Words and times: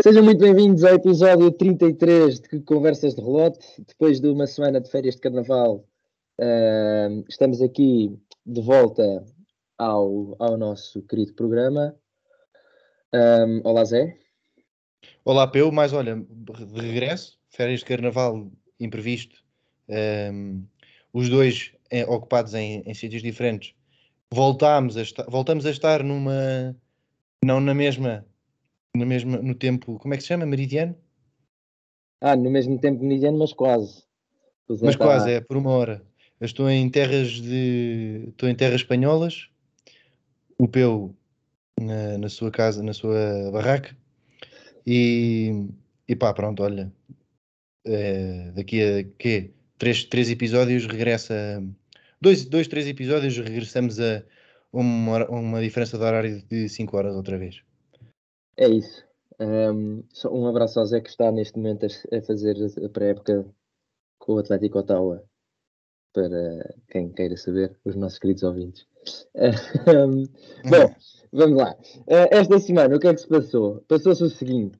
Sejam 0.00 0.22
muito 0.22 0.38
bem-vindos 0.38 0.84
ao 0.84 0.94
episódio 0.94 1.50
33 1.50 2.38
de 2.38 2.60
Conversas 2.60 3.16
de 3.16 3.20
Relote. 3.20 3.58
Depois 3.84 4.20
de 4.20 4.28
uma 4.28 4.46
semana 4.46 4.80
de 4.80 4.88
férias 4.88 5.16
de 5.16 5.20
carnaval, 5.20 5.84
uh, 6.38 7.24
estamos 7.28 7.60
aqui 7.60 8.16
de 8.46 8.60
volta 8.60 9.24
ao, 9.76 10.36
ao 10.38 10.56
nosso 10.56 11.02
querido 11.02 11.34
programa. 11.34 11.96
Um, 13.12 13.60
olá, 13.64 13.84
Zé. 13.84 14.16
Olá, 15.24 15.48
Peu. 15.48 15.72
Mais 15.72 15.92
olha, 15.92 16.14
de 16.14 16.80
regresso, 16.80 17.36
férias 17.50 17.80
de 17.80 17.86
carnaval 17.86 18.48
imprevisto. 18.78 19.42
Um, 20.32 20.64
os 21.12 21.28
dois 21.28 21.72
é, 21.90 22.04
ocupados 22.04 22.54
em, 22.54 22.84
em 22.86 22.94
sítios 22.94 23.20
diferentes. 23.20 23.74
Voltámos 24.32 24.96
a 24.96 25.02
voltamos 25.28 25.66
a 25.66 25.70
estar 25.70 26.04
numa. 26.04 26.76
Não 27.44 27.58
na 27.58 27.74
mesma 27.74 28.24
no 28.96 29.06
mesmo 29.06 29.42
no 29.42 29.54
tempo, 29.54 29.98
como 29.98 30.14
é 30.14 30.16
que 30.16 30.22
se 30.22 30.28
chama? 30.28 30.46
Meridiano? 30.46 30.96
Ah, 32.20 32.36
no 32.36 32.50
mesmo 32.50 32.78
tempo 32.78 33.02
meridiano, 33.02 33.38
mas 33.38 33.52
quase. 33.52 34.04
Pois 34.66 34.82
mas 34.82 34.94
é, 34.94 34.98
quase, 34.98 35.26
tá... 35.26 35.30
é, 35.32 35.40
por 35.40 35.56
uma 35.56 35.70
hora. 35.70 36.04
Eu 36.40 36.46
estou 36.46 36.68
em 36.68 36.88
terras 36.90 37.28
de. 37.30 38.26
Estou 38.28 38.48
em 38.48 38.54
terras 38.54 38.80
espanholas, 38.80 39.48
o 40.58 40.68
Peu 40.68 41.14
na, 41.80 42.18
na 42.18 42.28
sua 42.28 42.50
casa, 42.50 42.82
na 42.82 42.92
sua 42.92 43.50
barraca, 43.52 43.96
e, 44.86 45.68
e 46.08 46.16
pá, 46.16 46.32
pronto, 46.32 46.62
olha. 46.62 46.92
É, 47.84 48.50
daqui 48.52 48.82
a 48.82 49.04
quê? 49.18 49.50
Três, 49.78 50.04
três 50.04 50.30
episódios 50.30 50.86
regressa. 50.86 51.62
Dois, 52.20 52.44
dois, 52.44 52.66
três 52.66 52.86
episódios 52.86 53.36
regressamos 53.38 54.00
a 54.00 54.22
uma, 54.72 55.24
uma 55.28 55.60
diferença 55.60 55.96
de 55.96 56.04
horário 56.04 56.42
de 56.42 56.68
5 56.68 56.96
horas 56.96 57.14
outra 57.14 57.38
vez. 57.38 57.62
É 58.58 58.68
isso. 58.68 59.06
Um, 59.40 60.02
um 60.32 60.46
abraço 60.48 60.80
ao 60.80 60.86
Zé 60.86 61.00
que 61.00 61.08
está 61.08 61.30
neste 61.30 61.56
momento 61.56 61.86
a 61.86 62.20
fazer 62.22 62.56
a 62.84 62.88
pré-época 62.88 63.46
com 64.18 64.32
o 64.32 64.38
Atlético 64.38 64.80
Ottawa, 64.80 65.22
para 66.12 66.74
quem 66.88 67.08
queira 67.12 67.36
saber, 67.36 67.78
os 67.84 67.94
nossos 67.94 68.18
queridos 68.18 68.42
ouvintes. 68.42 68.84
Um, 69.86 70.24
bom, 70.68 70.94
vamos 71.32 71.56
lá. 71.56 71.76
Uh, 72.00 72.28
esta 72.32 72.58
semana, 72.58 72.96
o 72.96 72.98
que 72.98 73.06
é 73.06 73.14
que 73.14 73.20
se 73.20 73.28
passou? 73.28 73.80
Passou-se 73.86 74.24
o 74.24 74.28
seguinte. 74.28 74.76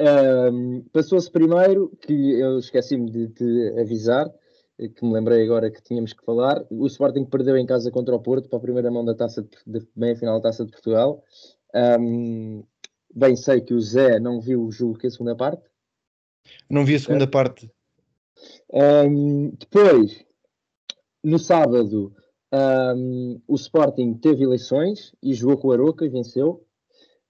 Um, 0.00 0.82
Passou-se 0.90 1.30
primeiro, 1.30 1.94
que 2.00 2.40
eu 2.40 2.58
esqueci-me 2.58 3.10
de 3.10 3.28
te 3.28 3.78
avisar, 3.78 4.32
que 4.78 5.04
me 5.04 5.12
lembrei 5.12 5.44
agora 5.44 5.70
que 5.70 5.82
tínhamos 5.82 6.14
que 6.14 6.24
falar. 6.24 6.64
O 6.70 6.86
Sporting 6.86 7.26
perdeu 7.26 7.58
em 7.58 7.66
casa 7.66 7.90
contra 7.90 8.16
o 8.16 8.22
Porto 8.22 8.48
para 8.48 8.58
a 8.58 8.62
primeira 8.62 8.90
mão 8.90 9.04
da 9.04 9.14
taça 9.14 9.42
de, 9.42 9.80
de 9.80 9.86
meia-final 9.94 10.36
da 10.36 10.48
Taça 10.48 10.64
de 10.64 10.72
Portugal. 10.72 11.22
Um, 12.00 12.64
Bem, 13.14 13.36
sei 13.36 13.60
que 13.60 13.74
o 13.74 13.80
Zé 13.80 14.18
não 14.18 14.40
viu 14.40 14.64
o 14.64 14.72
jogo 14.72 14.98
que 14.98 15.06
é 15.06 15.08
a 15.08 15.10
segunda 15.10 15.36
parte. 15.36 15.62
Não 16.68 16.84
vi 16.84 16.94
a 16.94 16.98
segunda 16.98 17.24
é. 17.24 17.28
parte. 17.28 17.70
Um, 18.72 19.50
depois, 19.50 20.24
no 21.22 21.38
sábado, 21.38 22.14
um, 22.52 23.40
o 23.46 23.54
Sporting 23.54 24.14
teve 24.14 24.44
eleições 24.44 25.12
e 25.22 25.34
jogou 25.34 25.58
com 25.58 25.68
o 25.68 25.72
Aroca 25.72 26.04
e 26.04 26.08
venceu 26.08 26.66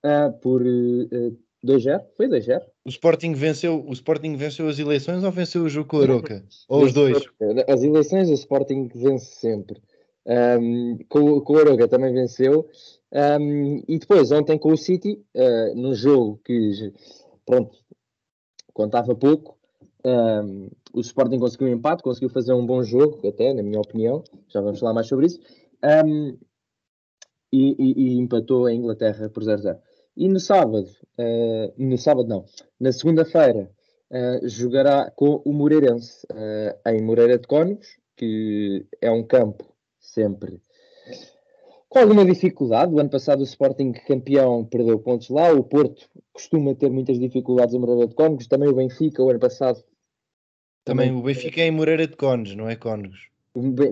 uh, 0.05 0.33
por 0.41 0.63
uh, 0.63 1.39
2-0. 1.65 2.05
Foi 2.17 2.29
2-0. 2.29 2.63
O 2.85 2.89
Sporting 2.89 3.35
venceu, 3.35 3.85
o 3.87 3.93
Sporting 3.93 4.37
venceu 4.37 4.69
as 4.69 4.79
eleições 4.79 5.23
ou 5.23 5.31
venceu 5.31 5.63
o 5.63 5.69
jogo 5.69 5.89
com 5.89 5.99
o 5.99 6.03
Aroca? 6.03 6.45
ou 6.69 6.85
os 6.85 6.93
dois? 6.93 7.23
As 7.69 7.83
eleições 7.83 8.29
o 8.29 8.35
Sporting 8.35 8.89
vence 8.95 9.27
sempre. 9.27 9.81
Um, 10.25 10.99
com, 11.09 11.41
com 11.41 11.53
o 11.55 11.59
Aroca 11.59 11.89
também 11.89 12.13
venceu 12.13 12.69
um, 13.13 13.83
e 13.87 13.99
depois, 13.99 14.33
ontem 14.33 14.59
com 14.59 14.73
o 14.73 14.77
City, 14.77 15.23
uh, 15.35 15.75
num 15.75 15.95
jogo 15.95 16.41
que, 16.43 16.93
pronto, 17.45 17.77
contava 18.73 19.15
pouco, 19.15 19.59
um, 20.05 20.71
o 20.95 21.01
Sporting 21.01 21.39
conseguiu 21.39 21.69
um 21.69 21.73
empate, 21.73 22.03
conseguiu 22.03 22.31
fazer 22.31 22.55
um 22.55 22.65
bom 22.65 22.83
jogo, 22.83 23.27
até, 23.29 23.53
na 23.53 23.63
minha 23.63 23.81
opinião, 23.81 24.25
já 24.49 24.63
vamos 24.63 24.81
falar 24.81 24.95
mais 24.95 25.07
sobre 25.09 25.27
isso, 25.27 25.41
um, 26.07 26.39
e, 27.53 27.77
e, 27.79 28.03
e, 28.03 28.19
empatou 28.19 28.65
a 28.65 28.73
Inglaterra 28.73 29.29
por 29.29 29.43
0-0. 29.43 29.79
E 30.17 30.27
no 30.27 30.41
sábado, 30.41 30.89
uh, 31.19 31.73
no 31.77 31.99
sábado 31.99 32.27
não, 32.27 32.47
na 32.81 32.93
segunda-feira, 32.93 33.71
uh, 34.11 34.49
jogará 34.49 35.11
com 35.11 35.43
o 35.45 35.53
Moreirense, 35.53 36.27
em 36.87 37.03
Moreira 37.03 37.39
de 37.39 37.47
Cónigos, 37.47 37.99
que 38.17 38.87
é 39.03 39.11
um 39.11 39.23
campo 39.23 39.71
sempre 40.01 40.63
com 41.93 41.99
alguma 41.99 42.25
dificuldade. 42.25 42.95
O 42.95 42.99
ano 42.99 43.11
passado 43.11 43.41
o 43.41 43.45
Sporting 43.45 43.93
campeão 43.93 44.65
perdeu 44.65 44.99
pontos 44.99 45.29
lá. 45.29 45.53
O 45.53 45.63
Porto 45.63 46.09
costuma 46.33 46.75
ter 46.75 46.91
muitas 46.91 47.19
dificuldades 47.19 47.75
em 47.75 47.79
Moreira 47.79 48.09
de 48.09 48.15
Cónegos. 48.15 48.47
Também 48.47 48.71
o 48.71 48.75
Benfica, 48.75 49.23
o 49.23 49.29
ano 49.29 49.39
passado. 49.39 49.85
Também, 50.85 51.09
também 51.09 51.21
o 51.21 51.23
Benfica 51.23 51.61
é 51.61 51.67
em 51.67 51.71
Moreira 51.71 52.07
de 52.07 52.17
Cónegos, 52.17 52.57
não 52.57 52.69
é 52.69 52.77
Cónegos? 52.77 53.29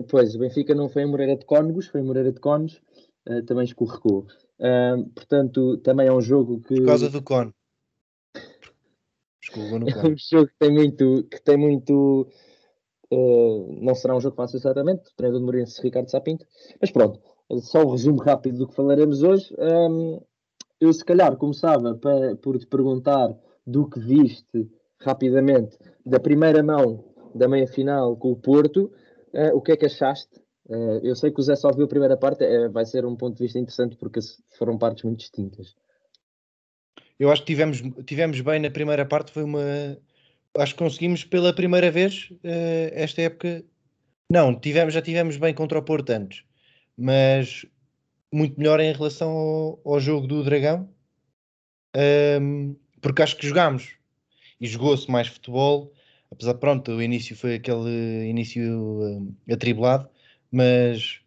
Pois, 0.09 0.33
o 0.33 0.39
Benfica 0.39 0.73
não 0.73 0.89
foi 0.89 1.03
em 1.03 1.05
Moreira 1.05 1.37
de 1.37 1.45
Cónegos, 1.45 1.87
foi 1.87 2.01
em 2.01 2.03
Moreira 2.03 2.31
de 2.31 2.39
Cónegos. 2.39 2.81
Uh, 3.29 3.43
também 3.43 3.65
escorregou. 3.65 4.25
Uh, 4.59 5.07
portanto, 5.13 5.77
também 5.77 6.07
é 6.07 6.11
um 6.11 6.21
jogo 6.21 6.59
que. 6.61 6.75
Por 6.75 6.87
causa 6.87 7.07
do 7.07 7.21
Cone. 7.21 7.53
Escorregou 9.43 9.79
no 9.79 9.85
Cone. 9.85 9.93
É 10.09 10.13
um 10.13 10.17
jogo 10.17 10.47
que 10.47 10.57
tem 10.57 10.71
muito. 10.71 11.23
Que 11.29 11.39
tem 11.39 11.55
muito 11.55 12.27
uh, 13.11 13.79
não 13.79 13.93
será 13.93 14.15
um 14.15 14.21
jogo 14.21 14.35
fácil, 14.35 14.59
certamente. 14.59 15.11
O 15.11 15.15
treinador 15.15 15.39
de 15.39 15.45
Moreirense, 15.45 15.81
Ricardo 15.83 16.09
Sapinto. 16.09 16.47
Mas 16.79 16.89
pronto, 16.89 17.21
só 17.59 17.83
um 17.83 17.91
resumo 17.91 18.21
rápido 18.21 18.59
do 18.59 18.67
que 18.67 18.75
falaremos 18.75 19.23
hoje. 19.23 19.53
Um, 19.57 20.21
eu, 20.79 20.91
se 20.91 21.03
calhar, 21.03 21.35
começava 21.37 21.99
por 22.41 22.57
te 22.57 22.65
perguntar 22.65 23.35
do 23.65 23.87
que 23.87 23.99
viste 23.99 24.69
rapidamente 24.99 25.77
da 26.05 26.19
primeira 26.19 26.63
mão 26.63 27.03
da 27.35 27.47
meia 27.47 27.67
final 27.67 28.15
com 28.17 28.31
o 28.31 28.35
Porto, 28.35 28.91
uh, 29.33 29.55
o 29.55 29.61
que 29.61 29.71
é 29.71 29.77
que 29.77 29.85
achaste? 29.85 30.39
Uh, 30.67 30.99
eu 31.03 31.15
sei 31.15 31.31
que 31.31 31.39
o 31.39 31.43
Zé 31.43 31.55
só 31.55 31.71
viu 31.71 31.85
a 31.85 31.87
primeira 31.87 32.17
parte, 32.17 32.43
uh, 32.43 32.71
vai 32.71 32.85
ser 32.85 33.05
um 33.05 33.15
ponto 33.15 33.37
de 33.37 33.43
vista 33.43 33.59
interessante 33.59 33.95
porque 33.95 34.19
foram 34.57 34.77
partes 34.77 35.03
muito 35.03 35.19
distintas. 35.19 35.75
Eu 37.19 37.31
acho 37.31 37.41
que 37.41 37.47
tivemos, 37.47 37.81
tivemos 38.05 38.41
bem 38.41 38.59
na 38.59 38.71
primeira 38.71 39.05
parte, 39.05 39.31
foi 39.31 39.43
uma. 39.43 39.61
Acho 40.57 40.73
que 40.73 40.83
conseguimos 40.83 41.23
pela 41.23 41.53
primeira 41.53 41.91
vez 41.91 42.33
esta 42.43 43.21
época. 43.21 43.63
Não, 44.29 44.59
tivemos, 44.59 44.93
já 44.93 45.01
tivemos 45.01 45.37
bem 45.37 45.53
contra 45.53 45.77
o 45.77 45.83
Porto 45.83 46.09
antes 46.09 46.43
mas 47.01 47.65
muito 48.31 48.59
melhor 48.59 48.79
em 48.79 48.93
relação 48.93 49.31
ao, 49.31 49.81
ao 49.83 49.99
jogo 49.99 50.27
do 50.27 50.43
Dragão, 50.43 50.87
um, 52.39 52.75
porque 53.01 53.23
acho 53.23 53.35
que 53.37 53.47
jogámos 53.47 53.95
e 54.59 54.67
jogou-se 54.67 55.09
mais 55.09 55.27
futebol. 55.27 55.91
Apesar 56.29 56.53
pronto, 56.53 56.91
o 56.91 57.01
início 57.01 57.35
foi 57.35 57.55
aquele 57.55 58.29
início 58.29 58.61
um, 58.63 59.35
atribulado, 59.51 60.07
mas 60.51 61.19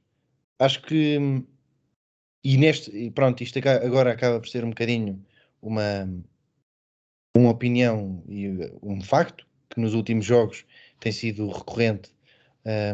acho 0.60 0.80
que 0.82 1.18
e 2.44 2.56
neste, 2.56 2.96
e 2.96 3.10
pronto, 3.10 3.42
isto 3.42 3.58
agora 3.58 4.12
acaba 4.12 4.38
por 4.38 4.48
ser 4.48 4.64
um 4.64 4.68
bocadinho 4.68 5.24
uma, 5.60 6.08
uma 7.36 7.50
opinião 7.50 8.22
e 8.28 8.48
um 8.82 9.00
facto 9.00 9.44
que 9.70 9.80
nos 9.80 9.92
últimos 9.94 10.24
jogos 10.24 10.64
tem 11.00 11.10
sido 11.10 11.48
recorrente 11.48 12.12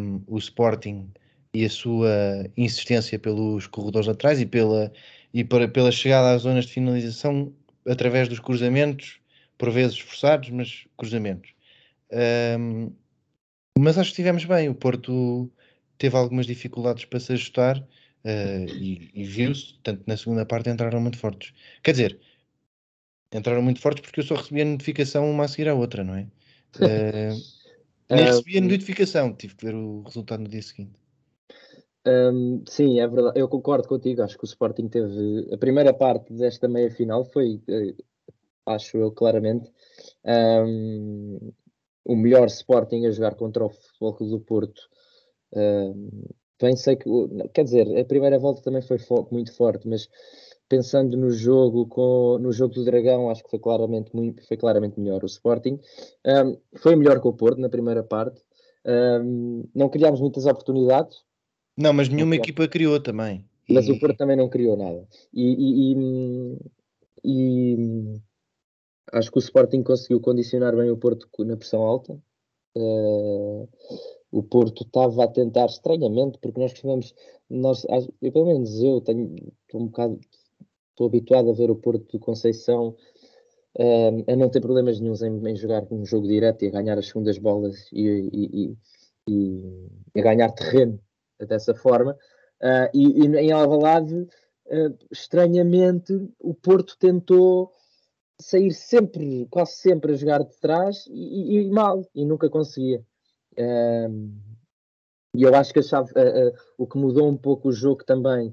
um, 0.01 0.23
o 0.27 0.39
Sporting 0.39 1.13
e 1.53 1.65
a 1.65 1.71
sua 1.71 2.09
insistência 2.57 3.19
pelos 3.19 3.67
corredores 3.67 4.09
atrás 4.09 4.41
e 4.41 4.47
pela, 4.47 4.93
e 5.35 5.45
para, 5.45 5.69
pela 5.69 5.91
chegada 5.91 6.35
às 6.35 6.43
zonas 6.43 6.67
de 6.67 6.73
finalização 6.73 7.53
através 7.87 8.29
dos 8.29 8.39
cruzamentos, 8.39 9.21
por 9.59 9.71
vezes 9.71 9.99
forçados, 9.99 10.51
mas 10.51 10.87
cruzamentos. 10.97 11.53
Um, 12.59 12.93
mas 13.79 13.99
acho 13.99 14.09
que 14.11 14.13
estivemos 14.13 14.45
bem. 14.45 14.69
O 14.69 14.75
Porto 14.75 15.51
teve 15.99 16.17
algumas 16.17 16.47
dificuldades 16.47 17.05
para 17.05 17.21
se 17.21 17.33
ajustar 17.33 17.79
uh, 17.79 18.75
e, 18.75 19.11
e 19.15 19.25
viu-se, 19.25 19.75
tanto 19.83 20.03
na 20.07 20.17
segunda 20.17 20.47
parte 20.47 20.71
entraram 20.71 21.01
muito 21.01 21.19
fortes. 21.19 21.53
Quer 21.83 21.93
dizer, 21.93 22.21
entraram 23.33 23.63
muito 23.63 23.81
fortes 23.81 24.03
porque 24.03 24.21
eu 24.21 24.25
só 24.25 24.35
recebi 24.35 24.63
a 24.63 24.65
notificação 24.65 25.31
uma 25.31 25.45
a 25.45 25.49
seguir 25.49 25.69
à 25.69 25.75
outra, 25.75 26.05
não 26.05 26.15
é? 26.15 26.23
Uh, 26.77 27.61
nem 28.15 28.25
recebi 28.25 28.59
a 28.59 28.61
notificação, 28.61 29.35
tive 29.35 29.55
que 29.55 29.67
ver 29.67 29.75
o 29.75 30.03
resultado 30.03 30.43
no 30.43 30.49
dia 30.49 30.63
seguinte. 30.63 31.00
Um, 32.07 32.63
sim, 32.67 32.99
é 33.01 33.07
verdade. 33.07 33.39
Eu 33.39 33.49
concordo 33.49 33.87
contigo. 33.89 34.23
Acho 34.23 34.39
que 34.39 34.45
o 34.45 34.47
Sporting 34.47 34.89
teve 34.89 35.49
a 35.53 35.59
primeira 35.59 35.93
parte 35.93 36.33
desta 36.33 36.69
meia 36.69 36.91
final 36.91 37.25
foi, 37.25 37.63
uh, 37.69 38.05
acho 38.67 38.97
eu 38.97 39.13
claramente, 39.13 39.71
um, 40.25 41.53
o 42.05 42.17
melhor 42.17 42.47
Sporting 42.47 43.07
a 43.07 43.11
jogar 43.11 43.35
contra 43.35 43.65
o 43.65 43.71
Futebol 43.71 44.15
Clube 44.15 44.33
do 44.33 44.41
Porto. 44.41 44.83
Um, 45.55 46.23
pensei 46.59 46.97
que, 46.97 47.09
quer 47.53 47.65
dizer, 47.65 47.99
a 47.99 48.05
primeira 48.05 48.39
volta 48.39 48.63
também 48.63 48.83
foi 48.83 48.99
fo 48.99 49.27
muito 49.31 49.55
forte, 49.55 49.89
mas 49.89 50.09
pensando 50.69 51.17
no 51.17 51.31
jogo 51.31 51.87
com 51.87 52.39
no 52.39 52.53
jogo 52.53 52.75
do 52.75 52.85
Dragão, 52.85 53.29
acho 53.31 53.43
que 53.43 53.51
foi 53.51 53.59
claramente 53.59 54.15
muito, 54.15 54.47
foi 54.47 54.57
claramente 54.57 54.99
melhor 55.01 55.23
o 55.23 55.27
Sporting. 55.27 55.81
foi 56.77 56.97
melhor 56.97 57.21
que 57.21 57.29
o 57.29 57.33
Porto 57.33 57.61
na 57.61 57.69
primeira 57.69 58.03
parte. 58.05 58.43
não 59.75 59.89
criámos 59.89 60.21
muitas 60.21 60.47
oportunidades, 60.47 61.25
não, 61.81 61.93
mas 61.93 62.09
nenhuma 62.09 62.37
equipa 62.37 62.69
criou 62.69 63.01
também. 63.01 63.45
Mas 63.69 63.87
e... 63.87 63.93
o 63.93 63.99
Porto 63.99 64.17
também 64.17 64.37
não 64.37 64.49
criou 64.49 64.77
nada. 64.77 65.07
E, 65.33 65.95
e, 65.95 66.57
e, 67.25 68.21
acho 69.13 69.31
que 69.31 69.39
o 69.39 69.41
Sporting 69.41 69.83
conseguiu 69.83 70.21
condicionar 70.21 70.77
bem 70.77 70.91
o 70.91 70.97
Porto 70.97 71.29
na 71.45 71.57
pressão 71.57 71.83
alta. 71.83 72.21
Uh, 72.77 73.69
o 74.31 74.43
Porto 74.43 74.85
estava 74.85 75.25
a 75.25 75.29
tentar 75.29 75.67
estranhamente, 75.67 76.39
porque 76.39 76.61
nós 76.61 76.73
costumamos, 76.73 77.15
nós, 77.49 77.85
eu, 78.23 78.33
pelo 78.33 78.47
menos 78.47 78.81
eu 78.81 79.01
tenho, 79.01 79.35
estou 79.67 79.81
um 79.81 79.87
bocado, 79.87 80.21
estou 80.91 81.07
habituado 81.07 81.51
a 81.51 81.55
ver 81.55 81.71
o 81.71 81.77
Porto 81.77 82.13
de 82.13 82.19
Conceição 82.19 82.95
uh, 83.79 84.25
a 84.33 84.37
não 84.37 84.49
ter 84.49 84.61
problemas 84.61 85.01
nenhums 85.01 85.23
em, 85.23 85.49
em, 85.49 85.57
jogar 85.57 85.85
um 85.91 86.05
jogo 86.05 86.29
direto 86.29 86.65
e 86.65 86.69
a 86.69 86.71
ganhar 86.71 86.99
as 86.99 87.09
segundas 87.09 87.39
bolas 87.39 87.89
e, 87.93 88.07
e, 88.07 88.77
e, 89.29 89.63
e 90.15 90.21
a 90.21 90.23
ganhar 90.23 90.53
terreno 90.53 91.01
dessa 91.47 91.75
forma. 91.75 92.17
Uh, 92.61 92.91
e, 92.93 93.27
em 93.27 93.53
Alvalade, 93.53 94.15
uh, 94.15 94.99
estranhamente, 95.11 96.13
o 96.39 96.55
Porto 96.55 96.97
tentou 96.99 97.73
sair 98.39 98.73
sempre, 98.73 99.47
quase 99.51 99.73
sempre 99.73 100.13
a 100.13 100.17
jogar 100.17 100.43
de 100.43 100.59
trás 100.61 101.07
e, 101.09 101.59
e 101.59 101.71
mal, 101.71 102.05
e 102.15 102.25
nunca 102.25 102.51
conseguia. 102.51 103.03
Uh, 103.53 104.31
e 105.35 105.43
eu 105.43 105.55
acho 105.55 105.73
que 105.73 105.83
chave, 105.83 106.13
o 106.77 106.87
que 106.89 106.99
mudou 106.99 107.29
um 107.29 107.37
pouco 107.37 107.69
o 107.69 107.73
jogo 107.73 108.05
também, 108.05 108.53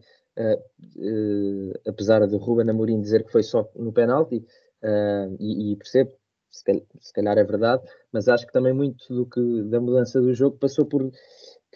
apesar 1.88 2.28
de 2.28 2.38
Ruben 2.38 2.70
Amorim 2.70 3.02
dizer 3.02 3.24
que 3.24 3.32
foi 3.32 3.42
só 3.42 3.68
no 3.76 3.92
penalti, 3.92 4.46
e, 5.40 5.72
e, 5.72 5.76
percebo, 5.76 6.12
se 6.52 6.64
calhar, 6.64 6.84
se 7.00 7.14
calhar, 7.14 7.36
é 7.40 7.44
verdade, 7.44 7.82
mas 8.12 8.28
acho 8.28 8.46
que 8.46 8.54
também 8.54 8.74
muito 8.74 9.12
do 9.12 9.26
que 9.26 9.64
da 9.64 9.82
mudança 9.82 10.22
do 10.22 10.32
jogo 10.36 10.60
passou 10.60 10.86
por, 10.86 11.12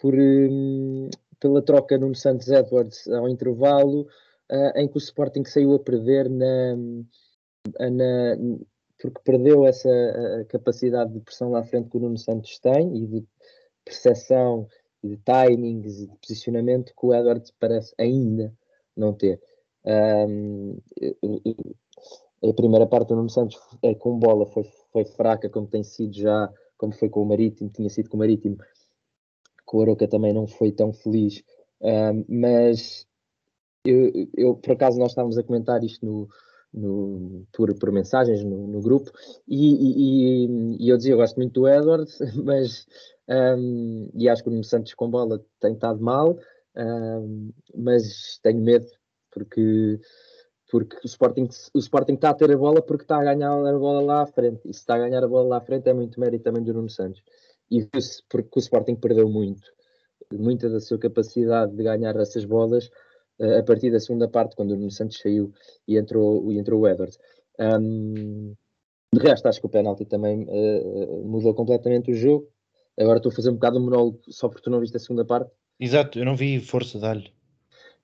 por 0.02 0.16
um, 0.18 1.08
pela 1.38 1.62
troca 1.62 1.96
no 1.96 2.12
Santos 2.12 2.48
Edwards 2.48 3.06
ao 3.06 3.28
intervalo, 3.28 4.08
em 4.74 4.88
que 4.88 4.96
o 4.96 4.98
Sporting 4.98 5.44
saiu 5.44 5.74
a 5.74 5.78
perder 5.78 6.28
na 6.28 6.76
na, 7.78 8.36
porque 9.00 9.20
perdeu 9.24 9.64
essa 9.64 9.88
capacidade 10.48 11.12
de 11.12 11.20
pressão 11.20 11.52
lá 11.52 11.60
à 11.60 11.64
frente 11.64 11.88
que 11.88 11.96
o 11.96 12.00
Nuno 12.00 12.18
Santos 12.18 12.58
tem 12.58 12.96
e 12.96 13.06
de 13.06 13.24
percepção, 13.84 14.66
de 15.02 15.16
timings 15.18 16.00
e 16.00 16.08
de 16.08 16.16
posicionamento 16.16 16.92
que 16.98 17.06
o 17.06 17.14
Edwards 17.14 17.52
parece 17.58 17.94
ainda 17.98 18.52
não 18.96 19.12
ter. 19.12 19.40
Um, 19.84 20.78
a 22.42 22.52
primeira 22.54 22.86
parte 22.86 23.08
do 23.08 23.16
Nuno 23.16 23.30
Santos 23.30 23.58
é, 23.82 23.94
com 23.94 24.18
bola 24.18 24.46
foi, 24.46 24.64
foi 24.92 25.04
fraca, 25.04 25.48
como 25.48 25.66
tem 25.66 25.82
sido 25.82 26.14
já, 26.14 26.52
como 26.76 26.92
foi 26.92 27.08
com 27.08 27.22
o 27.22 27.26
Marítimo, 27.26 27.70
tinha 27.70 27.88
sido 27.88 28.10
com 28.10 28.16
o 28.16 28.20
Marítimo, 28.20 28.56
com 29.72 29.78
o 29.78 29.82
Aroca 29.82 30.06
também 30.06 30.34
não 30.34 30.46
foi 30.46 30.70
tão 30.70 30.92
feliz, 30.92 31.42
mas 32.28 33.06
eu, 33.86 34.28
eu, 34.36 34.54
por 34.54 34.72
acaso 34.72 34.98
nós 34.98 35.12
estávamos 35.12 35.38
a 35.38 35.42
comentar 35.42 35.82
isto 35.82 36.04
no, 36.04 36.28
no, 36.74 37.46
por, 37.54 37.74
por 37.78 37.90
mensagens 37.90 38.44
no, 38.44 38.66
no 38.66 38.82
grupo, 38.82 39.10
e, 39.48 39.72
e, 39.72 40.76
e, 40.78 40.88
eu 40.90 40.96
dizia, 40.98 41.14
eu 41.14 41.16
gosto 41.16 41.36
muito 41.36 41.54
do 41.58 41.66
Edward, 41.66 42.06
mas 42.44 42.86
um, 43.26 44.10
e 44.12 44.28
acho 44.28 44.44
que 44.44 44.50
o 44.50 44.62
Santos 44.62 44.92
com 44.92 45.08
bola 45.08 45.42
tem 45.58 45.72
estado 45.72 46.02
mal, 46.02 46.38
um, 46.76 47.50
mas 47.74 48.38
tenho 48.42 48.60
medo 48.60 48.86
porque, 49.30 49.98
porque 50.70 50.96
o, 51.02 51.06
Sporting, 51.06 51.48
o 51.72 51.78
Sporting 51.78 52.12
está 52.12 52.28
a 52.28 52.34
ter 52.34 52.52
a 52.52 52.58
bola 52.58 52.82
porque 52.82 53.04
está 53.04 53.16
a 53.16 53.24
ganhar 53.24 53.50
a 53.50 53.78
bola 53.78 54.02
lá 54.02 54.20
à 54.20 54.26
frente, 54.26 54.68
e 54.68 54.74
se 54.74 54.80
está 54.80 54.96
a 54.96 54.98
ganhar 54.98 55.24
a 55.24 55.28
bola 55.28 55.48
lá 55.48 55.56
à 55.56 55.62
frente 55.62 55.88
é 55.88 55.94
muito 55.94 56.20
mérito 56.20 56.44
também 56.44 56.62
do 56.62 56.74
Nuno 56.74 56.90
Santos, 56.90 57.22
e 57.70 57.88
porque 58.28 58.50
o 58.56 58.60
Sporting 58.60 58.96
perdeu 58.96 59.28
muito, 59.28 59.62
muita 60.32 60.68
da 60.68 60.80
sua 60.80 60.98
capacidade 60.98 61.74
de 61.74 61.82
ganhar 61.82 62.14
essas 62.16 62.44
bolas 62.44 62.90
a 63.58 63.62
partir 63.62 63.90
da 63.90 63.98
segunda 63.98 64.28
parte, 64.28 64.54
quando 64.54 64.72
o 64.72 64.76
Nuno 64.76 64.90
Santos 64.90 65.18
saiu 65.18 65.52
e 65.88 65.96
entrou, 65.96 66.52
e 66.52 66.58
entrou 66.58 66.80
o 66.80 66.88
Edwards. 66.88 67.18
Um, 67.58 68.54
de 69.12 69.20
resto, 69.20 69.46
acho 69.46 69.60
que 69.60 69.66
o 69.66 69.70
penalti 69.70 70.04
também 70.04 70.46
uh, 70.48 71.24
mudou 71.24 71.54
completamente 71.54 72.10
o 72.10 72.14
jogo. 72.14 72.48
Agora 72.98 73.18
estou 73.18 73.30
a 73.32 73.34
fazer 73.34 73.50
um 73.50 73.54
bocado 73.54 73.78
um 73.78 73.84
monólogo 73.84 74.20
só 74.28 74.48
porque 74.48 74.62
tu 74.62 74.70
não 74.70 74.80
viste 74.80 74.96
a 74.96 75.00
segunda 75.00 75.24
parte. 75.24 75.50
Exato, 75.78 76.18
eu 76.18 76.24
não 76.24 76.36
vi 76.36 76.60
força 76.60 76.98
dar-lhe. 76.98 77.32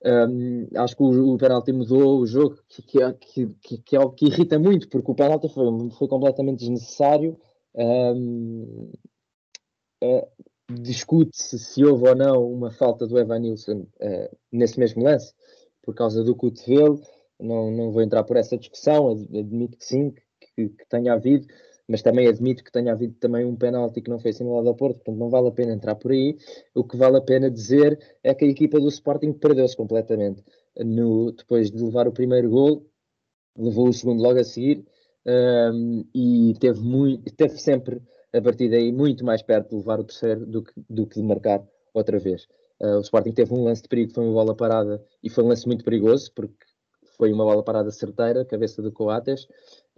Um, 0.05 0.67
acho 0.75 0.95
que 0.95 1.03
o, 1.03 1.33
o 1.33 1.37
penalti 1.37 1.71
mudou 1.71 2.19
o 2.19 2.25
jogo, 2.25 2.57
que, 2.67 2.81
que, 2.81 3.01
é, 3.01 3.13
que, 3.13 3.47
que, 3.79 3.95
é 3.95 3.99
algo 3.99 4.13
que 4.13 4.27
irrita 4.27 4.57
muito, 4.57 4.87
porque 4.87 5.11
o 5.11 5.15
penalti 5.15 5.49
foi, 5.49 5.65
foi 5.91 6.07
completamente 6.07 6.59
desnecessário. 6.59 7.37
Um, 7.75 8.91
uh, 10.03 10.27
discute-se 10.71 11.57
se 11.57 11.83
houve 11.83 12.09
ou 12.09 12.15
não 12.15 12.51
uma 12.51 12.71
falta 12.71 13.07
do 13.07 13.17
Evan 13.17 13.39
Nilsson 13.39 13.87
uh, 14.01 14.37
nesse 14.51 14.79
mesmo 14.79 15.03
lance, 15.03 15.33
por 15.81 15.95
causa 15.95 16.23
do 16.23 16.35
cotovelo. 16.35 17.01
Não, 17.39 17.71
não 17.71 17.91
vou 17.91 18.01
entrar 18.01 18.23
por 18.23 18.35
essa 18.35 18.57
discussão, 18.57 19.09
admito 19.09 19.77
que 19.77 19.85
sim, 19.85 20.13
que, 20.55 20.69
que 20.69 20.89
tenha 20.89 21.13
havido, 21.13 21.47
mas 21.87 22.01
também 22.01 22.27
admito 22.27 22.63
que 22.63 22.71
tenha 22.71 22.91
havido 22.91 23.13
também 23.13 23.45
um 23.45 23.55
penalti 23.55 24.01
que 24.01 24.09
não 24.09 24.19
foi 24.19 24.31
assinalado 24.31 24.67
ao 24.67 24.75
Porto, 24.75 24.97
portanto 24.97 25.17
não 25.17 25.29
vale 25.29 25.47
a 25.47 25.51
pena 25.51 25.73
entrar 25.73 25.95
por 25.95 26.11
aí. 26.11 26.37
O 26.75 26.83
que 26.83 26.97
vale 26.97 27.17
a 27.17 27.21
pena 27.21 27.49
dizer 27.49 27.99
é 28.23 28.33
que 28.33 28.45
a 28.45 28.47
equipa 28.47 28.79
do 28.79 28.89
Sporting 28.89 29.33
perdeu-se 29.33 29.75
completamente. 29.75 30.43
No, 30.77 31.31
depois 31.31 31.71
de 31.71 31.81
levar 31.81 32.07
o 32.07 32.11
primeiro 32.11 32.49
gol, 32.49 32.85
levou 33.57 33.87
o 33.87 33.93
segundo 33.93 34.21
logo 34.21 34.39
a 34.39 34.43
seguir 34.43 34.85
um, 35.25 36.05
e 36.13 36.53
teve, 36.59 36.79
muito, 36.79 37.23
teve 37.35 37.57
sempre 37.57 38.01
a 38.33 38.41
partir 38.41 38.69
daí 38.69 38.91
muito 38.91 39.25
mais 39.25 39.41
perto 39.41 39.69
de 39.69 39.75
levar 39.77 39.99
o 39.99 40.03
terceiro 40.03 40.45
do 40.45 40.63
que, 40.63 40.73
do 40.89 41.07
que 41.07 41.15
de 41.15 41.23
marcar 41.23 41.63
outra 41.93 42.19
vez. 42.19 42.47
Uh, 42.79 42.97
o 42.97 43.01
Sporting 43.01 43.31
teve 43.31 43.53
um 43.53 43.63
lance 43.63 43.81
de 43.81 43.89
perigo, 43.89 44.13
foi 44.13 44.23
uma 44.23 44.33
bola 44.33 44.55
parada 44.55 45.03
e 45.21 45.29
foi 45.29 45.43
um 45.43 45.47
lance 45.47 45.67
muito 45.67 45.83
perigoso 45.83 46.31
porque 46.33 46.65
foi 47.17 47.33
uma 47.33 47.43
bola 47.43 47.63
parada 47.63 47.91
certeira, 47.91 48.45
cabeça 48.45 48.81
do 48.81 48.91
Coates 48.91 49.43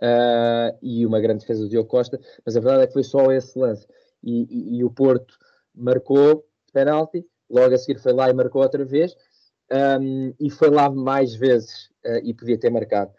uh, 0.02 0.76
e 0.82 1.06
uma 1.06 1.20
grande 1.20 1.42
defesa 1.42 1.62
do 1.62 1.70
Diogo 1.70 1.88
Costa, 1.88 2.20
mas 2.44 2.58
a 2.58 2.60
verdade 2.60 2.84
é 2.84 2.88
que 2.88 2.94
foi 2.94 3.04
só 3.04 3.32
esse 3.32 3.58
lance 3.60 3.86
e, 4.24 4.48
e, 4.50 4.78
e 4.78 4.84
o 4.84 4.90
Porto 4.90 5.38
marcou 5.76 6.44
penalti, 6.74 7.24
logo 7.50 7.76
a 7.76 7.78
seguir 7.78 8.00
foi 8.00 8.14
lá 8.14 8.30
e 8.30 8.34
marcou 8.34 8.64
outra 8.64 8.84
vez 8.84 9.16
um, 10.00 10.34
e 10.40 10.50
foi 10.50 10.70
lá 10.70 10.90
mais 10.90 11.36
vezes 11.36 11.90
uh, 12.06 12.20
e 12.24 12.34
podia 12.34 12.58
ter 12.58 12.70
marcado 12.70 13.12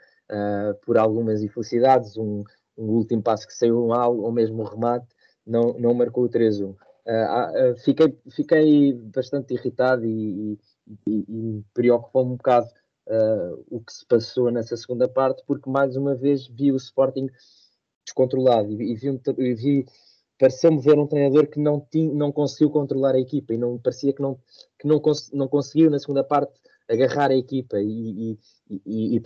por 0.87 0.97
algumas 0.97 1.43
infelicidades, 1.43 2.17
um, 2.17 2.43
um 2.82 2.96
último 2.96 3.23
passo 3.23 3.46
que 3.46 3.55
saiu 3.55 3.87
mal, 3.87 4.17
ou 4.17 4.32
mesmo 4.32 4.62
o 4.62 4.67
remate, 4.67 5.06
não, 5.46 5.75
não 5.79 5.94
marcou 5.94 6.25
o 6.25 6.29
3-1. 6.29 6.64
Uh, 6.64 6.75
uh, 6.75 7.76
fiquei, 7.79 8.17
fiquei 8.31 8.93
bastante 8.93 9.55
irritado 9.55 10.05
e, 10.05 10.58
e, 11.06 11.25
e 11.29 11.64
preocupou-me 11.75 12.33
um 12.33 12.37
bocado 12.37 12.68
uh, 13.09 13.64
o 13.71 13.80
que 13.80 13.92
se 13.92 14.06
passou 14.06 14.50
nessa 14.50 14.76
segunda 14.76 15.09
parte, 15.09 15.42
porque 15.47 15.68
mais 15.68 15.97
uma 15.97 16.14
vez 16.14 16.47
vi 16.47 16.71
o 16.71 16.76
Sporting 16.76 17.28
descontrolado 18.04 18.71
e, 18.71 18.92
e 18.92 18.95
vi, 18.95 19.21
e 19.38 19.54
vi 19.54 19.87
pareceu-me 20.38 20.80
ver 20.80 20.99
um 20.99 21.06
treinador 21.06 21.47
que 21.47 21.61
não, 21.61 21.80
tinha, 21.80 22.12
não 22.12 22.33
conseguiu 22.33 22.71
controlar 22.71 23.14
a 23.14 23.21
equipa 23.21 23.54
e 23.54 23.59
não 23.59 23.78
parecia 23.78 24.12
que 24.12 24.21
não, 24.21 24.38
que 24.78 24.88
não, 24.88 24.99
cons, 24.99 25.30
não 25.33 25.47
conseguiu 25.47 25.88
na 25.88 26.00
segunda 26.00 26.25
parte 26.25 26.52
agarrar 26.92 27.30
a 27.30 27.37
equipa 27.37 27.80
e, 27.80 28.37
e, 28.68 29.16
e, 29.16 29.20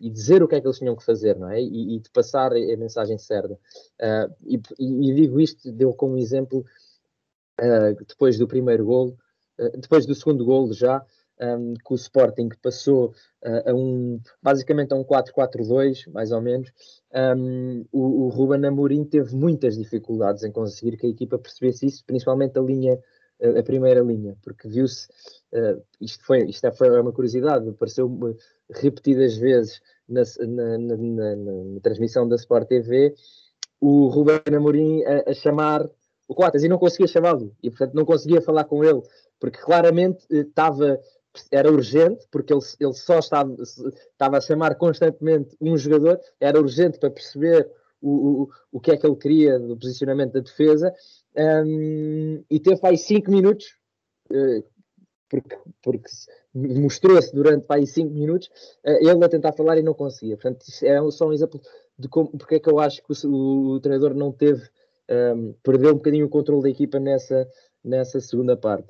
e, 0.00 0.10
dizer 0.10 0.42
o 0.42 0.48
que 0.48 0.54
é 0.54 0.60
que 0.60 0.66
eles 0.66 0.78
tinham 0.78 0.94
que 0.94 1.04
fazer, 1.04 1.36
não 1.38 1.50
é? 1.50 1.60
E, 1.60 1.98
de 1.98 2.10
passar 2.10 2.52
a 2.52 2.76
mensagem 2.76 3.16
certa. 3.16 3.54
Uh, 3.54 4.34
e, 4.44 5.14
digo 5.14 5.40
isto, 5.40 5.72
deu 5.72 5.94
como 5.94 6.18
exemplo, 6.18 6.64
uh, 7.60 8.04
depois 8.06 8.38
do 8.38 8.46
primeiro 8.46 8.84
golo, 8.84 9.16
uh, 9.58 9.80
depois 9.80 10.04
do 10.04 10.14
segundo 10.14 10.44
golo 10.44 10.74
já, 10.74 11.04
um, 11.40 11.74
que 11.74 11.92
o 11.92 11.94
Sporting 11.94 12.48
passou 12.62 13.14
a 13.44 13.72
um, 13.74 14.18
basicamente 14.42 14.92
a 14.92 14.96
um 14.96 15.04
4-4-2, 15.04 16.10
mais 16.10 16.32
ou 16.32 16.40
menos, 16.40 16.72
um, 17.14 17.84
o, 17.92 18.24
o 18.24 18.28
Ruben 18.28 18.64
Amorim 18.66 19.04
teve 19.04 19.34
muitas 19.34 19.76
dificuldades 19.76 20.42
em 20.44 20.50
conseguir 20.50 20.96
que 20.96 21.06
a 21.06 21.10
equipa 21.10 21.38
percebesse 21.38 21.86
isso, 21.86 22.04
principalmente 22.06 22.58
a 22.58 22.62
linha 22.62 22.98
a, 23.42 23.62
primeira 23.62 24.00
linha, 24.00 24.36
porque 24.42 24.68
viu-se, 24.68 25.08
uh, 25.52 25.82
isto, 26.00 26.24
foi, 26.24 26.44
isto 26.44 26.66
é, 26.66 26.72
foi 26.72 26.88
uma 27.00 27.12
curiosidade, 27.12 27.68
apareceu 27.68 28.36
repetidas 28.70 29.36
vezes 29.36 29.80
na, 30.08 30.22
na, 30.46 30.78
na, 30.78 31.36
na, 31.36 31.80
transmissão 31.80 32.28
da 32.28 32.36
Sport 32.36 32.68
TV 32.68 33.14
o 33.80 34.06
Ruben 34.08 34.40
Amorim 34.54 35.02
a, 35.04 35.30
a 35.30 35.34
chamar 35.34 35.88
o 36.28 36.34
Coates 36.34 36.62
e 36.62 36.68
não 36.68 36.78
conseguia 36.78 37.06
chamá-lo 37.06 37.54
e 37.62 37.70
portanto 37.70 37.94
não 37.94 38.04
conseguia 38.04 38.40
falar 38.40 38.64
com 38.64 38.82
ele 38.82 39.02
porque 39.38 39.58
claramente 39.58 40.24
eh, 40.30 40.40
estava 40.40 40.98
era 41.50 41.70
urgente 41.70 42.26
porque 42.30 42.52
ele, 42.52 42.62
ele 42.80 42.94
só 42.94 43.18
estava, 43.18 43.54
estava 43.62 44.38
a 44.38 44.40
chamar 44.40 44.74
constantemente 44.76 45.56
um 45.60 45.76
jogador 45.76 46.18
era 46.40 46.58
urgente 46.58 46.98
para 46.98 47.10
perceber 47.10 47.70
o, 48.00 48.42
o, 48.42 48.50
o 48.72 48.80
que 48.80 48.90
é 48.90 48.96
que 48.96 49.06
ele 49.06 49.16
queria 49.16 49.58
do 49.58 49.76
posicionamento 49.76 50.32
da 50.32 50.40
defesa 50.40 50.92
um, 51.38 52.44
e 52.50 52.60
teve 52.60 52.80
aí 52.82 52.96
5 52.96 53.30
minutos 53.30 53.66
uh, 54.30 54.64
porque, 55.28 55.58
porque 55.82 56.08
mostrou-se 56.54 57.34
durante 57.34 57.66
aí 57.68 57.86
5 57.86 58.12
minutos 58.12 58.48
uh, 58.84 58.98
ele 59.00 59.24
a 59.24 59.28
tentar 59.28 59.52
falar 59.52 59.78
e 59.78 59.82
não 59.82 59.94
conseguia. 59.94 60.36
Portanto, 60.36 60.64
é 60.82 61.10
só 61.10 61.28
um 61.28 61.32
exemplo 61.32 61.60
de 61.98 62.08
como, 62.08 62.30
porque 62.30 62.56
é 62.56 62.60
que 62.60 62.70
eu 62.70 62.78
acho 62.78 63.02
que 63.02 63.26
o, 63.26 63.74
o 63.74 63.80
treinador 63.80 64.14
não 64.14 64.32
teve, 64.32 64.68
um, 65.10 65.54
perdeu 65.62 65.90
um 65.90 65.96
bocadinho 65.96 66.26
o 66.26 66.30
controle 66.30 66.62
da 66.62 66.70
equipa 66.70 66.98
nessa, 66.98 67.48
nessa 67.84 68.20
segunda 68.20 68.56
parte. 68.56 68.88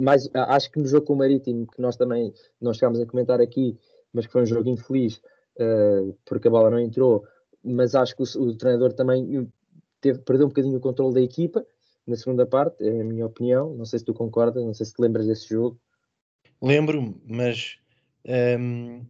Mas 0.00 0.28
acho 0.32 0.70
que 0.70 0.78
no 0.78 0.86
jogo 0.86 1.06
com 1.06 1.14
o 1.14 1.16
Marítimo, 1.16 1.66
que 1.66 1.80
nós 1.80 1.96
também 1.96 2.32
não 2.60 2.72
chegámos 2.72 3.00
a 3.00 3.06
comentar 3.06 3.40
aqui, 3.40 3.76
mas 4.12 4.26
que 4.26 4.32
foi 4.32 4.42
um 4.42 4.46
jogo 4.46 4.68
infeliz, 4.68 5.16
uh, 5.58 6.16
porque 6.24 6.46
a 6.46 6.50
bola 6.50 6.70
não 6.70 6.78
entrou, 6.78 7.24
mas 7.64 7.94
acho 7.94 8.14
que 8.14 8.22
o, 8.22 8.42
o 8.42 8.56
treinador 8.56 8.92
também 8.92 9.50
teve, 10.00 10.18
perdeu 10.20 10.46
um 10.46 10.50
bocadinho 10.50 10.76
o 10.76 10.80
controle 10.80 11.14
da 11.14 11.22
equipa 11.22 11.64
na 12.08 12.16
segunda 12.16 12.46
parte, 12.46 12.82
é 12.82 13.00
a 13.02 13.04
minha 13.04 13.26
opinião. 13.26 13.74
Não 13.74 13.84
sei 13.84 13.98
se 13.98 14.04
tu 14.04 14.14
concordas, 14.14 14.64
não 14.64 14.72
sei 14.72 14.86
se 14.86 14.94
te 14.94 15.00
lembras 15.00 15.26
desse 15.26 15.48
jogo. 15.48 15.78
Lembro-me, 16.60 17.14
mas 17.26 17.76
um, 18.58 19.04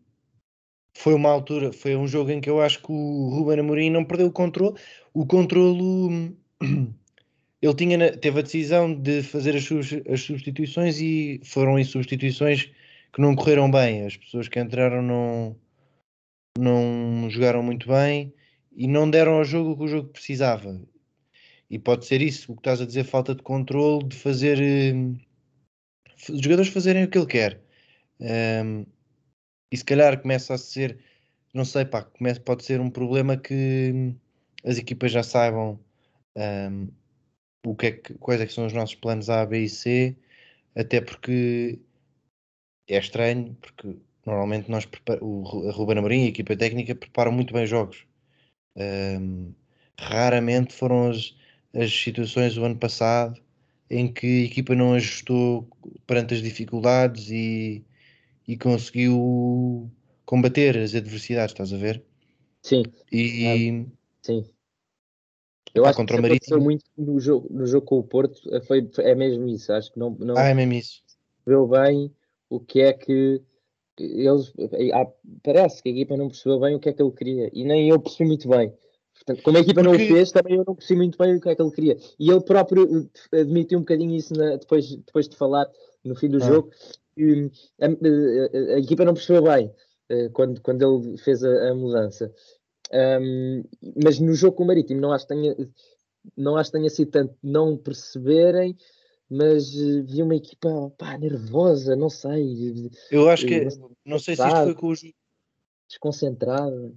foi 0.92 1.14
uma 1.14 1.30
altura, 1.30 1.72
foi 1.72 1.96
um 1.96 2.08
jogo 2.08 2.30
em 2.30 2.40
que 2.40 2.50
eu 2.50 2.60
acho 2.60 2.82
que 2.82 2.90
o 2.90 3.28
Ruben 3.30 3.60
Amorim 3.60 3.90
não 3.90 4.04
perdeu 4.04 4.26
o 4.26 4.32
controle. 4.32 4.76
O 5.14 5.24
controle 5.24 6.36
ele 7.62 7.74
tinha, 7.74 8.16
teve 8.16 8.40
a 8.40 8.42
decisão 8.42 8.92
de 8.92 9.22
fazer 9.22 9.56
as, 9.56 9.68
as 10.12 10.20
substituições 10.20 11.00
e 11.00 11.40
foram 11.44 11.78
em 11.78 11.84
substituições 11.84 12.70
que 13.12 13.20
não 13.20 13.36
correram 13.36 13.70
bem. 13.70 14.04
As 14.04 14.16
pessoas 14.16 14.48
que 14.48 14.58
entraram 14.58 15.00
não, 15.00 15.56
não 16.58 17.30
jogaram 17.30 17.62
muito 17.62 17.86
bem 17.88 18.34
e 18.72 18.86
não 18.86 19.10
deram 19.10 19.34
ao 19.34 19.44
jogo 19.44 19.72
o 19.72 19.76
que 19.76 19.84
o 19.84 19.88
jogo 19.88 20.08
precisava. 20.10 20.80
E 21.70 21.78
pode 21.78 22.06
ser 22.06 22.22
isso, 22.22 22.52
o 22.52 22.54
que 22.54 22.60
estás 22.60 22.80
a 22.80 22.86
dizer, 22.86 23.04
falta 23.04 23.34
de 23.34 23.42
controle, 23.42 24.06
de 24.06 24.16
fazer 24.16 24.58
uh, 24.94 26.32
os 26.32 26.40
jogadores 26.40 26.70
fazerem 26.72 27.04
o 27.04 27.10
que 27.10 27.18
ele 27.18 27.26
quer. 27.26 27.60
Um, 28.20 28.86
e 29.70 29.76
se 29.76 29.84
calhar 29.84 30.20
começa 30.20 30.54
a 30.54 30.58
ser, 30.58 30.98
não 31.54 31.64
sei, 31.64 31.84
pá, 31.84 32.02
começa, 32.02 32.40
pode 32.40 32.64
ser 32.64 32.80
um 32.80 32.90
problema 32.90 33.36
que 33.36 34.14
as 34.64 34.78
equipas 34.78 35.12
já 35.12 35.22
saibam 35.22 35.78
um, 36.36 36.88
o 37.66 37.74
que 37.76 37.86
é 37.86 37.92
que, 37.92 38.14
quais 38.14 38.40
é 38.40 38.46
que 38.46 38.52
são 38.52 38.66
os 38.66 38.72
nossos 38.72 38.94
planos 38.94 39.28
A, 39.30 39.44
B 39.44 39.60
e 39.64 39.68
C, 39.68 40.16
até 40.74 41.00
porque 41.00 41.78
é 42.88 42.98
estranho, 42.98 43.56
porque 43.60 43.96
normalmente 44.24 44.70
nós 44.70 44.88
o, 45.20 45.68
a 45.68 45.72
Ruben 45.72 45.98
Amorim 45.98 46.22
e 46.22 46.26
a 46.26 46.28
equipa 46.28 46.56
técnica 46.56 46.94
preparam 46.94 47.32
muito 47.32 47.52
bem 47.52 47.66
jogos. 47.66 48.06
Um, 48.78 49.52
raramente 49.98 50.72
foram 50.72 51.10
as, 51.10 51.34
as 51.74 51.92
situações 51.92 52.54
do 52.54 52.64
ano 52.64 52.76
passado 52.76 53.40
em 53.90 54.12
que 54.12 54.42
a 54.42 54.44
equipa 54.44 54.74
não 54.74 54.94
ajustou 54.94 55.68
perante 56.06 56.34
as 56.34 56.42
dificuldades 56.42 57.30
e, 57.30 57.84
e 58.46 58.56
conseguiu 58.56 59.90
combater 60.24 60.76
as 60.76 60.94
adversidades, 60.94 61.52
estás 61.52 61.72
a 61.72 61.76
ver? 61.76 62.02
Sim. 62.62 62.82
E, 63.10 63.86
sim. 64.22 64.44
Eu 65.74 65.86
acho 65.86 65.96
contra 65.96 66.16
que 66.16 66.20
o 66.20 66.22
Marítimo 66.22 66.60
muito 66.60 66.84
no 66.96 67.18
jogo, 67.20 67.46
no 67.50 67.66
jogo 67.66 67.86
com 67.86 67.98
o 67.98 68.02
Porto 68.02 68.40
foi, 68.66 68.88
é 68.98 69.14
mesmo 69.14 69.46
isso. 69.48 69.72
Acho 69.72 69.92
que 69.92 69.98
não, 69.98 70.10
não 70.10 70.36
ah, 70.36 70.48
é 70.48 70.54
mesmo 70.54 70.74
isso. 70.74 71.02
Viu 71.46 71.66
bem 71.66 72.12
o 72.50 72.60
que 72.60 72.80
é 72.80 72.92
que 72.92 73.40
eles 74.04 74.52
parece 75.42 75.82
que 75.82 75.88
a 75.88 75.92
equipa 75.92 76.16
não 76.16 76.28
percebeu 76.28 76.60
bem 76.60 76.74
o 76.74 76.80
que 76.80 76.88
é 76.88 76.92
que 76.92 77.02
ele 77.02 77.12
queria 77.12 77.50
e 77.52 77.64
nem 77.64 77.88
eu 77.88 78.00
percebi 78.00 78.28
muito 78.28 78.48
bem. 78.48 78.72
Portanto, 79.14 79.42
como 79.42 79.56
a 79.56 79.60
equipa 79.60 79.82
Porque... 79.82 79.98
não 79.98 80.04
o 80.04 80.08
fez, 80.08 80.30
também 80.30 80.56
eu 80.56 80.64
não 80.66 80.74
percebi 80.74 80.98
muito 80.98 81.18
bem 81.18 81.36
o 81.36 81.40
que 81.40 81.48
é 81.48 81.54
que 81.54 81.62
ele 81.62 81.70
queria. 81.70 81.96
E 82.18 82.30
ele 82.30 82.40
próprio 82.40 83.08
eh, 83.32 83.40
admitiu 83.40 83.78
um 83.78 83.82
bocadinho 83.82 84.14
isso 84.14 84.32
na, 84.34 84.56
depois, 84.56 84.94
depois 84.94 85.28
de 85.28 85.36
falar 85.36 85.68
no 86.04 86.14
fim 86.14 86.28
do 86.28 86.38
ah. 86.38 86.46
jogo. 86.46 86.70
Que 87.16 87.50
a, 87.80 87.86
a, 87.86 88.74
a, 88.74 88.78
equipa 88.78 89.04
não 89.04 89.14
percebeu 89.14 89.42
bem 89.42 89.66
uh, 90.12 90.30
quando, 90.32 90.60
quando 90.60 90.82
ele 90.82 91.18
fez 91.18 91.42
a, 91.42 91.70
a 91.70 91.74
mudança. 91.74 92.32
Um, 92.92 93.64
mas 94.04 94.18
no 94.20 94.34
jogo 94.34 94.56
com 94.56 94.64
o 94.64 94.66
Marítimo 94.66 95.00
não 95.00 95.12
acho 95.12 95.26
que 95.26 95.34
tenha, 95.34 95.54
não 96.36 96.56
acho 96.56 96.70
que 96.70 96.78
tenha 96.78 96.88
sido 96.88 97.10
tanto 97.10 97.34
não 97.42 97.76
perceberem, 97.76 98.76
mas 99.30 99.74
uh, 99.74 100.04
vi 100.04 100.22
uma 100.22 100.36
equipa 100.36 100.92
pá, 100.96 101.18
nervosa, 101.18 101.94
não 101.94 102.08
sei. 102.08 102.90
Eu 103.10 103.28
acho 103.28 103.46
que 103.46 103.64
não, 103.64 103.90
não 104.04 104.18
sei 104.18 104.36
se 104.36 104.42
isto 104.42 104.64
foi 104.64 104.74
com 104.74 104.88
os 104.88 105.02
desconcentrada. 105.88 106.92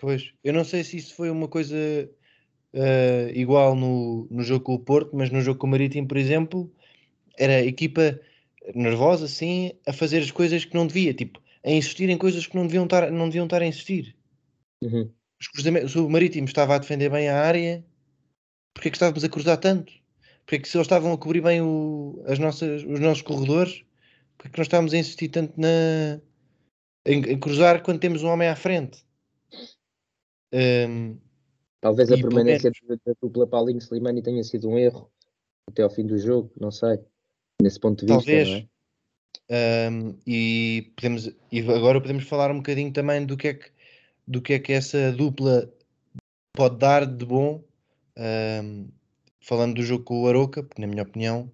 Pois, 0.00 0.32
eu 0.42 0.52
não 0.52 0.64
sei 0.64 0.84
se 0.84 0.96
isso 0.96 1.14
foi 1.14 1.30
uma 1.30 1.48
coisa 1.48 1.76
uh, 2.74 3.30
igual 3.34 3.74
no, 3.74 4.26
no 4.30 4.42
jogo 4.42 4.64
com 4.64 4.74
o 4.74 4.78
Porto, 4.78 5.10
mas 5.14 5.30
no 5.30 5.40
jogo 5.40 5.58
com 5.58 5.66
o 5.66 5.70
Marítimo, 5.70 6.06
por 6.06 6.16
exemplo, 6.16 6.70
era 7.38 7.56
a 7.56 7.64
equipa 7.64 8.20
nervosa, 8.74 9.26
assim, 9.26 9.72
a 9.86 9.92
fazer 9.92 10.18
as 10.18 10.30
coisas 10.30 10.64
que 10.64 10.74
não 10.74 10.86
devia, 10.86 11.14
tipo, 11.14 11.40
a 11.64 11.70
insistir 11.70 12.08
em 12.08 12.18
coisas 12.18 12.46
que 12.46 12.56
não 12.56 12.66
deviam 12.66 12.84
estar, 12.84 13.10
não 13.10 13.26
deviam 13.28 13.44
estar 13.44 13.62
a 13.62 13.66
insistir. 13.66 14.14
Uhum. 14.82 15.10
Se 15.40 15.98
o 15.98 16.08
Marítimo 16.08 16.46
estava 16.46 16.74
a 16.74 16.78
defender 16.78 17.10
bem 17.10 17.28
a 17.28 17.40
área, 17.40 17.84
porque 18.72 18.88
é 18.88 18.90
que 18.90 18.96
estávamos 18.96 19.24
a 19.24 19.28
cruzar 19.28 19.58
tanto? 19.58 19.92
Porque 20.44 20.56
é 20.56 20.58
que 20.58 20.68
se 20.68 20.76
eles 20.76 20.86
estavam 20.86 21.12
a 21.12 21.18
cobrir 21.18 21.40
bem 21.40 21.62
o, 21.62 22.22
as 22.26 22.38
nossas, 22.38 22.82
os 22.84 23.00
nossos 23.00 23.22
corredores, 23.22 23.82
porque 24.36 24.48
é 24.48 24.52
que 24.52 24.58
nós 24.58 24.66
estávamos 24.66 24.92
a 24.92 24.98
insistir 24.98 25.28
tanto 25.28 25.58
na, 25.58 26.20
em, 27.06 27.32
em 27.32 27.38
cruzar 27.38 27.82
quando 27.82 28.00
temos 28.00 28.22
um 28.22 28.28
homem 28.28 28.48
à 28.48 28.56
frente? 28.56 29.04
Um, 30.52 31.18
Talvez 31.80 32.10
a 32.10 32.16
permanência 32.16 32.70
da 33.04 33.12
dupla 33.20 33.46
Paulinho 33.46 33.78
Slimani 33.78 34.22
tenha 34.22 34.42
sido 34.42 34.68
um 34.68 34.78
erro 34.78 35.10
até 35.68 35.82
ao 35.82 35.90
fim 35.90 36.06
do 36.06 36.16
jogo, 36.16 36.50
não 36.58 36.70
sei, 36.70 36.98
nesse 37.60 37.80
ponto 37.80 38.04
de 38.04 38.12
vista. 38.12 38.30
Talvez. 38.30 38.66
É? 39.48 39.88
Um, 39.90 40.16
e, 40.26 40.92
podemos, 40.96 41.30
e 41.52 41.60
agora 41.60 42.00
podemos 42.00 42.24
falar 42.24 42.50
um 42.50 42.58
bocadinho 42.58 42.92
também 42.92 43.26
do 43.26 43.36
que 43.36 43.48
é 43.48 43.54
que, 43.54 43.70
do 44.26 44.40
que, 44.40 44.54
é 44.54 44.58
que 44.58 44.72
essa 44.72 45.12
dupla 45.12 45.70
pode 46.54 46.78
dar 46.78 47.04
de 47.04 47.24
bom. 47.26 47.62
Um, 48.16 48.88
falando 49.44 49.74
do 49.74 49.82
jogo 49.82 50.04
com 50.04 50.22
o 50.22 50.28
Aroca, 50.28 50.62
porque 50.62 50.80
na 50.80 50.88
minha 50.88 51.02
opinião 51.02 51.52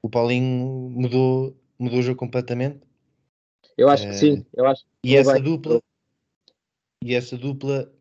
o 0.00 0.08
Paulinho 0.08 0.90
mudou, 0.90 1.56
mudou 1.78 1.98
o 1.98 2.02
jogo 2.02 2.18
completamente. 2.18 2.80
Eu 3.76 3.88
acho 3.88 4.06
que 4.06 4.14
sim, 4.14 4.46
eu 4.54 4.64
acho. 4.64 4.84
e 5.04 5.16
essa 5.16 5.34
bem. 5.34 5.42
dupla 5.42 5.82
e 7.02 7.14
essa 7.14 7.36
dupla 7.36 7.92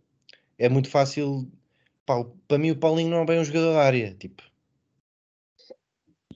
é 0.59 0.69
muito 0.69 0.89
fácil. 0.89 1.51
Pá, 2.05 2.23
para 2.47 2.57
mim, 2.59 2.71
o 2.71 2.77
Paulinho 2.77 3.09
não 3.09 3.21
é 3.21 3.25
bem 3.25 3.39
um 3.39 3.43
jogador 3.43 3.73
da 3.73 3.81
área. 3.81 4.13
Tipo, 4.13 4.43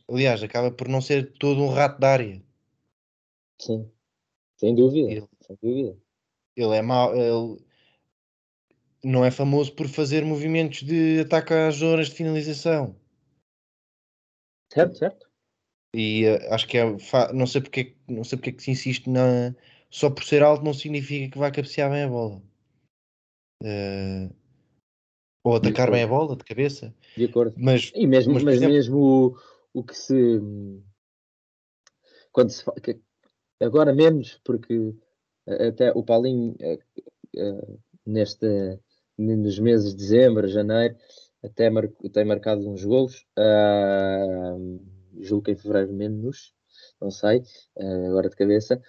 aliás, 0.09 0.41
acaba 0.41 0.71
por 0.71 0.87
não 0.87 0.99
ser 0.99 1.33
todo 1.33 1.61
um 1.61 1.69
rato 1.69 1.99
da 1.99 2.11
área. 2.11 2.41
Sim, 3.59 3.89
sem 4.57 4.73
dúvida. 4.73 5.11
Ele, 5.11 5.27
sem 5.41 5.57
dúvida. 5.61 5.97
ele 6.55 6.75
é 6.75 6.81
mau. 6.81 7.15
Ele 7.15 7.59
não 9.05 9.23
é 9.23 9.29
famoso 9.29 9.71
por 9.73 9.87
fazer 9.87 10.25
movimentos 10.25 10.81
de 10.81 11.19
ataque 11.19 11.53
às 11.53 11.75
zonas 11.75 12.09
de 12.09 12.15
finalização. 12.15 12.95
Certo, 14.73 14.97
certo. 14.97 15.29
E 15.93 16.25
uh, 16.25 16.53
acho 16.53 16.67
que 16.67 16.77
é. 16.77 16.83
Não 17.33 17.45
sei 17.45 17.61
porque, 17.61 17.95
não 18.07 18.23
sei 18.23 18.37
porque 18.37 18.49
é 18.49 18.53
que 18.53 18.63
se 18.63 18.71
insiste 18.71 19.07
na. 19.07 19.55
Só 19.91 20.09
por 20.09 20.23
ser 20.23 20.41
alto 20.41 20.65
não 20.65 20.73
significa 20.73 21.31
que 21.31 21.37
vai 21.37 21.51
cabecear 21.51 21.91
bem 21.91 22.03
a 22.03 22.09
bola. 22.09 22.41
Uh, 23.63 24.35
ou 25.43 25.55
atacar 25.55 25.91
bem 25.91 26.03
a 26.03 26.07
bola 26.07 26.35
de 26.35 26.43
cabeça. 26.43 26.93
De 27.15 27.25
acordo. 27.25 27.55
Mas, 27.57 27.91
e 27.95 28.07
mesmo, 28.07 28.33
mas, 28.33 28.43
mas 28.43 28.55
exemplo, 28.55 28.73
mesmo 28.73 28.97
o, 28.97 29.37
o, 29.79 29.83
que 29.83 29.95
se. 29.95 30.41
Quando 32.31 32.49
se 32.49 32.65
agora 33.61 33.93
menos, 33.93 34.41
porque 34.43 34.93
até 35.47 35.91
o 35.91 36.03
Paulinho 36.03 36.57
neste, 38.05 38.79
nos 39.17 39.59
meses 39.59 39.91
de 39.91 39.97
dezembro, 39.97 40.47
janeiro, 40.47 40.95
até 41.43 41.69
mar, 41.69 41.87
tem 42.11 42.25
marcado 42.25 42.67
uns 42.67 42.83
gols. 42.83 43.25
Uh, 43.37 44.79
julgo 45.19 45.45
que 45.45 45.51
em 45.51 45.55
fevereiro 45.55 45.93
menos, 45.93 46.53
não 46.99 47.11
sei, 47.11 47.39
uh, 47.77 48.07
agora 48.07 48.29
de 48.29 48.35
cabeça. 48.35 48.81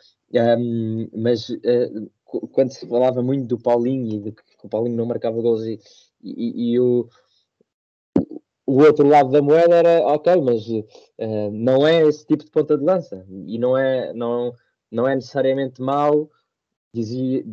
Mas 1.15 1.49
uh, 1.49 2.11
quando 2.25 2.73
se 2.73 2.87
falava 2.87 3.23
muito 3.23 3.47
do 3.47 3.59
Paulinho 3.59 4.17
e 4.17 4.21
de 4.21 4.33
que 4.33 4.43
o 4.65 4.69
Paulinho 4.69 4.97
não 4.97 5.07
marcava 5.07 5.41
gols 5.41 5.65
e, 5.65 5.79
e, 6.23 6.73
e 6.73 6.81
o, 6.81 7.09
o 8.67 8.83
outro 8.83 9.07
lado 9.07 9.31
da 9.31 9.41
moeda 9.41 9.77
era 9.77 10.07
ok, 10.07 10.37
mas 10.43 10.67
uh, 10.69 11.51
não 11.53 11.87
é 11.87 12.03
esse 12.03 12.27
tipo 12.27 12.45
de 12.45 12.51
ponta 12.51 12.77
de 12.77 12.85
lança 12.85 13.25
e 13.29 13.59
não 13.59 13.79
é, 13.79 14.13
não, 14.13 14.53
não 14.91 15.07
é 15.07 15.15
necessariamente 15.15 15.81
mau, 15.81 16.29
dizia 16.93 17.45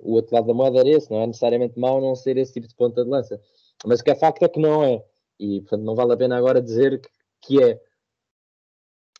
o 0.00 0.14
outro 0.14 0.34
lado 0.34 0.46
da 0.46 0.54
moeda 0.54 0.78
era 0.78 0.88
esse, 0.88 1.10
não 1.10 1.22
é 1.22 1.26
necessariamente 1.26 1.78
mau 1.78 2.00
não 2.00 2.14
ser 2.14 2.36
esse 2.36 2.52
tipo 2.52 2.68
de 2.68 2.74
ponta 2.74 3.04
de 3.04 3.10
lança, 3.10 3.40
mas 3.84 4.00
o 4.00 4.04
que 4.04 4.10
é 4.10 4.14
facto 4.14 4.42
é 4.44 4.48
que 4.48 4.60
não 4.60 4.84
é, 4.84 5.04
e 5.38 5.60
portanto 5.60 5.82
não 5.82 5.94
vale 5.94 6.12
a 6.12 6.16
pena 6.16 6.36
agora 6.36 6.62
dizer 6.62 7.00
que, 7.00 7.08
que 7.42 7.62
é. 7.62 7.80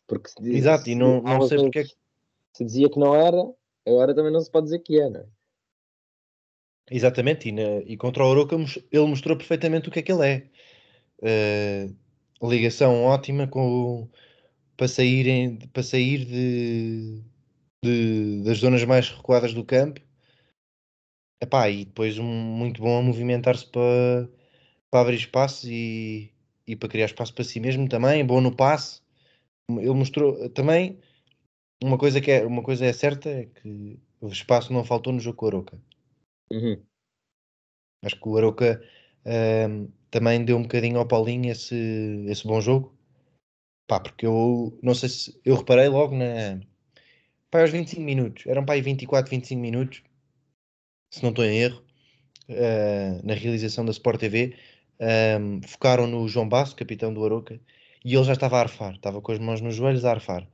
Porque 0.07 0.29
se 0.29 0.41
diz, 0.41 0.55
Exato, 0.55 0.89
e 0.89 0.95
não, 0.95 1.21
não 1.21 1.41
sei 1.47 1.57
porque 1.59 1.79
é 1.79 1.83
que... 1.83 1.93
se 2.53 2.65
dizia 2.65 2.89
que 2.89 2.99
não 2.99 3.15
era, 3.15 3.41
agora 3.85 4.15
também 4.15 4.31
não 4.31 4.41
se 4.41 4.49
pode 4.49 4.65
dizer 4.65 4.79
que 4.79 4.99
é, 4.99 5.09
não 5.09 5.21
é? 5.21 5.25
Exatamente, 6.91 7.49
e, 7.49 7.51
na, 7.51 7.81
e 7.85 7.95
contra 7.95 8.23
o 8.23 8.27
Oroca 8.27 8.55
ele 8.91 9.05
mostrou 9.05 9.37
perfeitamente 9.37 9.89
o 9.89 9.91
que 9.91 9.99
é 9.99 10.01
que 10.01 10.11
ele 10.11 10.27
é. 10.27 10.49
Uh, 11.21 12.49
ligação 12.49 13.03
ótima 13.03 13.47
com 13.47 14.09
para, 14.75 14.87
saírem, 14.87 15.57
para 15.73 15.83
sair 15.83 16.25
de, 16.25 17.21
de, 17.83 18.43
das 18.43 18.59
zonas 18.59 18.83
mais 18.85 19.09
recuadas 19.09 19.53
do 19.53 19.63
campo. 19.63 20.01
Epá, 21.41 21.69
e 21.69 21.85
depois 21.85 22.19
um, 22.19 22.25
muito 22.25 22.81
bom 22.81 22.99
a 22.99 23.01
movimentar-se 23.01 23.65
para, 23.65 24.29
para 24.91 25.01
abrir 25.01 25.15
espaços 25.15 25.63
e, 25.65 26.33
e 26.67 26.75
para 26.75 26.89
criar 26.89 27.05
espaço 27.05 27.33
para 27.33 27.43
si 27.43 27.59
mesmo 27.59 27.87
também, 27.87 28.25
bom 28.25 28.41
no 28.41 28.55
passe. 28.55 29.01
Ele 29.69 29.93
mostrou 29.93 30.49
também 30.49 30.99
uma 31.81 31.97
coisa 31.97 32.19
que 32.19 32.31
é, 32.31 32.45
uma 32.45 32.61
coisa 32.61 32.85
é 32.85 32.93
certa, 32.93 33.29
é 33.29 33.45
que 33.45 33.99
o 34.19 34.27
espaço 34.27 34.73
não 34.73 34.83
faltou 34.83 35.13
no 35.13 35.19
jogo 35.19 35.37
com 35.37 35.45
a 35.45 35.49
Aroca. 35.49 35.81
Uhum. 36.51 36.83
Acho 38.03 38.19
que 38.19 38.27
o 38.27 38.37
Aroca 38.37 38.81
uh, 39.25 39.91
também 40.11 40.43
deu 40.43 40.57
um 40.57 40.63
bocadinho 40.63 40.99
ao 40.99 41.07
Paulinho 41.07 41.51
esse, 41.51 41.75
esse 42.27 42.45
bom 42.45 42.59
jogo. 42.59 42.97
Pá, 43.87 43.99
porque 43.99 44.25
eu 44.25 44.77
não 44.83 44.93
sei 44.93 45.09
se 45.09 45.41
eu 45.45 45.55
reparei 45.55 45.87
logo 45.87 46.15
na. 46.15 46.59
Pá, 47.49 47.61
aos 47.61 47.71
25 47.71 48.01
minutos, 48.01 48.45
eram 48.45 48.63
para 48.65 48.75
aí 48.75 48.81
24, 48.81 49.29
25 49.31 49.59
minutos, 49.59 50.03
se 51.09 51.23
não 51.23 51.29
estou 51.29 51.45
em 51.45 51.57
erro, 51.57 51.81
uh, 52.49 53.25
na 53.25 53.33
realização 53.33 53.85
da 53.85 53.91
Sport 53.91 54.19
TV. 54.19 54.55
Um, 55.39 55.61
focaram 55.61 56.07
no 56.07 56.27
João 56.27 56.47
Basso, 56.47 56.75
capitão 56.75 57.13
do 57.13 57.23
Aroca, 57.23 57.59
e 58.03 58.15
ele 58.15 58.23
já 58.23 58.33
estava 58.33 58.57
a 58.57 58.61
arfar, 58.61 58.95
estava 58.95 59.21
com 59.21 59.31
as 59.31 59.39
mãos 59.39 59.61
nos 59.61 59.75
joelhos 59.75 60.03
a 60.05 60.11
arfar. 60.11 60.47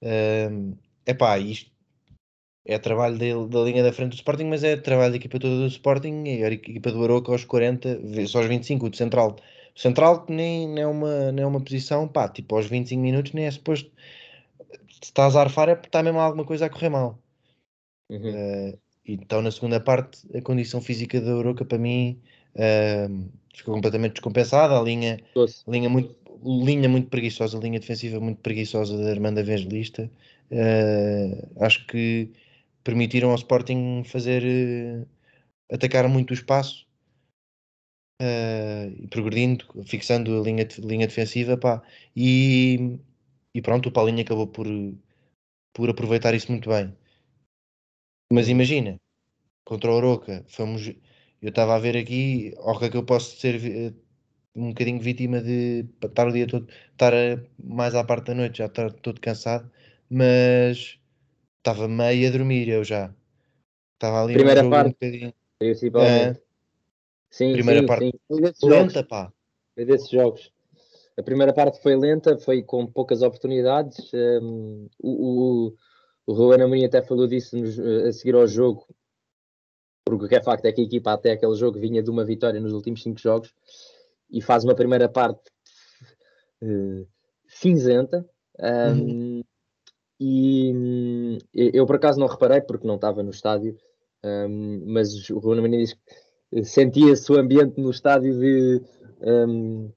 Um, 0.00 0.76
epá, 1.06 1.38
isto 1.38 1.70
é 2.64 2.78
trabalho 2.78 3.18
dele, 3.18 3.48
da 3.48 3.60
linha 3.60 3.82
da 3.82 3.92
frente 3.92 4.10
do 4.10 4.14
Sporting, 4.14 4.44
mas 4.44 4.62
é 4.62 4.76
trabalho 4.76 5.10
da 5.10 5.16
equipa 5.16 5.38
toda 5.38 5.56
do 5.56 5.66
Sporting 5.66 6.24
e 6.24 6.44
a 6.44 6.48
equipa 6.52 6.92
do 6.92 7.02
Aroca 7.02 7.32
aos 7.32 7.44
40, 7.44 8.26
só 8.28 8.38
aos 8.38 8.48
25, 8.48 8.86
o 8.86 8.90
de 8.90 8.96
Central. 8.96 9.36
O 9.74 9.80
Central 9.80 10.24
nem, 10.28 10.68
nem, 10.68 10.84
é 10.84 10.86
uma, 10.86 11.32
nem 11.32 11.42
é 11.42 11.46
uma 11.46 11.60
posição, 11.60 12.06
pá, 12.06 12.28
tipo 12.28 12.54
aos 12.54 12.66
25 12.66 13.00
minutos 13.02 13.32
nem 13.32 13.46
é 13.46 13.50
suposto. 13.50 13.90
Se 15.02 15.08
estás 15.08 15.34
a 15.34 15.40
arfar 15.40 15.68
é 15.68 15.74
porque 15.74 15.88
está 15.88 16.02
mesmo 16.02 16.20
alguma 16.20 16.44
coisa 16.44 16.66
a 16.66 16.70
correr 16.70 16.90
mal. 16.90 17.18
Uhum. 18.08 18.30
Uh, 18.30 18.78
então 19.06 19.42
na 19.42 19.50
segunda 19.50 19.80
parte 19.80 20.20
a 20.36 20.40
condição 20.40 20.80
física 20.80 21.20
da 21.20 21.36
Aroca 21.36 21.64
para 21.64 21.78
mim 21.78 22.20
uh, 22.54 23.30
ficou 23.54 23.74
completamente 23.74 24.12
descompensada, 24.12 24.78
a 24.78 24.82
linha, 24.82 25.18
linha 25.66 25.88
muito 25.88 26.22
linha 26.44 26.88
muito 26.88 27.08
preguiçosa, 27.08 27.58
linha 27.58 27.78
defensiva 27.78 28.18
muito 28.20 28.40
preguiçosa 28.40 28.98
da 28.98 29.10
Armanda 29.10 29.40
Evangelista. 29.40 30.10
Uh, 30.50 31.64
acho 31.64 31.86
que 31.86 32.30
permitiram 32.84 33.30
ao 33.30 33.36
Sporting 33.36 34.02
fazer 34.04 34.42
uh, 34.42 35.06
atacar 35.72 36.08
muito 36.08 36.32
o 36.32 36.34
espaço 36.34 36.86
uh, 38.20 39.08
progredindo, 39.08 39.64
fixando 39.86 40.40
a 40.40 40.42
linha, 40.42 40.66
linha 40.78 41.06
defensiva 41.06 41.56
pá, 41.56 41.82
e, 42.14 42.98
e 43.54 43.62
pronto, 43.62 43.88
o 43.88 43.92
Paulinho 43.92 44.20
acabou 44.20 44.46
por, 44.46 44.66
por 45.72 45.88
aproveitar 45.88 46.34
isso 46.34 46.50
muito 46.50 46.68
bem. 46.68 46.94
Mas 48.32 48.48
imagina, 48.48 48.98
contra 49.62 49.90
o 49.90 49.94
Oroca, 49.94 50.42
fomos, 50.48 50.88
eu 51.42 51.50
estava 51.50 51.74
a 51.74 51.78
ver 51.78 51.98
aqui, 51.98 52.54
ao 52.56 52.78
que 52.78 52.96
eu 52.96 53.04
posso 53.04 53.36
ser 53.38 53.56
eh, 53.62 53.92
um 54.56 54.68
bocadinho 54.70 54.98
vítima 54.98 55.38
de 55.42 55.84
estar 56.02 56.26
o 56.26 56.32
dia 56.32 56.46
todo, 56.46 56.66
estar 56.92 57.12
mais 57.62 57.94
à 57.94 58.02
parte 58.02 58.28
da 58.28 58.34
noite, 58.34 58.58
já 58.58 58.66
estar 58.66 58.90
todo 58.90 59.20
cansado, 59.20 59.70
mas 60.08 60.98
estava 61.58 61.86
meio 61.86 62.26
a 62.26 62.32
dormir 62.32 62.70
eu 62.70 62.82
já. 62.82 63.14
Estava 63.96 64.24
ali 64.24 64.32
Primeira 64.32 64.66
parte, 64.66 64.88
um 64.88 64.92
bocadinho. 64.92 65.34
Principalmente. 65.58 66.38
Uh, 66.38 66.42
sim, 67.30 67.52
primeira 67.52 67.80
sim, 67.80 67.86
parte 67.86 68.12
sim. 68.30 68.66
lenta, 68.66 69.04
pá. 69.04 69.30
Foi 69.74 69.84
desses 69.84 70.08
jogos. 70.08 70.50
A 71.18 71.22
primeira 71.22 71.52
parte 71.52 71.82
foi 71.82 71.94
lenta, 71.96 72.38
foi 72.38 72.62
com 72.62 72.86
poucas 72.86 73.20
oportunidades. 73.20 74.10
Um, 74.14 74.88
o, 74.98 75.68
o, 75.68 75.76
o 76.26 76.32
Ruben 76.32 76.62
Amorim 76.62 76.84
até 76.84 77.02
falou 77.02 77.26
disso 77.26 77.56
nos, 77.56 77.78
a 77.78 78.12
seguir 78.12 78.34
ao 78.34 78.46
jogo, 78.46 78.86
porque 80.04 80.26
o 80.26 80.28
que 80.28 80.36
é 80.36 80.42
facto 80.42 80.64
é 80.66 80.72
que 80.72 80.80
a 80.80 80.84
equipa 80.84 81.12
até 81.12 81.32
aquele 81.32 81.54
jogo 81.54 81.78
vinha 81.78 82.02
de 82.02 82.10
uma 82.10 82.24
vitória 82.24 82.60
nos 82.60 82.72
últimos 82.72 83.02
cinco 83.02 83.20
jogos 83.20 83.54
e 84.30 84.40
faz 84.40 84.64
uma 84.64 84.74
primeira 84.74 85.08
parte 85.08 85.50
uh, 86.62 87.06
cinzenta. 87.48 88.28
Um, 88.60 89.00
uhum. 89.00 89.42
E 90.24 91.38
eu 91.52 91.84
por 91.84 91.96
acaso 91.96 92.20
não 92.20 92.28
reparei 92.28 92.60
porque 92.60 92.86
não 92.86 92.94
estava 92.94 93.22
no 93.22 93.30
estádio, 93.30 93.76
um, 94.24 94.84
mas 94.86 95.28
o 95.30 95.40
Bruno 95.40 95.62
Menino 95.62 95.82
diz 95.82 95.94
que 95.94 96.64
sentia-se 96.64 97.32
o 97.32 97.38
ambiente 97.38 97.80
no 97.80 97.90
estádio 97.90 98.38
de 98.38 98.82
um, 99.20 99.90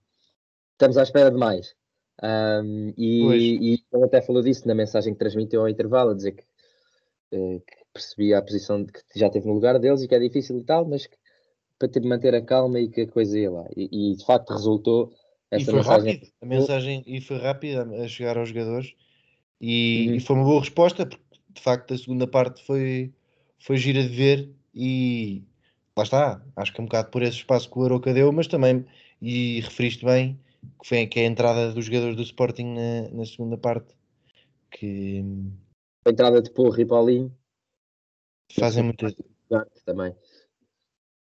estamos 0.71 0.97
à 0.97 1.03
espera 1.03 1.29
de 1.29 1.37
mais. 1.37 1.75
Um, 2.23 2.93
e, 2.97 3.73
e, 3.73 3.83
ele 3.91 4.03
até 4.05 4.21
falou 4.21 4.41
disso 4.41 4.67
na 4.67 4.73
mensagem 4.73 5.13
que 5.13 5.19
transmitiu 5.19 5.61
ao 5.61 5.69
intervalo, 5.69 6.11
a 6.11 6.13
dizer 6.13 6.31
que, 6.31 6.43
uh, 7.33 7.59
que 7.59 7.75
percebia 7.93 8.37
a 8.37 8.41
posição 8.41 8.83
de 8.83 8.91
que 8.91 9.01
já 9.15 9.29
teve 9.29 9.47
no 9.47 9.53
lugar 9.53 9.77
deles 9.79 10.01
e 10.01 10.07
que 10.07 10.15
é 10.15 10.19
difícil 10.19 10.57
e 10.57 10.63
tal, 10.63 10.85
mas 10.85 11.07
que, 11.07 11.17
para 11.77 11.89
ter, 11.89 12.01
manter 12.01 12.33
a 12.33 12.41
calma 12.41 12.79
e 12.79 12.89
que 12.89 13.01
a 13.01 13.07
coisa 13.07 13.37
ia 13.37 13.51
lá. 13.51 13.65
E, 13.75 14.11
e 14.11 14.15
de 14.15 14.25
facto 14.25 14.51
resultou 14.51 15.13
essa 15.51 15.71
mensagem. 15.71 16.13
Rápido, 16.13 16.31
a 16.41 16.45
mensagem 16.45 17.03
e 17.05 17.21
foi 17.21 17.37
rápida 17.37 17.83
a 17.83 18.07
chegar 18.07 18.37
aos 18.37 18.49
jogadores 18.49 18.93
e, 19.59 20.07
uhum. 20.07 20.15
e, 20.15 20.19
foi 20.19 20.35
uma 20.35 20.45
boa 20.45 20.59
resposta, 20.61 21.05
porque 21.05 21.23
de 21.49 21.61
facto 21.61 21.93
a 21.93 21.97
segunda 21.97 22.27
parte 22.27 22.63
foi, 22.65 23.13
foi 23.59 23.77
gira 23.77 24.01
de 24.01 24.09
ver 24.09 24.49
e 24.73 25.43
lá 25.97 26.03
está, 26.03 26.41
acho 26.55 26.73
que 26.73 26.79
é 26.79 26.83
um 26.83 26.87
bocado 26.87 27.09
por 27.09 27.23
esse 27.23 27.37
espaço 27.37 27.69
que 27.69 27.79
o 27.79 27.83
Aroca 27.83 28.13
deu, 28.13 28.31
mas 28.31 28.47
também, 28.47 28.85
e 29.21 29.61
referiste 29.61 30.03
bem, 30.03 30.37
que, 30.81 30.87
foi, 30.87 31.07
que 31.07 31.19
é 31.19 31.23
a 31.23 31.27
entrada 31.29 31.73
dos 31.73 31.85
jogadores 31.85 32.15
do 32.15 32.23
Sporting 32.23 32.73
na, 32.73 33.09
na 33.11 33.25
segunda 33.25 33.57
parte. 33.57 33.95
Que... 34.71 35.23
A 36.05 36.11
entrada 36.11 36.41
de 36.41 36.51
Porro 36.51 36.79
e 36.79 36.85
Paulinho. 36.85 37.35
Fazem 38.51 38.83
muito. 38.83 39.05
Também. 39.85 40.15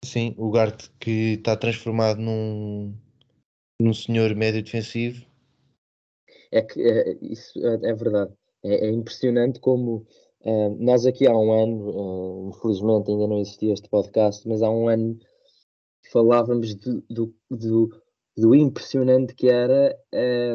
Sim, 0.05 0.33
o 0.37 0.49
Garte 0.49 0.89
que 0.99 1.33
está 1.33 1.55
transformado 1.55 2.19
num, 2.19 2.95
num 3.79 3.93
senhor 3.93 4.33
médio 4.35 4.63
defensivo 4.63 5.29
é 6.51 6.61
que 6.61 6.81
é, 6.81 7.17
isso 7.21 7.59
é, 7.65 7.89
é 7.89 7.93
verdade. 7.93 8.33
É, 8.63 8.87
é, 8.87 8.91
impressionante 8.91 9.59
como 9.59 10.05
uh, 10.41 10.69
nós 10.79 11.05
aqui 11.05 11.27
há 11.27 11.37
um 11.37 11.51
ano, 11.51 11.89
uh, 11.89 12.49
infelizmente 12.49 13.11
ainda 13.11 13.27
não 13.27 13.39
existia 13.39 13.73
este 13.73 13.87
podcast, 13.89 14.47
mas 14.47 14.61
há 14.61 14.69
um 14.69 14.87
ano 14.87 15.17
falávamos 16.11 16.75
do, 16.75 17.01
do, 17.09 17.35
do, 17.49 18.01
do 18.39 18.55
impressionante 18.55 19.35
que 19.35 19.49
era 19.49 19.97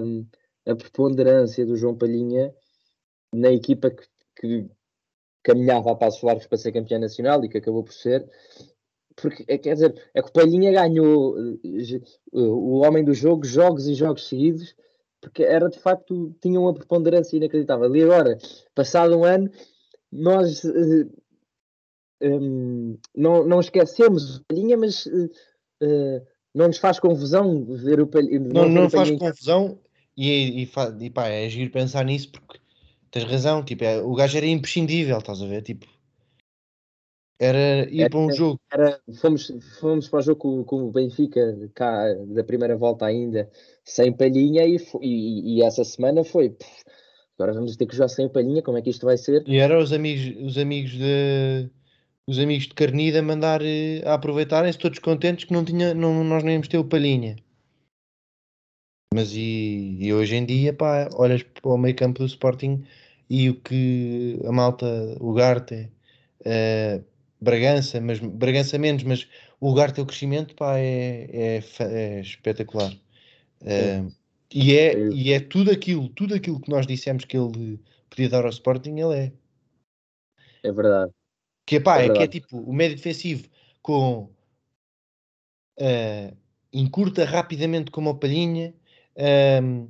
um, 0.03 0.27
a 0.67 0.75
preponderância 0.75 1.67
do 1.67 1.77
João 1.77 1.97
Palhinha 1.97 2.55
na 3.33 3.53
equipa 3.53 3.91
que, 3.91 4.07
que 4.37 4.71
caminhava 5.43 5.93
a 5.93 5.95
passos 5.95 6.23
largos 6.23 6.47
para 6.47 6.57
ser 6.57 6.73
campeão 6.73 6.99
nacional 6.99 7.45
e 7.45 7.49
que 7.49 7.59
acabou 7.59 7.85
por 7.85 7.93
ser, 7.93 8.27
porque 9.17 9.45
quer 9.59 9.75
dizer, 9.75 10.11
é 10.15 10.23
que 10.23 10.29
o 10.29 10.33
Palhinha 10.33 10.73
ganhou 10.73 11.37
o 12.33 12.79
homem 12.79 13.05
do 13.05 13.13
jogo, 13.13 13.45
jogos 13.45 13.87
e 13.87 13.95
jogos 13.95 14.27
seguidos, 14.27 14.75
porque 15.21 15.43
era 15.43 15.69
de 15.69 15.79
facto, 15.79 16.35
tinha 16.41 16.59
uma 16.59 16.75
preponderância 16.75 17.37
inacreditável. 17.37 17.95
E 17.95 18.03
agora, 18.03 18.39
passado 18.75 19.17
um 19.17 19.25
ano, 19.25 19.51
nós 20.11 20.65
uh, 20.65 21.11
eh, 22.21 22.29
um, 22.29 22.93
ehm, 22.93 22.99
não, 23.15 23.45
não 23.47 23.61
esquecemos 23.61 24.37
o 24.37 24.45
Palhinha, 24.45 24.77
mas 24.77 25.07
uh, 25.07 25.31
uh, 25.83 26.27
não 26.55 26.69
nos 26.69 26.79
faz 26.79 27.01
confusão 27.01 27.65
ver 27.65 28.01
o 28.01 28.07
Palhinha. 28.07 28.39
Não, 28.39 28.69
não, 28.69 28.83
não 28.83 28.91
faz 28.91 29.11
confusão 29.11 29.79
e, 30.17 30.63
e, 30.63 30.69
e 31.01 31.11
pá, 31.11 31.29
é 31.29 31.49
giro 31.49 31.71
pensar 31.71 32.05
nisso 32.05 32.31
porque 32.31 32.61
tens 33.11 33.25
razão, 33.25 33.65
tipo, 33.65 33.85
é, 33.85 34.01
o 34.01 34.15
gajo 34.15 34.37
era 34.37 34.47
imprescindível, 34.47 35.19
estás 35.19 35.43
a 35.43 35.47
ver? 35.47 35.63
Tipo, 35.63 35.87
era 37.39 37.89
ir 37.91 38.03
era, 38.03 38.11
para 38.11 38.21
um 38.21 38.33
jogo. 38.33 38.61
Era, 38.73 39.01
fomos, 39.21 39.53
fomos 39.81 40.09
para 40.09 40.21
o 40.21 40.23
jogo 40.23 40.41
com, 40.41 40.65
com, 40.65 40.85
o 40.85 40.91
Benfica, 40.91 41.71
cá 41.75 42.13
da 42.29 42.45
primeira 42.45 42.77
volta 42.77 43.07
ainda, 43.07 43.51
sem 43.85 44.13
palhinha, 44.13 44.65
e, 44.65 44.77
e, 45.01 45.57
e 45.57 45.63
essa 45.63 45.85
semana 45.85 46.23
foi. 46.23 46.51
Pff, 46.51 46.85
agora 47.37 47.53
vamos 47.53 47.77
ter 47.77 47.87
que 47.87 47.95
jogar 47.97 48.09
sem 48.09 48.29
palhinha, 48.29 48.63
como 48.63 48.79
é 48.79 48.83
que 48.83 48.91
isto 48.91 49.05
vai 49.05 49.17
ser? 49.17 49.43
E 49.47 49.59
eram 49.59 49.79
os 49.79 49.93
amigos, 49.93 50.43
os 50.45 50.59
amigos 50.59 50.93
de 50.93 51.69
os 52.27 52.39
amigos 52.39 52.67
de 52.67 52.75
Carnida 52.75 53.23
mandar 53.23 53.61
eh, 53.63 54.03
a 54.05 54.15
aproveitarem-se 54.15 54.79
todos 54.79 54.99
contentes 54.99 55.45
que 55.45 55.53
não 55.53 55.65
tinha, 55.65 55.95
não, 55.95 56.25
nós 56.25 56.43
nem 56.43 56.55
íamos 56.55 56.69
ter 56.69 56.79
o 56.79 56.85
palhinha. 56.85 57.37
Mas 59.13 59.33
e, 59.33 59.97
e, 60.01 60.13
hoje 60.13 60.35
em 60.35 60.45
dia, 60.45 60.73
pá, 60.73 61.09
olhas 61.15 61.43
para 61.43 61.71
o 61.71 61.79
meio 61.79 61.95
campo 61.95 62.21
do 62.21 62.27
Sporting 62.27 62.85
e 63.31 63.49
o 63.49 63.61
que 63.61 64.41
a 64.45 64.51
malta, 64.51 64.87
o 65.21 65.33
Garte, 65.33 65.89
uh, 66.41 67.05
Bragança, 67.41 68.01
mas 68.01 68.19
Bragança 68.19 68.77
menos, 68.77 69.05
mas 69.05 69.29
o 69.61 69.69
lugar 69.69 69.93
teu 69.93 70.05
crescimento 70.05 70.55
pá, 70.57 70.79
é, 70.79 71.29
é, 71.33 71.63
é 71.81 72.21
espetacular. 72.21 72.93
Uh, 73.63 74.11
e, 74.53 74.77
é, 74.77 74.99
e 75.11 75.33
é 75.33 75.41
tudo 75.41 75.71
aquilo, 75.71 76.09
tudo 76.09 76.35
aquilo 76.35 76.61
que 76.61 76.71
nós 76.71 76.87
dissemos 76.87 77.25
que 77.25 77.37
ele 77.37 77.79
podia 78.11 78.29
dar 78.29 78.45
ao 78.45 78.51
Sporting, 78.51 78.99
ele 78.99 79.17
é. 79.17 79.33
É 80.65 80.73
verdade. 80.73 81.13
Que, 81.67 81.81
pá, 81.81 82.01
é, 82.01 82.07
é 82.07 82.13
que 82.13 82.23
é 82.23 82.29
tipo 82.29 82.59
o 82.59 82.73
médio 82.73 82.97
defensivo 82.97 83.49
com 83.83 84.31
uh, 85.81 86.37
encurta 86.73 87.25
rapidamente 87.25 87.91
como 87.91 88.11
a 88.11 88.15
palhinha, 88.15 88.75
um, 89.63 89.89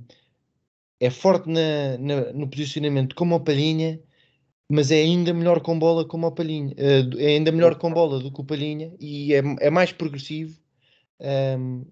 é 1.00 1.10
forte 1.10 1.48
na, 1.48 1.98
na, 1.98 2.32
no 2.32 2.48
posicionamento 2.48 3.14
como 3.14 3.34
a 3.34 3.40
palhinha 3.40 4.00
mas 4.68 4.90
é 4.90 4.96
ainda 4.96 5.32
melhor 5.32 5.60
com 5.60 5.78
bola 5.78 6.06
como 6.06 6.26
o 6.26 6.32
Palhinha. 6.32 6.74
Uh, 6.74 7.20
é 7.20 7.26
ainda 7.28 7.52
melhor 7.52 7.76
com 7.76 7.92
bola 7.92 8.18
do 8.18 8.32
que 8.32 8.40
o 8.40 8.44
Palhinha 8.44 8.92
e 8.98 9.34
é, 9.34 9.42
é 9.60 9.70
mais 9.70 9.92
progressivo. 9.92 10.58
Um, 11.20 11.84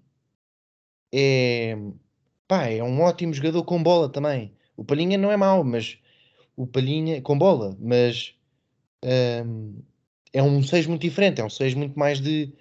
é, 1.13 1.77
pá, 2.47 2.67
é 2.67 2.83
um 2.83 3.01
ótimo 3.01 3.33
jogador 3.33 3.63
com 3.63 3.81
bola 3.81 4.09
também. 4.09 4.53
O 4.75 4.83
Palhinha 4.83 5.17
não 5.17 5.31
é 5.31 5.37
mau, 5.37 5.63
mas 5.63 5.97
o 6.55 6.65
Palhinha 6.67 7.21
com 7.21 7.37
bola, 7.37 7.77
mas 7.79 8.35
é 10.31 10.41
um 10.41 10.63
6 10.63 10.87
muito 10.87 11.01
diferente, 11.01 11.41
é 11.41 11.43
um 11.43 11.49
6 11.49 11.73
muito 11.73 11.97
mais 11.97 12.19
de 12.19 12.53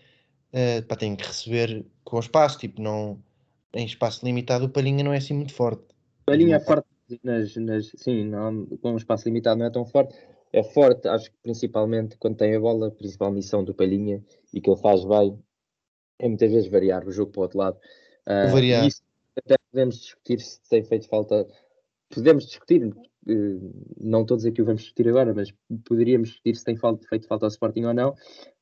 uh, 0.53 0.83
pá, 0.87 0.97
tem 0.97 1.17
que 1.17 1.27
receber 1.27 1.85
com 2.05 2.19
espaço, 2.19 2.59
tipo, 2.59 2.81
não 2.81 3.19
em 3.75 3.87
espaço 3.87 4.25
limitado 4.25 4.67
o 4.67 4.69
Palhinha 4.69 5.03
não 5.03 5.13
é 5.13 5.17
assim 5.17 5.35
muito 5.35 5.55
forte. 5.55 5.83
Palhinha 6.27 6.57
é 6.57 6.61
forte 6.61 6.87
nas, 7.23 7.57
nas 7.57 7.91
sim, 7.97 8.25
não, 8.25 8.67
com 8.67 8.93
um 8.93 8.97
espaço 8.97 9.25
limitado 9.27 9.59
não 9.59 9.67
é 9.67 9.71
tão 9.71 9.85
forte. 9.85 10.15
É 10.53 10.63
forte, 10.63 11.09
acho 11.09 11.31
que 11.31 11.37
principalmente 11.43 12.17
quando 12.19 12.37
tem 12.37 12.55
a 12.55 12.61
bola, 12.61 12.89
a 12.89 12.91
principal 12.91 13.33
missão 13.33 13.65
do 13.65 13.73
Palhinha 13.73 14.23
e 14.53 14.61
que 14.61 14.69
ele 14.69 14.79
faz 14.79 15.03
bem 15.05 15.39
é 16.19 16.29
muitas 16.29 16.53
vezes 16.53 16.71
variar 16.71 17.07
o 17.07 17.11
jogo 17.11 17.33
para 17.33 17.41
o 17.41 17.43
outro 17.43 17.59
lado. 17.59 17.79
Uh, 18.27 18.53
variar. 18.53 18.87
Isso 18.87 19.03
até 19.37 19.57
podemos 19.71 19.97
discutir 19.97 20.41
se 20.41 20.61
tem 20.69 20.85
feito 20.85 21.09
falta. 21.09 21.47
Podemos 22.13 22.47
discutir, 22.47 22.85
uh, 22.87 23.87
não 24.01 24.23
estou 24.23 24.35
a 24.35 24.39
dizer 24.39 24.53
que 24.53 24.63
o 24.63 24.65
vamos 24.65 24.83
discutir 24.83 25.09
agora, 25.09 25.33
mas 25.35 25.53
poderíamos 25.85 26.29
discutir 26.29 26.57
se 26.57 26.65
tem 26.65 26.77
falta, 26.77 27.07
feito 27.09 27.27
falta 27.27 27.47
ao 27.47 27.51
Sporting 27.51 27.85
ou 27.85 27.95
não. 27.95 28.15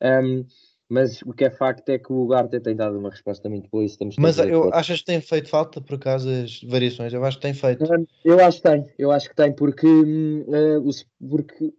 Um, 0.02 0.44
mas 0.90 1.22
o 1.22 1.32
que 1.32 1.44
é 1.44 1.50
facto 1.50 1.88
é 1.90 1.98
que 2.00 2.12
o 2.12 2.24
Ugarte 2.24 2.58
tem 2.58 2.74
dado 2.74 2.98
uma 2.98 3.10
resposta 3.10 3.48
muito 3.48 3.70
boa. 3.70 3.84
Estamos 3.84 4.16
mas 4.18 4.38
eu, 4.38 4.74
achas 4.74 4.98
que 4.98 5.06
tem 5.06 5.20
feito 5.20 5.48
falta 5.48 5.80
por 5.80 5.94
acaso 5.94 6.28
as 6.28 6.60
variações? 6.62 7.12
Eu 7.12 7.24
acho 7.24 7.36
que 7.36 7.42
tem 7.42 7.54
feito. 7.54 7.84
Eu 8.24 8.40
acho 8.40 8.56
que 8.56 8.68
tem, 8.68 8.86
eu 8.98 9.12
acho 9.12 9.28
que 9.28 9.36
tem, 9.36 9.54
porque, 9.54 9.86
uh, 9.86 10.80
o, 10.80 10.90
porque 11.28 11.72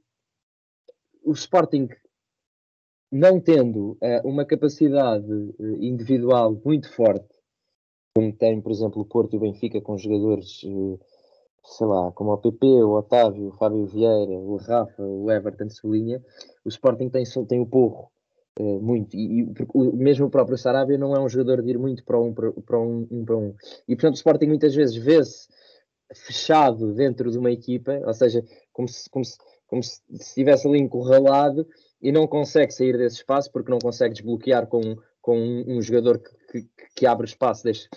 o 1.26 1.34
Sporting 1.34 1.90
não 3.12 3.42
tendo 3.42 3.98
uh, 4.02 4.26
uma 4.26 4.46
capacidade 4.46 5.30
uh, 5.30 5.84
individual 5.84 6.60
muito 6.64 6.90
forte, 6.90 7.36
como 8.16 8.32
tem, 8.32 8.62
por 8.62 8.72
exemplo, 8.72 9.02
o 9.02 9.06
Porto 9.06 9.34
e 9.34 9.38
o 9.38 9.42
Benfica, 9.42 9.82
com 9.82 9.98
jogadores, 9.98 10.62
sei 11.64 11.88
lá, 11.88 12.12
como 12.12 12.32
o 12.34 12.38
PP, 12.38 12.66
o 12.84 12.98
Otávio, 12.98 13.48
o 13.48 13.52
Fábio 13.54 13.86
Vieira, 13.86 14.32
o 14.32 14.58
Rafa, 14.58 15.04
o 15.04 15.32
Everton 15.32 15.70
Solinha, 15.70 16.22
o 16.66 16.70
Sporting 16.70 17.10
tem, 17.10 17.24
tem 17.48 17.60
o 17.60 17.66
Porro 17.66 18.12
Uh, 18.60 18.82
muito. 18.82 19.16
E, 19.16 19.40
e 19.40 19.54
o, 19.74 19.96
mesmo 19.96 20.26
o 20.26 20.30
próprio 20.30 20.58
Sarabia 20.58 20.98
não 20.98 21.16
é 21.16 21.20
um 21.20 21.30
jogador 21.30 21.62
de 21.62 21.72
ir 21.72 21.78
muito 21.78 22.04
para 22.04 22.20
um 22.20 22.34
para, 22.34 22.52
para 22.52 22.80
um, 22.80 23.08
um, 23.10 23.26
para 23.26 23.38
um. 23.38 23.56
E 23.88 23.96
portanto 23.96 24.16
o 24.16 24.18
Sporting 24.18 24.48
muitas 24.48 24.76
vezes 24.76 24.96
vê-se 24.96 25.48
fechado 26.14 26.94
dentro 26.94 27.32
de 27.32 27.38
uma 27.38 27.52
equipa, 27.52 28.02
ou 28.06 28.14
seja, 28.14 28.44
como 28.74 28.88
se, 28.90 29.10
como 29.10 29.24
se, 29.24 29.38
como 29.68 29.82
se 29.82 30.02
estivesse 30.12 30.68
ali 30.68 30.80
encurralado 30.80 31.66
e 32.02 32.12
não 32.12 32.28
consegue 32.28 32.74
sair 32.74 32.98
desse 32.98 33.18
espaço 33.18 33.50
porque 33.52 33.72
não 33.72 33.80
consegue 33.80 34.16
desbloquear 34.16 34.68
com, 34.68 34.98
com 35.22 35.38
um, 35.38 35.78
um 35.78 35.82
jogador 35.82 36.20
que, 36.20 36.62
que, 36.62 36.70
que, 36.94 37.06
abre 37.06 37.26
espaço 37.26 37.64
deixa, 37.64 37.88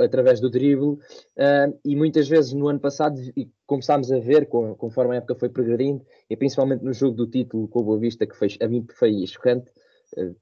através 0.00 0.40
do 0.40 0.50
drible 0.50 0.92
uh, 0.92 1.78
e 1.84 1.96
muitas 1.96 2.28
vezes 2.28 2.52
no 2.52 2.68
ano 2.68 2.80
passado 2.80 3.20
começámos 3.66 4.10
a 4.12 4.18
ver 4.18 4.46
com, 4.46 4.74
conforme 4.74 5.14
a 5.14 5.18
época 5.18 5.34
foi 5.34 5.48
progredindo 5.48 6.04
e 6.28 6.36
principalmente 6.36 6.84
no 6.84 6.92
jogo 6.92 7.16
do 7.16 7.26
título 7.26 7.68
com 7.68 7.80
o 7.80 7.84
Boa 7.84 7.98
Vista 7.98 8.26
que 8.26 8.36
foi, 8.36 8.48
a 8.60 8.68
mim 8.68 8.86
foi 8.92 9.26
chocante 9.26 9.70
Uh, 10.14 10.36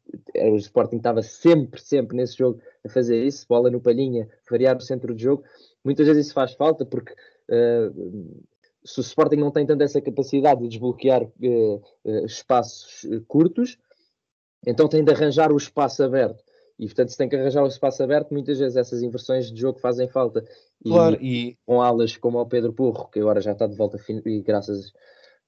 o 0.53 0.57
Sporting 0.57 0.97
estava 0.97 1.23
sempre, 1.23 1.81
sempre 1.81 2.17
nesse 2.17 2.37
jogo 2.37 2.61
a 2.85 2.89
fazer 2.89 3.23
isso, 3.25 3.47
bola 3.49 3.71
no 3.71 3.81
palhinha, 3.81 4.29
variar 4.51 4.77
o 4.77 4.81
centro 4.81 5.15
de 5.15 5.23
jogo. 5.23 5.45
Muitas 5.85 6.09
vezes 6.09 6.27
isso 6.27 6.35
faz 6.35 6.55
falta 6.55 6.85
porque 6.85 7.13
uh, 7.13 8.45
se 8.85 8.99
o 8.99 9.03
Sporting 9.03 9.37
não 9.37 9.53
tem 9.53 9.65
tanto 9.65 9.83
essa 9.85 10.01
capacidade 10.01 10.63
de 10.63 10.69
desbloquear 10.69 11.23
espaços 12.25 13.07
curtos, 13.29 13.79
então 14.67 14.89
tem 14.89 15.05
de 15.05 15.13
arranjar 15.13 15.53
o 15.53 15.57
espaço 15.57 16.03
aberto. 16.03 16.43
E 16.81 16.87
portanto, 16.87 17.11
se 17.11 17.17
tem 17.19 17.29
que 17.29 17.37
arranjar 17.37 17.63
o 17.63 17.69
espaço 17.69 18.03
aberto, 18.03 18.33
muitas 18.33 18.59
vezes 18.59 18.75
essas 18.75 19.03
inversões 19.03 19.53
de 19.53 19.61
jogo 19.61 19.79
fazem 19.79 20.09
falta. 20.09 20.43
E, 20.83 20.89
claro, 20.89 21.19
e 21.23 21.59
com 21.67 21.83
alas 21.83 22.17
como 22.17 22.41
o 22.41 22.47
Pedro 22.47 22.73
Porro, 22.73 23.07
que 23.11 23.21
agora 23.21 23.43
já 23.43 23.53
está 23.53 23.67
de 23.67 23.77
volta 23.77 23.99
e 24.09 24.41
graças 24.41 24.91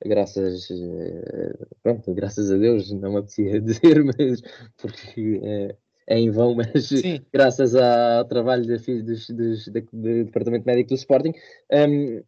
graças, 0.05 0.71
eh, 0.71 1.55
pronto, 1.83 2.13
graças 2.13 2.51
a 2.51 2.57
Deus, 2.57 2.91
não 2.91 3.13
me 3.13 3.19
apetecia 3.19 3.61
dizer, 3.63 4.05
mas 4.05 4.43
porque 4.77 5.41
é, 5.43 5.77
é 6.07 6.19
em 6.19 6.31
vão, 6.31 6.55
mas 6.55 6.89
Sim. 6.89 7.21
graças 7.33 7.75
ao 7.75 8.25
trabalho 8.27 8.67
da, 8.67 8.77
dos, 8.77 9.31
dos, 9.31 9.69
do, 9.69 9.81
do 9.93 10.25
Departamento 10.25 10.67
Médico 10.67 10.91
do 10.91 10.97
Sporting, 10.97 11.33
um, 11.73 12.23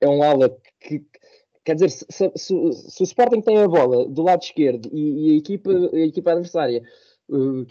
é 0.00 0.08
um 0.08 0.22
ala 0.22 0.56
que, 0.80 1.04
quer 1.64 1.74
dizer, 1.74 1.90
se, 1.90 2.06
se, 2.08 2.32
se, 2.36 2.72
se, 2.72 3.02
o 3.02 3.04
Sporting 3.04 3.40
tem 3.40 3.58
a 3.58 3.68
bola 3.68 4.08
do 4.08 4.22
lado 4.22 4.42
esquerdo 4.42 4.88
e, 4.92 5.30
e 5.30 5.34
a, 5.34 5.38
equipa, 5.38 5.70
a 5.70 6.00
equipa 6.00 6.32
adversária 6.32 6.82
uh, 7.28 7.66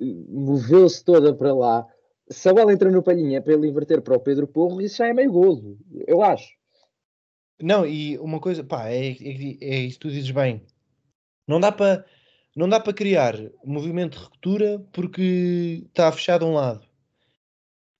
moveu-se 0.00 1.04
toda 1.04 1.34
para 1.34 1.54
lá, 1.54 1.86
se 2.28 2.48
a 2.48 2.54
bola 2.54 2.72
entra 2.72 2.90
no 2.90 3.02
palhinha 3.02 3.42
para 3.42 3.52
ele 3.52 3.68
inverter 3.68 4.00
para 4.00 4.16
o 4.16 4.20
Pedro 4.20 4.46
Porro, 4.46 4.80
isso 4.80 4.98
já 4.98 5.08
é 5.08 5.12
meio 5.12 5.32
golo, 5.32 5.78
eu 6.06 6.22
acho. 6.22 6.48
Não, 7.60 7.86
e 7.86 8.18
uma 8.18 8.40
coisa, 8.40 8.64
pá, 8.64 8.88
é, 8.88 9.10
é, 9.10 9.56
é 9.60 9.78
isso 9.80 9.98
que 9.98 10.08
tu 10.08 10.10
dizes 10.10 10.30
bem. 10.30 10.62
Não 11.46 11.60
dá 11.60 11.70
para 11.72 12.04
não 12.56 12.68
dá 12.68 12.80
para 12.80 12.92
criar 12.92 13.34
movimento 13.64 14.18
de 14.18 14.24
ruptura 14.24 14.84
porque 14.92 15.84
está 15.88 16.10
fechado 16.10 16.46
um 16.46 16.54
lado. 16.54 16.84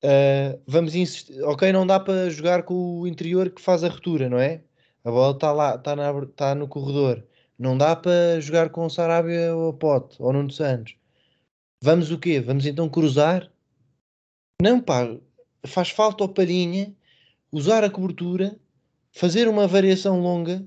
Uh, 0.03 0.61
vamos 0.67 0.95
insistir, 0.95 1.43
ok, 1.43 1.73
não 1.73 1.87
dá 1.87 2.01
para 2.01 2.31
jogar 2.31 2.63
com 2.65 3.01
o 3.01 3.07
interior 3.07 3.51
que 3.51 3.61
faz 3.61 3.85
a 3.85 3.89
ruptura, 3.89 4.29
não 4.29 4.39
é? 4.39 4.63
A 5.05 5.11
bola 5.11 5.35
está 5.35 5.53
lá, 5.53 5.75
está 5.77 5.95
tá 6.37 6.55
no 6.55 6.69
corredor. 6.69 7.25
Não 7.59 7.77
dá 7.77 7.95
para 7.95 8.41
jogar 8.41 8.71
com 8.71 8.87
o 8.87 8.91
Sarabia 8.91 9.55
ou 9.55 9.71
a 9.71 9.73
Pote 9.75 10.17
ou 10.21 10.33
Nuno 10.33 10.51
Santos. 10.51 10.97
Vamos 11.83 12.11
o 12.11 12.19
quê? 12.19 12.41
Vamos 12.41 12.67
então 12.67 12.89
cruzar? 12.89 13.51
Não, 14.61 14.81
pá, 14.81 15.17
faz 15.65 15.91
falta 15.91 16.23
ao 16.23 16.29
Palhinha 16.29 16.95
usar 17.51 17.83
a 17.83 17.91
cobertura 17.91 18.59
fazer 19.13 19.49
uma 19.49 19.67
variação 19.67 20.21
longa, 20.21 20.65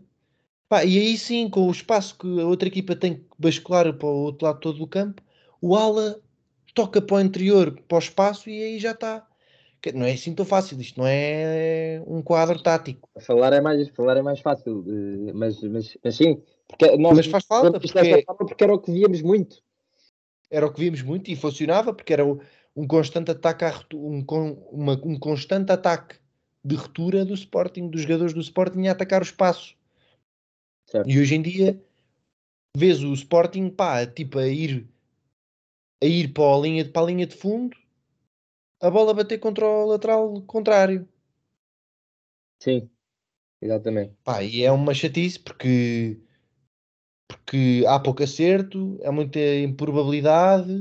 pá, 0.67 0.83
e 0.83 0.97
aí 0.97 1.17
sim, 1.17 1.49
com 1.49 1.67
o 1.67 1.71
espaço 1.71 2.17
que 2.17 2.41
a 2.41 2.45
outra 2.45 2.67
equipa 2.67 2.95
tem 2.95 3.15
que 3.15 3.25
bascular 3.37 3.91
para 3.93 4.07
o 4.07 4.23
outro 4.23 4.45
lado 4.45 4.59
todo 4.59 4.79
do 4.79 4.87
campo, 4.87 5.21
o 5.61 5.75
ala 5.75 6.19
toca 6.73 7.01
para 7.01 7.17
o 7.17 7.21
interior, 7.21 7.79
para 7.87 7.95
o 7.95 7.99
espaço 7.99 8.49
e 8.49 8.63
aí 8.63 8.79
já 8.79 8.91
está. 8.91 9.25
Não 9.93 10.05
é 10.05 10.13
assim 10.13 10.33
tão 10.33 10.45
fácil, 10.45 10.79
isto 10.79 10.99
não 10.99 11.05
é 11.05 12.01
um 12.07 12.21
quadro 12.21 12.61
tático. 12.61 13.09
Falar 13.19 13.51
é 13.51 13.59
mais, 13.59 13.89
falar 13.89 14.17
é 14.17 14.21
mais 14.21 14.39
fácil, 14.39 14.83
eh, 14.87 15.33
mas, 15.33 15.61
mas, 15.61 15.97
mas 16.01 16.15
sim, 16.15 16.41
porque 16.67 16.95
nós 16.97 17.17
mas 17.17 17.25
faz 17.27 17.45
falta, 17.45 17.79
porque... 17.79 18.25
porque 18.25 18.63
era 18.63 18.73
o 18.73 18.79
que 18.79 18.91
víamos 18.91 19.21
muito. 19.21 19.57
Era 20.49 20.65
o 20.65 20.73
que 20.73 20.79
víamos 20.79 21.01
muito 21.01 21.31
e 21.31 21.35
funcionava 21.35 21.93
porque 21.93 22.13
era 22.13 22.23
um 22.25 22.87
constante 22.87 23.31
ataque, 23.31 23.65
um, 23.95 24.23
uma, 24.71 24.93
um 25.03 25.17
constante 25.17 25.71
ataque 25.71 26.17
de 26.63 26.75
ruptura 26.75 27.25
do 27.25 27.33
Sporting, 27.33 27.89
dos 27.89 28.01
jogadores 28.01 28.33
do 28.33 28.41
Sporting 28.41 28.87
a 28.87 28.91
atacar 28.91 29.21
o 29.21 29.25
espaço. 29.25 29.75
Certo. 30.85 31.09
E 31.09 31.19
hoje 31.19 31.35
em 31.35 31.41
dia 31.41 31.81
vês 32.75 33.03
o 33.03 33.13
Sporting 33.13 33.69
pá, 33.69 34.05
tipo 34.05 34.39
a 34.39 34.47
ir 34.47 34.87
a 36.01 36.05
ir 36.05 36.33
para 36.33 36.55
a 36.55 36.59
linha, 36.59 36.85
para 36.89 37.01
a 37.01 37.05
linha 37.05 37.25
de 37.25 37.35
fundo 37.35 37.77
a 38.83 38.89
bola 38.89 39.13
bater 39.13 39.39
contra 39.39 39.65
o 39.65 39.85
lateral 39.85 40.41
contrário. 40.41 41.07
Sim, 42.59 42.89
exatamente. 43.61 44.13
Pá, 44.25 44.43
e 44.43 44.63
é 44.63 44.71
uma 44.71 44.93
chatice 44.93 45.39
porque 45.39 46.19
porque 47.37 47.83
há 47.87 47.99
pouco 47.99 48.23
acerto, 48.23 48.99
há 49.03 49.11
muita 49.11 49.39
improbabilidade 49.39 50.71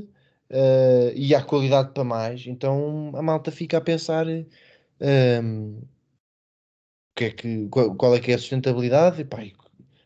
uh, 0.50 1.12
e 1.14 1.34
há 1.34 1.42
qualidade 1.42 1.92
para 1.92 2.04
mais. 2.04 2.46
Então 2.46 3.12
a 3.14 3.22
malta 3.22 3.50
fica 3.50 3.78
a 3.78 3.80
pensar 3.80 4.26
um, 4.28 5.80
que 7.14 7.24
é 7.24 7.30
que, 7.30 7.68
qual, 7.68 7.94
qual, 7.94 8.14
é 8.14 8.20
que 8.20 8.32
é 8.32 8.34
a 8.34 8.38
sustentabilidade? 8.38 9.20
E, 9.20 9.24
pá, 9.24 9.38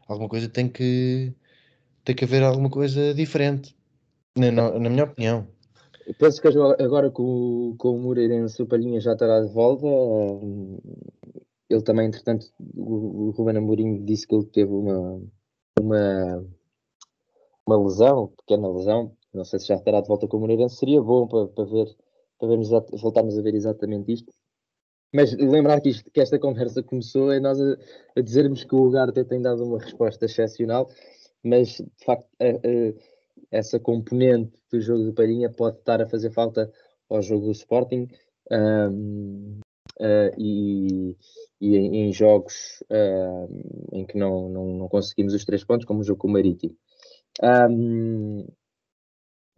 alguma 0.09 0.29
coisa 0.29 0.49
tem 0.49 0.69
que 0.69 1.33
tem 2.05 2.15
que 2.15 2.25
haver 2.25 2.43
alguma 2.43 2.71
coisa 2.71 3.13
diferente, 3.13 3.77
na, 4.39 4.51
na, 4.53 4.79
na 4.79 4.89
minha 4.89 5.05
opinião. 5.05 5.49
Eu 6.07 6.15
penso 6.15 6.41
que 6.41 6.47
agora 6.47 7.11
com, 7.11 7.75
com 7.77 7.97
o 7.97 8.01
Moreirense 8.01 8.63
o 8.63 8.67
Palhinha 8.67 9.01
já 9.01 9.13
estará 9.15 9.41
de 9.41 9.53
volta. 9.53 9.87
Ele 11.69 11.83
também, 11.83 12.07
entretanto, 12.07 12.47
o, 12.77 13.27
o 13.27 13.31
Ruben 13.31 13.57
Amorim 13.57 14.05
disse 14.05 14.25
que 14.25 14.37
ele 14.37 14.45
teve 14.45 14.71
uma, 14.71 15.21
uma, 15.81 16.45
uma 17.67 17.83
lesão, 17.83 18.29
pequena 18.39 18.69
lesão. 18.69 19.17
Não 19.33 19.45
sei 19.45 19.59
se 19.59 19.67
já 19.67 19.75
estará 19.75 20.01
de 20.01 20.09
volta 20.09 20.27
com 20.27 20.37
o 20.37 20.41
Moreirense. 20.41 20.77
Seria 20.77 21.01
bom 21.01 21.27
para, 21.27 21.49
para 21.49 21.65
ver, 21.65 21.97
para 22.39 22.49
vermos, 22.49 22.69
voltarmos 23.01 23.39
a 23.39 23.43
ver 23.43 23.55
exatamente 23.55 24.13
isto. 24.13 24.33
Mas 25.15 25.33
lembrar 25.35 25.81
que, 25.81 25.91
isto, 25.91 26.11
que 26.11 26.21
esta 26.21 26.39
conversa 26.39 26.83
começou 26.83 27.33
é 27.33 27.41
nós 27.41 27.61
a, 27.61 27.77
a 28.17 28.21
dizermos 28.21 28.65
que 28.65 28.75
o 28.75 28.87
Ugarte 28.87 29.25
tem 29.25 29.41
dado 29.41 29.65
uma 29.65 29.79
resposta 29.79 30.25
excepcional, 30.25 30.91
mas 31.43 31.69
de 31.69 32.05
facto 32.05 32.27
a, 32.41 32.45
a, 32.47 32.93
essa 33.51 33.79
componente 33.79 34.59
do 34.71 34.81
jogo 34.81 35.05
do 35.05 35.15
Palhinha 35.15 35.51
pode 35.51 35.79
estar 35.79 36.03
a 36.03 36.09
fazer 36.09 36.33
falta 36.33 36.71
ao 37.09 37.23
jogo 37.23 37.47
do 37.47 37.53
Sporting 37.53 38.09
um, 38.51 39.61
uh, 40.01 40.35
e, 40.39 41.17
e 41.61 41.77
em, 41.77 42.09
em 42.09 42.13
jogos 42.13 42.83
uh, 42.91 43.49
em 43.93 44.07
que 44.07 44.17
não, 44.17 44.49
não, 44.49 44.67
não, 44.79 44.89
conseguimos 44.89 45.35
os 45.35 45.45
três 45.45 45.65
pontos, 45.65 45.87
como 45.87 46.01
o 46.01 46.05
jogo 46.05 46.21
com 46.21 46.29
o 46.29 46.33
Marítimo. 46.33 46.77
Um, 47.43 48.47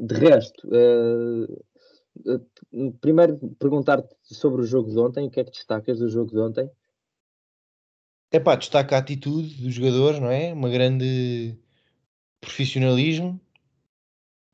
de 0.01 0.15
resto, 0.15 0.69
uh, 0.69 2.41
primeiro 3.01 3.39
perguntar-te 3.59 4.15
sobre 4.23 4.63
o 4.63 4.67
jogo 4.67 4.91
de 4.91 4.99
ontem, 4.99 5.27
o 5.27 5.31
que 5.31 5.41
é 5.41 5.45
que 5.45 5.51
destacas 5.51 5.99
do 5.99 6.09
jogo 6.09 6.31
de 6.31 6.39
ontem? 6.39 6.71
É 8.31 8.39
pá, 8.39 8.57
destaca 8.57 8.97
a 8.97 8.99
atitude 8.99 9.63
dos 9.63 9.75
jogadores, 9.75 10.21
não 10.21 10.31
é? 10.31 10.53
Uma 10.53 10.69
grande 10.69 11.57
profissionalismo, 12.41 13.41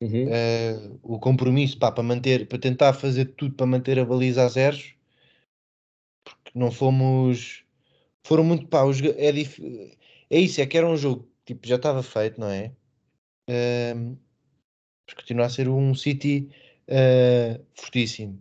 Uhum. 0.04 0.26
uh, 0.26 1.00
o 1.02 1.18
compromisso 1.18 1.78
pá, 1.78 1.90
para 1.90 2.02
manter, 2.02 2.46
para 2.46 2.58
tentar 2.58 2.92
fazer 2.92 3.26
tudo 3.36 3.54
para 3.54 3.64
manter 3.64 3.98
a 3.98 4.04
baliza 4.04 4.44
a 4.44 4.48
zeros, 4.48 4.93
não 6.54 6.70
fomos, 6.70 7.64
foram 8.22 8.44
muito 8.44 8.66
pá, 8.68 8.84
os, 8.84 9.00
é, 9.02 9.32
dif, 9.32 9.60
é 10.30 10.38
isso, 10.38 10.60
é 10.60 10.66
que 10.66 10.78
era 10.78 10.88
um 10.88 10.96
jogo 10.96 11.28
tipo, 11.44 11.66
já 11.66 11.76
estava 11.76 12.02
feito, 12.02 12.40
não 12.40 12.48
é? 12.48 12.72
Uh, 13.48 14.16
mas 15.06 15.14
continua 15.14 15.46
a 15.46 15.50
ser 15.50 15.68
um 15.68 15.94
City 15.94 16.48
uh, 16.88 17.62
fortíssimo. 17.74 18.40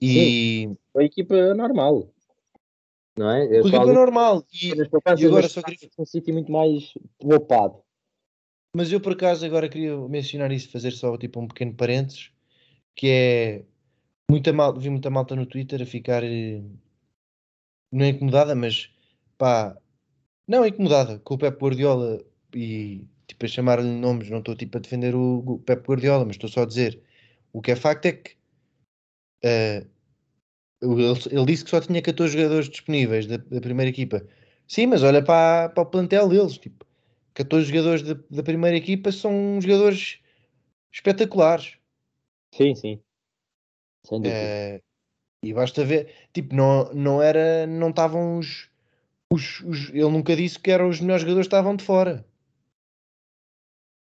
E 0.00 0.12
Sim, 0.12 0.76
a 0.96 1.02
equipa 1.02 1.54
normal. 1.54 2.12
Não 3.16 3.30
é? 3.30 3.46
Eu 3.46 3.66
equipa 3.66 3.86
normal. 3.86 4.44
E, 4.52 4.68
e 4.68 5.26
agora 5.26 5.48
só 5.48 5.60
queria. 5.62 5.88
Um 5.98 6.04
sítio 6.04 6.32
muito 6.32 6.52
mais 6.52 6.94
poupado. 7.18 7.82
Mas 8.76 8.92
eu 8.92 9.00
por 9.00 9.12
acaso 9.12 9.44
agora 9.44 9.68
queria 9.68 9.96
mencionar 9.96 10.52
isso, 10.52 10.70
fazer 10.70 10.92
só 10.92 11.16
tipo 11.16 11.40
um 11.40 11.48
pequeno 11.48 11.74
parênteses, 11.74 12.30
que 12.94 13.08
é 13.08 13.64
muita 14.30 14.52
mal, 14.52 14.78
vi 14.78 14.90
muita 14.90 15.10
malta 15.10 15.34
no 15.34 15.46
Twitter 15.46 15.82
a 15.82 15.86
ficar 15.86 16.22
eh, 16.22 16.62
não 17.92 18.04
é 18.04 18.08
incomodada, 18.08 18.54
mas 18.54 18.90
pá, 19.36 19.76
não 20.46 20.64
é 20.64 20.68
incomodada 20.68 21.18
com 21.20 21.34
o 21.34 21.38
Pep 21.38 21.58
Guardiola 21.60 22.24
e 22.54 23.06
tipo 23.26 23.44
a 23.44 23.48
chamar-lhe 23.48 23.88
nomes, 23.88 24.30
não 24.30 24.38
estou 24.38 24.56
tipo 24.56 24.78
a 24.78 24.80
defender 24.80 25.14
o, 25.14 25.38
o 25.46 25.58
Pep 25.60 25.86
Guardiola, 25.86 26.24
mas 26.24 26.36
estou 26.36 26.48
só 26.48 26.62
a 26.62 26.66
dizer 26.66 27.02
o 27.52 27.60
que 27.62 27.72
é 27.72 27.76
facto 27.76 28.06
é 28.06 28.12
que 28.12 28.32
uh, 29.44 29.88
ele, 30.80 31.04
ele, 31.30 31.46
disse 31.46 31.64
que 31.64 31.70
só 31.70 31.80
tinha 31.80 32.00
14 32.00 32.34
jogadores 32.36 32.68
disponíveis 32.68 33.26
da, 33.26 33.36
da 33.36 33.60
primeira 33.60 33.90
equipa. 33.90 34.26
Sim, 34.66 34.86
mas 34.86 35.02
olha 35.02 35.22
para, 35.22 35.70
para 35.70 35.82
o 35.82 35.86
plantel 35.86 36.28
deles, 36.28 36.58
tipo, 36.58 36.86
14 37.34 37.66
jogadores 37.66 38.02
da, 38.02 38.14
da 38.30 38.42
primeira 38.42 38.76
equipa 38.76 39.10
são 39.10 39.60
jogadores 39.60 40.20
espetaculares. 40.92 41.78
Sim, 42.54 42.74
sim. 42.74 43.00
Sem 44.04 44.20
dúvida. 44.20 44.38
É, 44.38 44.80
e 45.42 45.52
basta 45.52 45.84
ver, 45.84 46.12
tipo, 46.32 46.54
não, 46.54 46.92
não 46.92 47.22
era, 47.22 47.66
não 47.66 47.90
estavam 47.90 48.38
os, 48.38 48.68
os, 49.32 49.60
os, 49.60 49.88
ele 49.90 50.08
nunca 50.08 50.34
disse 50.34 50.58
que 50.58 50.70
eram 50.70 50.88
os 50.88 51.00
melhores 51.00 51.22
jogadores 51.22 51.46
que 51.46 51.54
estavam 51.54 51.76
de 51.76 51.84
fora. 51.84 52.26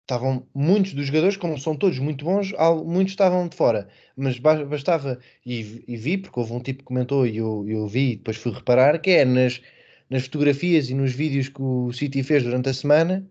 Estavam 0.02 0.46
muitos 0.54 0.94
dos 0.94 1.06
jogadores, 1.06 1.36
como 1.36 1.58
são 1.58 1.76
todos 1.76 1.98
muito 1.98 2.24
bons, 2.24 2.52
muitos 2.84 3.12
estavam 3.12 3.48
de 3.48 3.56
fora, 3.56 3.88
mas 4.16 4.38
bastava, 4.38 5.18
e, 5.44 5.84
e 5.88 5.96
vi, 5.96 6.16
porque 6.16 6.38
houve 6.38 6.52
um 6.52 6.60
tipo 6.60 6.80
que 6.80 6.84
comentou 6.84 7.26
e 7.26 7.38
eu, 7.38 7.64
eu 7.68 7.88
vi 7.88 8.12
e 8.12 8.16
depois 8.16 8.36
fui 8.36 8.52
reparar, 8.52 9.00
que 9.00 9.10
é 9.10 9.24
nas, 9.24 9.60
nas 10.08 10.22
fotografias 10.22 10.90
e 10.90 10.94
nos 10.94 11.12
vídeos 11.12 11.48
que 11.48 11.60
o 11.60 11.92
City 11.92 12.22
fez 12.22 12.44
durante 12.44 12.68
a 12.68 12.74
semana, 12.74 13.28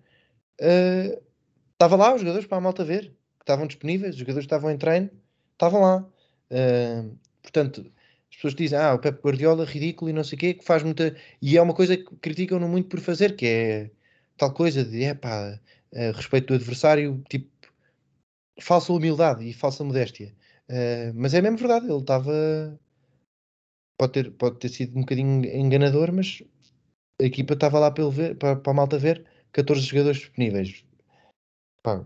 uh, 0.62 1.24
estava 1.72 1.96
lá 1.96 2.14
os 2.14 2.20
jogadores 2.20 2.46
para 2.46 2.58
a 2.58 2.62
malta 2.62 2.84
ver, 2.84 3.04
que 3.38 3.44
estavam 3.44 3.68
disponíveis, 3.68 4.16
os 4.16 4.20
jogadores 4.20 4.44
estavam 4.44 4.70
em 4.70 4.78
treino, 4.78 5.10
estavam 5.54 5.80
lá. 5.80 6.06
Uh, 6.52 7.18
portanto, 7.46 7.92
as 8.30 8.36
pessoas 8.36 8.56
dizem, 8.56 8.78
ah, 8.78 8.94
o 8.96 9.00
Pep 9.00 9.22
Guardiola, 9.22 9.66
ridículo 9.66 10.10
e 10.10 10.14
não 10.14 10.24
sei 10.24 10.36
o 10.36 10.40
quê, 10.40 10.54
que 10.56 10.66
faz 10.66 10.84
muita. 10.84 11.16
E 11.42 11.58
é 11.58 11.62
uma 11.62 11.74
coisa 11.74 11.96
que 11.96 12.16
criticam-no 12.18 12.68
muito 12.68 12.90
por 12.90 13.00
fazer, 13.00 13.36
que 13.36 13.46
é 13.46 13.92
tal 14.38 14.54
coisa 14.54 14.84
de, 14.84 15.04
é 15.04 15.14
pá, 15.14 15.60
uh, 15.94 16.12
respeito 16.14 16.48
do 16.48 16.56
adversário, 16.56 17.24
tipo, 17.30 17.50
falsa 18.62 18.92
humildade 18.94 19.48
e 19.48 19.54
falsa 19.54 19.84
modéstia. 19.84 20.36
Uh, 20.70 21.14
mas 21.16 21.34
é 21.34 21.42
mesmo 21.42 21.58
verdade, 21.58 21.86
ele 21.88 22.00
estava. 22.00 22.80
Pode 23.98 24.14
ter, 24.14 24.32
pode 24.32 24.60
ter 24.60 24.70
sido 24.70 24.98
um 24.98 25.02
bocadinho 25.02 25.46
enganador, 25.46 26.12
mas 26.12 26.44
a 27.22 27.26
equipa 27.26 27.54
estava 27.54 27.80
lá 27.80 27.92
para, 27.92 28.10
ver, 28.10 28.38
para, 28.38 28.56
para 28.58 28.72
a 28.72 28.76
malta 28.76 28.98
ver 28.98 29.26
14 29.54 29.82
jogadores 29.82 30.20
disponíveis. 30.20 30.84
Pá, 31.82 32.06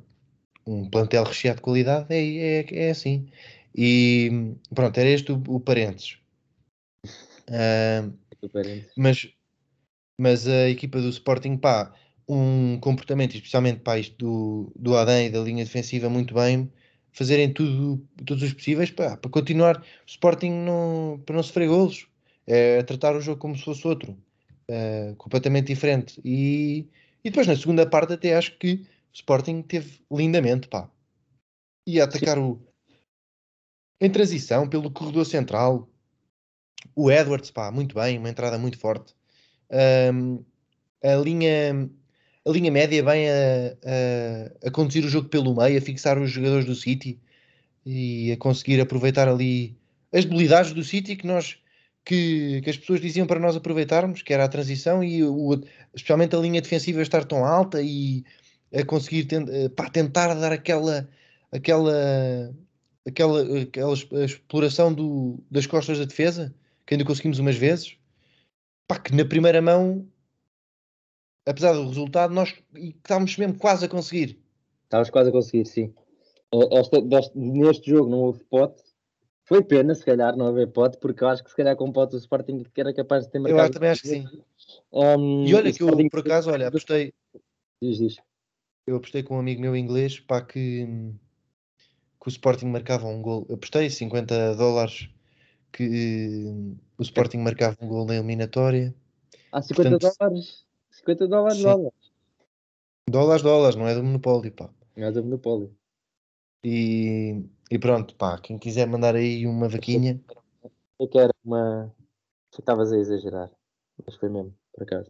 um 0.68 0.88
plantel 0.90 1.24
recheado 1.24 1.58
de 1.58 1.64
qualidade 1.64 2.14
é, 2.14 2.62
é, 2.62 2.88
é 2.88 2.90
assim. 2.92 3.28
E 3.76 4.56
pronto, 4.74 4.98
era 4.98 5.10
este 5.10 5.32
o, 5.32 5.42
o 5.48 5.60
parênteses. 5.60 6.18
Uh, 7.50 8.14
mas, 8.98 9.28
mas 10.18 10.48
a 10.48 10.70
equipa 10.70 11.02
do 11.02 11.10
Sporting, 11.10 11.58
pá, 11.58 11.94
um 12.28 12.80
comportamento, 12.80 13.36
especialmente 13.36 13.80
pá, 13.80 13.98
isto 13.98 14.16
do, 14.18 14.72
do 14.76 14.96
Adam 14.96 15.22
e 15.22 15.30
da 15.30 15.40
linha 15.40 15.64
defensiva, 15.64 16.10
muito 16.10 16.34
bem, 16.34 16.72
fazerem 17.12 17.52
tudo, 17.52 18.06
todos 18.26 18.44
os 18.44 18.54
possíveis 18.54 18.92
pá, 18.92 19.18
para 19.18 19.32
continuar 19.32 19.80
o 19.80 19.84
Sporting 20.06 20.52
não, 20.52 21.22
para 21.26 21.36
não 21.36 21.44
sofrer 21.44 21.68
golos, 21.68 22.08
é 22.46 22.84
tratar 22.84 23.16
o 23.16 23.22
jogo 23.22 23.40
como 23.40 23.56
se 23.56 23.64
fosse 23.64 23.88
outro 23.88 24.12
uh, 24.70 25.16
completamente 25.16 25.68
diferente. 25.68 26.22
E, 26.24 26.88
e 27.24 27.30
depois 27.30 27.48
na 27.48 27.56
segunda 27.56 27.86
parte 27.88 28.14
até 28.14 28.36
acho 28.36 28.58
que 28.58 28.74
o 28.74 29.14
Sporting 29.14 29.62
teve 29.64 30.00
lindamente, 30.12 30.68
pá. 30.68 30.90
Ia 31.88 32.04
atacar 32.04 32.38
Sim. 32.38 32.44
o 32.44 32.69
em 34.00 34.10
transição 34.10 34.68
pelo 34.68 34.92
corredor 34.92 35.26
central. 35.26 35.90
O 36.96 37.12
Edwards, 37.12 37.52
pá, 37.52 37.72
muito 37.72 37.96
bem, 37.96 38.18
uma 38.18 38.30
entrada 38.30 38.58
muito 38.58 38.78
forte. 38.78 39.14
Um, 40.14 40.44
a 41.04 41.16
linha 41.16 41.90
a 42.46 42.52
linha 42.52 42.72
média 42.72 43.04
bem 43.04 43.30
a, 43.30 43.34
a, 43.34 44.68
a, 44.68 44.72
conduzir 44.72 45.06
o 45.06 45.10
jogo 45.10 45.30
pelo 45.30 45.56
meio, 45.56 45.78
a 45.78 45.82
fixar 45.82 46.18
os 46.18 46.32
jogadores 46.32 46.66
do 46.66 46.76
City 46.76 47.20
e 47.86 48.32
a 48.32 48.38
conseguir 48.38 48.80
aproveitar 48.82 49.28
ali 49.28 49.78
as 50.12 50.26
debilidades 50.26 50.74
do 50.74 50.84
City 50.84 51.16
que 51.16 51.28
nós 51.28 51.58
que, 52.06 52.62
que, 52.64 52.70
as 52.70 52.78
pessoas 52.78 53.02
diziam 53.02 53.28
para 53.28 53.40
nós 53.40 53.56
aproveitarmos, 53.56 54.22
que 54.24 54.34
era 54.34 54.46
a 54.46 54.50
transição 54.50 55.04
e 55.04 55.24
o, 55.24 55.62
especialmente 55.94 56.36
a 56.36 56.40
linha 56.40 56.62
defensiva 56.62 57.02
estar 57.02 57.24
tão 57.26 57.46
alta 57.46 57.82
e 57.84 58.24
a 58.74 58.84
conseguir 58.84 59.26
tent, 59.26 59.48
pá, 59.76 59.90
tentar 59.90 60.34
dar 60.34 60.52
aquela 60.52 61.08
aquela 61.52 62.54
aquela, 63.08 63.62
aquela 63.62 63.94
exploração 63.94 64.94
do, 64.94 65.40
das 65.50 65.66
costas 65.66 66.00
da 66.00 66.06
defesa 66.06 66.54
que 66.86 66.94
ainda 66.94 67.06
conseguimos 67.06 67.40
umas 67.40 67.56
vezes 67.56 67.98
pá, 68.88 69.00
que 69.00 69.16
na 69.16 69.26
primeira 69.26 69.62
mão 69.62 70.08
apesar 71.46 71.74
do 71.74 71.88
resultado 71.88 72.34
nós 72.34 72.56
estávamos 72.76 73.38
mesmo 73.38 73.58
quase 73.58 73.86
a 73.86 73.90
conseguir 73.90 74.40
estávamos 74.84 75.10
quase 75.10 75.30
a 75.30 75.32
conseguir, 75.32 75.66
sim 75.66 75.94
esta, 76.72 77.02
deste, 77.02 77.38
neste 77.38 77.90
jogo 77.90 78.10
não 78.10 78.20
houve 78.20 78.44
pote 78.46 78.84
foi 79.50 79.64
pena, 79.64 79.96
se 79.96 80.06
calhar, 80.06 80.38
não 80.38 80.46
haver 80.46 80.68
pote, 80.68 81.00
porque 81.00 81.24
eu 81.24 81.28
acho 81.28 81.44
que 81.44 81.50
se 81.50 81.56
calhar 81.56 81.76
com 81.76 81.92
pote 81.92 82.16
o 82.16 82.20
Sporting 82.20 82.64
que 82.72 82.80
era 82.80 82.94
capaz 82.94 83.26
de 83.26 83.32
ter 83.32 83.40
marcado. 83.40 83.64
Eu 83.64 83.72
também 83.72 83.90
acho 83.90 84.04
que 84.04 84.08
sim. 84.08 84.28
Um, 84.94 85.44
e 85.44 85.56
olha 85.56 85.74
que 85.74 85.82
eu, 85.82 85.90
por 86.08 86.20
acaso, 86.20 86.52
olha, 86.52 86.68
apostei. 86.68 87.12
Diz, 87.82 87.98
diz. 87.98 88.18
Eu 88.86 88.98
apostei 88.98 89.24
com 89.24 89.38
um 89.38 89.40
amigo 89.40 89.60
meu 89.60 89.76
inglês 89.76 90.20
para 90.20 90.46
que, 90.46 90.88
que 92.22 92.28
o 92.28 92.30
Sporting 92.30 92.68
marcava 92.68 93.08
um 93.08 93.22
gol. 93.22 93.48
Apostei 93.52 93.90
50 93.90 94.56
dólares 94.56 95.10
que 95.72 96.46
o 96.98 97.02
Sporting 97.02 97.38
marcava 97.38 97.78
um 97.82 97.88
gol 97.88 98.06
na 98.06 98.16
eliminatória. 98.16 98.94
Ah, 99.52 99.62
50 99.62 99.90
Portanto, 99.90 100.16
dólares? 100.20 100.66
50 100.92 101.28
dólares, 101.28 101.58
sim. 101.58 101.64
dólares. 101.64 102.00
Dólares, 103.10 103.44
dólares, 103.44 103.76
não 103.76 103.88
é 103.88 103.96
do 103.96 104.04
Monopólio, 104.04 104.52
pá. 104.52 104.70
Não 104.96 105.08
é 105.08 105.12
do 105.12 105.24
Monopólio. 105.24 105.76
E, 106.64 107.44
e 107.72 107.80
pronto, 107.80 108.16
pá, 108.16 108.38
quem 108.38 108.58
quiser 108.58 108.88
mandar 108.88 109.16
aí 109.16 109.48
uma 109.48 109.70
vaquinha. 109.70 110.20
Eu 111.00 111.08
quero 111.08 111.34
uma. 111.44 111.94
Estavas 112.52 112.92
a 112.92 112.98
exagerar, 112.98 113.50
mas 114.06 114.16
foi 114.16 114.28
mesmo, 114.30 114.54
por 114.74 114.84
acaso. 114.84 115.10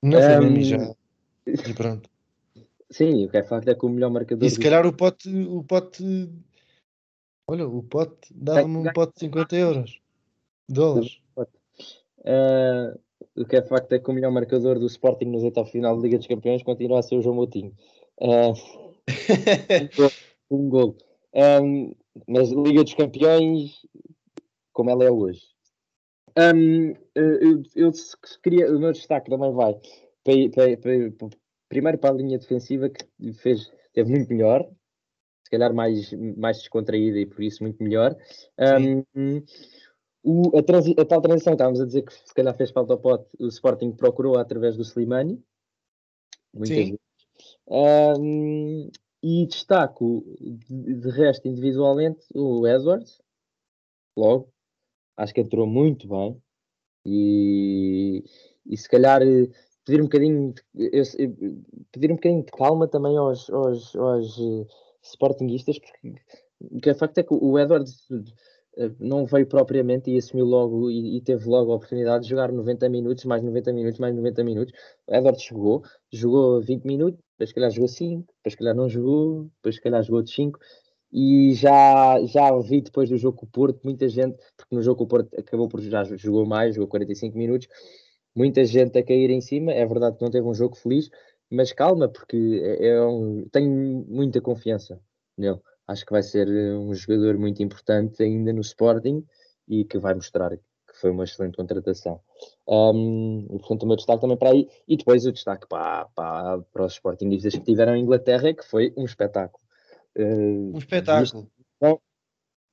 Não 0.00 0.20
foi 0.22 0.36
um... 0.36 0.40
mesmo 0.42 0.58
e 0.58 0.64
já. 0.64 0.94
E 1.46 1.74
pronto. 1.74 2.08
Sim, 2.90 3.26
o 3.26 3.28
que 3.28 3.36
é 3.36 3.42
facto 3.42 3.68
é 3.68 3.74
que 3.74 3.84
o 3.84 3.88
melhor 3.88 4.10
marcador. 4.10 4.46
E 4.46 4.50
se 4.50 4.60
calhar 4.60 4.86
o 4.86 4.92
pote. 4.92 5.28
O 5.28 5.62
pote... 5.64 6.04
Olha, 7.48 7.66
o 7.66 7.82
pote 7.82 8.32
dava-me 8.32 8.76
um 8.76 8.92
pote 8.92 9.14
de 9.14 9.20
50 9.20 9.56
euros. 9.56 10.00
Dólares. 10.68 11.20
Uh, 11.36 12.98
o 13.36 13.44
que 13.44 13.56
é 13.56 13.62
facto 13.62 13.92
é 13.92 13.98
que 13.98 14.10
o 14.10 14.12
melhor 14.12 14.32
marcador 14.32 14.78
do 14.78 14.86
Sporting 14.86 15.26
nos 15.26 15.44
oitavos 15.44 15.70
final 15.70 15.96
da 15.96 16.02
Liga 16.02 16.18
dos 16.18 16.26
Campeões 16.26 16.62
continua 16.62 16.98
a 16.98 17.02
ser 17.02 17.16
o 17.16 17.22
João 17.22 17.36
Moutinho. 17.36 17.72
Uh, 18.20 18.52
um 20.50 20.68
gol. 20.68 20.96
Um, 21.34 21.94
mas 22.26 22.50
Liga 22.50 22.82
dos 22.82 22.94
Campeões, 22.94 23.86
como 24.72 24.90
ela 24.90 25.04
é 25.04 25.10
hoje. 25.10 25.42
Um, 26.36 26.94
eu, 27.14 27.62
eu, 27.74 27.92
queria, 28.42 28.74
o 28.74 28.78
meu 28.78 28.92
destaque 28.92 29.30
também 29.30 29.52
vai 29.52 29.74
para, 30.24 30.76
para, 30.76 31.10
para, 31.12 31.30
primeiro 31.68 31.98
para 31.98 32.10
a 32.10 32.16
linha 32.16 32.38
defensiva 32.38 32.88
que 32.88 33.32
fez, 33.34 33.72
teve 33.92 34.10
muito 34.10 34.28
melhor, 34.28 34.68
se 35.44 35.50
calhar 35.50 35.72
mais, 35.72 36.12
mais 36.36 36.58
descontraída 36.58 37.18
e 37.18 37.26
por 37.26 37.42
isso 37.42 37.62
muito 37.62 37.82
melhor. 37.82 38.16
Um, 38.58 39.42
o, 40.22 40.58
a, 40.58 40.62
transi, 40.62 40.94
a, 40.98 41.04
tal 41.04 41.20
transição, 41.20 41.52
estávamos 41.52 41.80
a 41.80 41.86
dizer 41.86 42.02
que 42.02 42.12
se 42.12 42.34
calhar 42.34 42.54
fez 42.56 42.70
falta 42.70 42.92
ao 42.92 42.98
pote, 42.98 43.28
o 43.38 43.46
Sporting 43.46 43.92
procurou 43.92 44.38
através 44.38 44.76
do 44.76 44.82
Slimani. 44.82 45.40
Muitas 46.52 46.88
Sim. 46.88 46.98
Um, 47.68 48.90
e 49.22 49.46
destaco 49.46 50.24
de, 50.40 50.94
de 50.94 51.10
resto 51.10 51.48
individualmente 51.48 52.24
o 52.34 52.66
Edwards, 52.66 53.20
logo, 54.16 54.52
acho 55.16 55.34
que 55.34 55.40
entrou 55.40 55.66
muito 55.66 56.08
bem 56.08 56.40
e, 57.04 58.24
e 58.64 58.76
se 58.76 58.88
calhar 58.88 59.20
pedir 59.86 60.00
um 60.00 60.04
bocadinho 60.04 60.52
de, 60.52 60.90
eu, 60.92 61.04
pedir 61.92 62.10
um 62.10 62.16
bocadinho 62.16 62.44
de 62.44 62.50
calma 62.50 62.88
também 62.88 63.16
aos, 63.16 63.48
aos, 63.48 63.94
aos 63.94 64.36
uh, 64.36 64.66
sportinguistas, 65.00 65.78
porque 65.78 66.14
o 66.60 66.80
que 66.80 66.90
é 66.90 66.94
facto 66.94 67.18
é 67.18 67.22
que 67.22 67.32
o 67.32 67.58
Edwards 67.58 67.94
uh, 68.10 68.94
não 68.98 69.24
veio 69.24 69.46
propriamente 69.46 70.10
e 70.10 70.18
assumiu 70.18 70.44
logo 70.44 70.90
e, 70.90 71.16
e, 71.16 71.20
teve 71.22 71.48
logo 71.48 71.72
a 71.72 71.76
oportunidade 71.76 72.24
de 72.24 72.30
jogar 72.30 72.50
90 72.50 72.88
minutos, 72.88 73.24
mais 73.24 73.42
90 73.42 73.72
minutos, 73.72 74.00
mais 74.00 74.14
90 74.14 74.44
minutos. 74.44 74.74
O 75.06 75.14
Edwards 75.14 75.44
jogou, 75.44 75.82
jogou 76.12 76.60
20 76.60 76.84
minutos, 76.84 77.20
depois 77.32 77.50
se 77.50 77.54
calhar 77.54 77.70
jogou 77.70 77.88
5, 77.88 78.34
depois 78.38 78.52
se 78.52 78.58
calhar 78.58 78.74
não 78.74 78.88
jogou, 78.88 79.44
depois 79.56 79.76
se 79.76 79.80
calhar 79.80 80.02
jogou 80.02 80.22
de 80.22 80.32
5 80.32 80.58
e 81.12 81.54
já, 81.54 82.20
já 82.26 82.58
vi 82.58 82.80
depois 82.80 83.08
do 83.08 83.16
jogo 83.16 83.38
com 83.38 83.46
o 83.46 83.48
Porto, 83.48 83.80
muita 83.84 84.08
gente, 84.08 84.36
porque 84.56 84.74
no 84.74 84.82
jogo 84.82 84.98
com 84.98 85.04
o 85.04 85.06
Porto 85.06 85.28
acabou 85.38 85.68
por 85.68 85.80
já 85.80 86.02
jogou 86.02 86.44
mais, 86.44 86.74
jogou 86.74 86.88
45 86.88 87.38
minutos, 87.38 87.68
muita 88.36 88.64
gente 88.64 88.98
a 88.98 89.02
cair 89.02 89.30
em 89.30 89.40
cima. 89.40 89.72
É 89.72 89.84
verdade 89.86 90.16
que 90.16 90.22
não 90.22 90.30
teve 90.30 90.46
um 90.46 90.54
jogo 90.54 90.76
feliz, 90.76 91.10
mas 91.50 91.72
calma, 91.72 92.08
porque 92.08 92.60
é, 92.62 92.88
é 92.88 93.02
um, 93.02 93.48
tenho 93.50 94.04
muita 94.08 94.40
confiança 94.40 95.00
nele. 95.36 95.58
Acho 95.88 96.04
que 96.04 96.12
vai 96.12 96.22
ser 96.22 96.48
um 96.48 96.92
jogador 96.94 97.38
muito 97.38 97.62
importante 97.62 98.22
ainda 98.22 98.52
no 98.52 98.60
Sporting 98.60 99.24
e 99.68 99.84
que 99.84 99.98
vai 99.98 100.14
mostrar 100.14 100.50
que 100.56 101.00
foi 101.00 101.10
uma 101.10 101.24
excelente 101.24 101.56
contratação. 101.56 102.20
Um, 102.66 103.46
e, 103.50 103.58
portanto, 103.58 103.82
o 103.84 103.86
meu 103.86 103.96
destaque 103.96 104.20
também 104.20 104.36
para 104.36 104.50
aí. 104.50 104.68
E 104.88 104.96
depois 104.96 105.24
o 105.26 105.32
destaque 105.32 105.66
para, 105.68 106.06
para, 106.06 106.58
para 106.72 106.84
os 106.84 106.94
Sportingistas 106.94 107.54
que 107.54 107.60
tiveram 107.60 107.94
em 107.94 108.02
Inglaterra, 108.02 108.52
que 108.52 108.64
foi 108.64 108.92
um 108.96 109.04
espetáculo. 109.04 109.62
Uh, 110.16 110.74
um 110.74 110.78
espetáculo. 110.78 111.50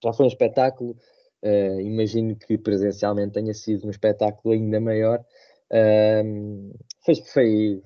Já 0.04 0.13
foi 0.13 0.26
um 0.26 0.30
espetáculo. 0.30 0.97
Uh, 1.43 1.82
imagino 1.82 2.36
que 2.36 2.58
presencialmente 2.58 3.34
tenha 3.34 3.54
sido 3.54 3.86
um 3.86 3.89
espetáculo 3.89 4.54
ainda 4.54 4.80
maior. 4.80 5.23
Uh, 5.71 6.78
foi, 7.06 7.15
foi, 7.15 7.82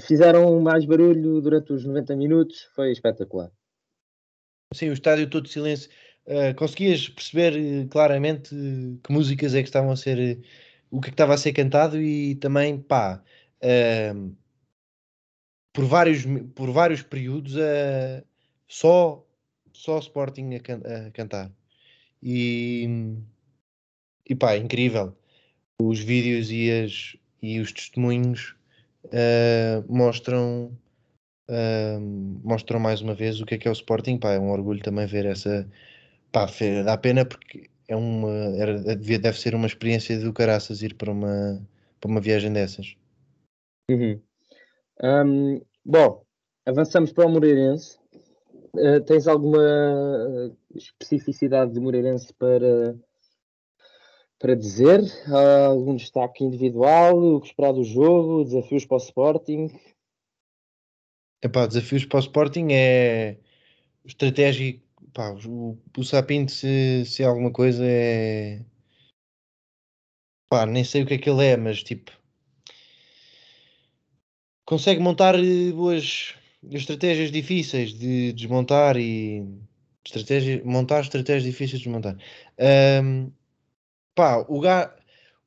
fizeram 0.00 0.60
mais 0.60 0.84
barulho 0.84 1.40
durante 1.40 1.72
os 1.72 1.84
90 1.84 2.16
minutos, 2.16 2.68
foi 2.74 2.92
espetacular. 2.92 3.50
Sim, 4.74 4.90
o 4.90 4.92
estádio 4.92 5.28
todo 5.28 5.44
de 5.44 5.50
silêncio. 5.50 5.90
Uh, 6.26 6.54
conseguias 6.56 7.08
perceber 7.08 7.88
claramente 7.88 8.50
que 9.02 9.12
músicas 9.12 9.54
é 9.54 9.62
que 9.62 9.68
estavam 9.68 9.90
a 9.90 9.96
ser, 9.96 10.42
o 10.90 11.00
que, 11.00 11.08
é 11.08 11.10
que 11.10 11.14
estava 11.14 11.34
a 11.34 11.38
ser 11.38 11.52
cantado 11.52 12.00
e 12.00 12.34
também, 12.34 12.78
pá, 12.78 13.22
uh, 13.62 14.36
por, 15.72 15.86
vários, 15.86 16.24
por 16.54 16.70
vários 16.70 17.02
períodos, 17.02 17.54
uh, 17.56 18.22
só, 18.66 19.26
só 19.72 19.98
Sporting 19.98 20.54
a, 20.56 20.60
can 20.60 20.82
a 20.84 21.10
cantar. 21.12 21.50
E, 22.22 23.16
e 24.28 24.34
pá, 24.34 24.56
incrível. 24.56 25.16
Os 25.80 26.00
vídeos 26.00 26.50
e, 26.50 26.70
as, 26.70 27.16
e 27.42 27.60
os 27.60 27.72
testemunhos 27.72 28.56
uh, 29.04 29.84
mostram 29.88 30.76
uh, 31.48 32.00
mostram 32.42 32.78
mais 32.78 33.00
uma 33.00 33.14
vez 33.14 33.40
o 33.40 33.46
que 33.46 33.54
é 33.54 33.58
que 33.58 33.68
é 33.68 33.70
o 33.70 33.72
Sporting. 33.72 34.18
Pá, 34.18 34.32
é 34.32 34.38
um 34.38 34.50
orgulho 34.50 34.82
também 34.82 35.06
ver 35.06 35.26
essa. 35.26 35.68
Pá, 36.32 36.46
dá 36.84 36.96
pena 36.96 37.24
porque 37.24 37.70
é 37.88 37.96
uma, 37.96 38.30
era, 38.56 38.78
deve 38.78 39.38
ser 39.38 39.54
uma 39.54 39.66
experiência 39.66 40.18
do 40.20 40.32
caraças 40.32 40.82
ir 40.82 40.94
para 40.94 41.10
uma, 41.10 41.60
para 42.00 42.10
uma 42.10 42.20
viagem 42.20 42.52
dessas. 42.52 42.96
Uhum. 43.90 44.20
Um, 45.02 45.60
bom, 45.84 46.22
avançamos 46.66 47.12
para 47.12 47.26
o 47.26 47.30
Moreirense. 47.30 47.98
Uh, 48.74 49.00
tens 49.06 49.26
alguma 49.26 50.54
especificidade 50.74 51.72
de 51.72 51.80
Moreirense 51.80 52.32
para, 52.34 52.94
para 54.38 54.54
dizer? 54.54 55.00
Algum 55.66 55.96
destaque 55.96 56.44
individual? 56.44 57.18
O 57.18 57.40
que 57.40 57.48
esperar 57.48 57.72
do 57.72 57.84
jogo? 57.84 58.44
Desafios 58.44 58.84
para 58.84 58.96
o 58.96 59.00
Sporting? 59.00 59.70
Epá, 61.42 61.66
desafios 61.66 62.04
para 62.04 62.18
o 62.18 62.20
Sporting 62.20 62.68
é 62.70 63.38
estratégia. 64.04 64.80
Pá, 65.12 65.32
o, 65.46 65.78
o 65.96 66.04
Sapinto, 66.04 66.52
se, 66.52 67.04
se 67.06 67.22
é 67.22 67.26
alguma 67.26 67.52
coisa, 67.52 67.84
é. 67.84 68.64
Pá, 70.48 70.66
nem 70.66 70.84
sei 70.84 71.02
o 71.02 71.06
que 71.06 71.14
é 71.14 71.18
que 71.18 71.28
ele 71.28 71.44
é, 71.44 71.56
mas 71.56 71.82
tipo. 71.82 72.12
Consegue 74.64 75.00
montar 75.00 75.34
eh, 75.34 75.72
boas, 75.72 76.34
estratégias 76.70 77.32
difíceis 77.32 77.94
de 77.94 78.32
desmontar 78.34 78.96
e 78.98 79.46
estratégia, 80.04 80.62
montar 80.64 81.00
estratégias 81.00 81.44
difíceis 81.44 81.80
de 81.80 81.84
desmontar. 81.84 82.16
Um, 83.02 83.32
pá, 84.18 84.44
o, 84.48 84.58
Ga, 84.58 84.92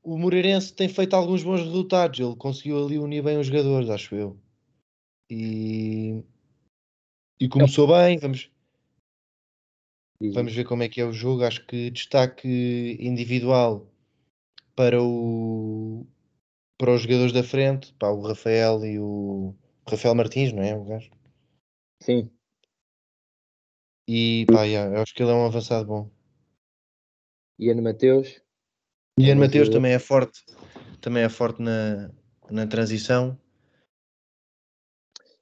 o 0.01 0.17
Moreirense 0.17 0.73
tem 0.73 0.87
feito 0.87 1.13
alguns 1.13 1.43
bons 1.43 1.59
resultados. 1.59 2.21
Ele 2.21 2.35
conseguiu 2.37 2.85
ali 2.85 2.97
unir 2.97 3.21
bem 3.21 3.37
os 3.37 3.47
jogadores, 3.47 3.89
acho 3.89 4.15
eu. 4.15 4.39
E, 5.29 6.23
e 7.37 7.49
começou 7.49 7.85
bem. 7.85 8.17
Vamos, 8.17 8.49
vamos 10.33 10.55
ver 10.55 10.63
como 10.63 10.83
é 10.83 10.87
que 10.87 11.01
é 11.01 11.05
o 11.05 11.11
jogo. 11.11 11.43
Acho 11.43 11.65
que 11.67 11.91
destaque 11.91 12.97
individual 13.01 13.85
para 14.73 15.03
o 15.03 16.07
para 16.77 16.95
os 16.95 17.03
jogadores 17.03 17.31
da 17.31 17.43
frente, 17.43 17.93
pá, 17.93 18.09
o 18.09 18.21
Rafael 18.21 18.83
e 18.83 18.97
o 18.97 19.53
Rafael 19.87 20.15
Martins, 20.15 20.51
não 20.51 20.63
é? 20.63 20.75
O 20.75 20.83
gajo. 20.83 21.11
Sim. 22.01 22.31
E 24.07 24.47
pá, 24.47 24.63
yeah, 24.63 24.99
acho 24.99 25.13
que 25.13 25.21
ele 25.21 25.29
é 25.29 25.35
um 25.35 25.45
avançado 25.45 25.85
bom. 25.85 26.09
Ian 27.59 27.81
Mateus. 27.81 28.41
Ian 29.19 29.35
Mateus 29.35 29.69
também 29.69 29.93
é 29.93 29.99
forte, 29.99 30.43
também 30.99 31.23
é 31.23 31.29
forte 31.29 31.61
na, 31.61 32.09
na 32.49 32.65
transição. 32.67 33.37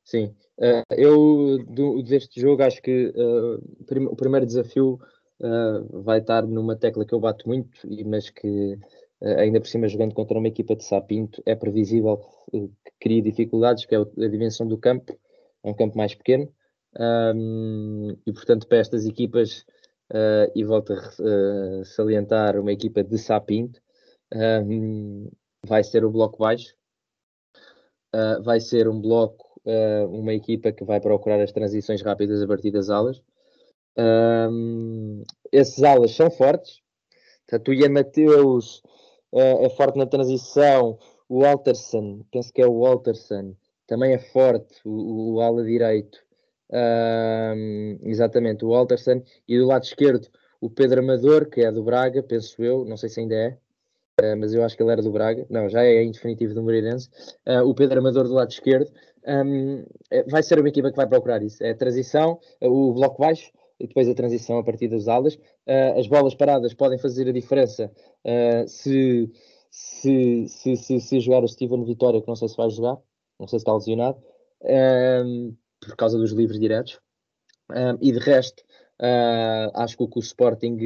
Sim, 0.04 0.34
uh, 0.58 0.84
eu 0.98 1.64
do, 1.68 2.02
deste 2.02 2.42
jogo 2.42 2.64
acho 2.64 2.82
que 2.82 3.14
uh, 3.16 3.86
prim 3.86 4.06
o 4.06 4.16
primeiro 4.16 4.46
desafio 4.46 5.00
uh, 5.40 6.02
vai 6.02 6.20
estar 6.20 6.48
numa 6.48 6.76
tecla 6.76 7.06
que 7.06 7.14
eu 7.14 7.20
bato 7.20 7.48
muito, 7.48 7.80
mas 8.06 8.30
que 8.30 8.78
ainda 9.38 9.60
por 9.60 9.68
cima 9.68 9.88
jogando 9.88 10.16
contra 10.16 10.38
uma 10.38 10.48
equipa 10.48 10.76
de 10.76 10.84
Sapinto 10.84 11.44
é 11.46 11.54
previsível 11.54 12.24
que 12.52 12.92
crie 13.02 13.22
dificuldades, 13.22 13.86
que 13.86 13.94
é 13.94 14.00
a 14.00 14.28
dimensão 14.30 14.66
do 14.66 14.78
campo, 14.78 15.14
é 15.62 15.70
um 15.70 15.74
campo 15.74 15.98
mais 15.98 16.16
pequeno, 16.16 16.50
um, 16.98 18.16
e 18.26 18.32
portanto 18.32 18.66
para 18.66 18.78
estas 18.78 19.06
equipas, 19.06 19.66
uh, 20.12 20.52
e 20.56 20.64
volto 20.64 20.94
a 20.94 20.98
uh, 20.98 21.86
salientar 21.86 22.60
uma 22.60 22.72
equipa 22.72 23.04
de 23.04 23.18
Sapinto, 23.18 23.82
um, 24.34 25.30
vai 25.66 25.84
ser 25.84 26.06
o 26.06 26.12
bloco 26.12 26.38
baixo, 26.38 26.76
uh, 28.16 28.42
vai 28.44 28.60
ser 28.60 28.88
um 28.88 29.00
bloco, 29.00 29.48
uma 30.10 30.34
equipa 30.34 30.72
que 30.72 30.84
vai 30.84 31.00
procurar 31.00 31.40
as 31.42 31.52
transições 31.52 32.02
rápidas 32.02 32.42
a 32.42 32.48
partir 32.48 32.72
das 32.72 32.90
alas. 32.90 33.22
Um, 33.96 35.24
esses 35.52 35.84
alas 35.84 36.12
são 36.12 36.32
fortes, 36.32 36.82
portanto 37.46 37.68
o 37.68 37.74
Ian 37.74 37.90
Mateus 37.90 38.82
é 39.32 39.70
forte 39.70 39.98
na 39.98 40.08
transição, 40.08 40.98
o 41.28 41.46
Alterson, 41.46 42.26
penso 42.32 42.52
que 42.52 42.62
é 42.62 42.68
o 42.68 42.84
Alterson, 42.84 43.54
também 43.86 44.14
é 44.14 44.20
forte, 44.20 44.80
o, 44.86 45.36
o 45.36 45.42
ala 45.42 45.64
direito. 45.64 46.20
Exatamente, 48.04 48.64
o 48.66 48.74
Alterson. 48.74 49.24
E 49.48 49.58
do 49.58 49.66
lado 49.66 49.84
esquerdo, 49.84 50.28
o 50.62 50.70
Pedro 50.70 51.00
Amador, 51.00 51.50
que 51.50 51.62
é 51.62 51.72
do 51.72 51.84
Braga, 51.84 52.22
penso 52.22 52.62
eu, 52.64 52.84
não 52.86 52.98
sei 52.98 53.10
se 53.10 53.20
ainda 53.22 53.36
é, 53.36 53.58
uh, 54.22 54.38
mas 54.38 54.54
eu 54.54 54.64
acho 54.64 54.76
que 54.76 54.84
ele 54.84 54.92
era 54.92 55.02
do 55.02 55.12
Braga. 55.12 55.46
Não, 55.50 55.70
já 55.70 55.84
é 55.84 56.04
em 56.04 56.12
definitivo 56.12 56.54
do 56.54 56.62
Moreirense. 56.62 57.10
Uh, 57.48 57.68
o 57.68 57.74
Pedro 57.74 58.00
Amador 58.00 58.28
do 58.28 58.34
lado 58.34 58.52
esquerdo. 58.52 58.92
Um, 59.26 59.86
é, 60.10 60.24
vai 60.24 60.42
ser 60.44 60.60
uma 60.60 60.70
equipa 60.70 60.90
que 60.90 60.98
vai 60.98 61.08
procurar 61.08 61.42
isso. 61.44 61.64
É 61.64 61.72
a 61.72 61.76
transição, 61.76 62.40
o 62.62 62.94
bloco 62.94 63.22
baixo 63.22 63.52
e 63.80 63.88
depois 63.88 64.10
a 64.10 64.14
transição 64.14 64.58
a 64.58 64.64
partir 64.64 64.88
das 64.88 65.08
alas. 65.08 65.38
As 65.98 66.08
bolas 66.08 66.36
paradas 66.36 66.74
podem 66.74 66.98
fazer 66.98 67.30
a 67.30 67.32
diferença 67.32 67.92
se, 68.68 69.32
se, 69.70 70.48
se, 70.48 71.00
se 71.00 71.20
jogar 71.20 71.44
o 71.44 71.48
Steven 71.48 71.84
Vitória, 71.86 72.22
que 72.22 72.28
não 72.28 72.36
sei 72.36 72.48
se 72.48 72.58
vai 72.58 72.70
jogar, 72.70 72.98
não 73.40 73.48
sei 73.48 73.60
se 73.60 73.64
está 73.64 73.74
lesionado 73.74 74.18
por 75.80 75.96
causa 75.96 76.18
dos 76.18 76.32
livros 76.32 76.60
diretos. 76.60 77.00
Um, 77.72 77.98
e 78.02 78.12
de 78.12 78.20
resto, 78.20 78.64
uh, 79.02 79.72
acho 79.76 79.96
que 79.96 80.04
o 80.04 80.08
que 80.08 80.20
o 80.20 80.22
Sporting, 80.22 80.78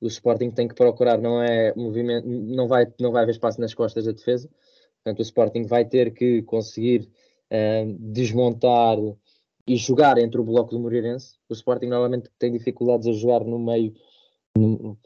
o 0.00 0.06
Sporting 0.08 0.50
tem 0.50 0.66
que 0.66 0.74
procurar 0.74 1.18
não 1.18 1.42
é 1.42 1.72
movimento, 1.74 2.26
não 2.26 2.66
vai, 2.66 2.92
não 3.00 3.12
vai 3.12 3.22
haver 3.22 3.32
espaço 3.32 3.60
nas 3.60 3.74
costas 3.74 4.04
da 4.04 4.12
defesa. 4.12 4.48
Portanto, 5.02 5.20
o 5.20 5.22
Sporting 5.22 5.64
vai 5.64 5.84
ter 5.84 6.12
que 6.12 6.42
conseguir 6.42 7.08
uh, 7.50 7.96
desmontar 7.98 8.98
e 9.66 9.76
jogar 9.76 10.18
entre 10.18 10.40
o 10.40 10.44
bloco 10.44 10.72
do 10.72 10.80
Moreirense. 10.80 11.38
O 11.48 11.52
Sporting 11.52 11.86
normalmente 11.86 12.28
tem 12.38 12.52
dificuldades 12.52 13.06
a 13.06 13.12
jogar 13.12 13.44
no 13.44 13.58
meio 13.58 13.94
no, 14.56 14.96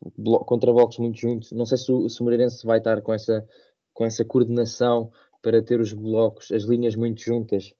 contra 0.47 0.73
blocos 0.73 0.99
muito 0.99 1.19
juntos. 1.19 1.53
Não 1.53 1.67
sei 1.67 1.79
se 1.79 1.93
o, 1.93 2.09
se 2.09 2.21
o 2.21 2.25
Moreirense 2.25 2.67
vai 2.67 2.79
estar 2.79 3.01
com 3.03 3.13
essa, 3.13 3.47
com 3.93 4.05
essa 4.05 4.25
coordenação 4.25 5.13
para 5.43 5.63
ter 5.63 5.81
os 5.81 5.93
blocos, 5.93 6.51
as 6.51 6.63
linhas 6.63 6.97
muito 6.97 7.21
juntas 7.21 7.75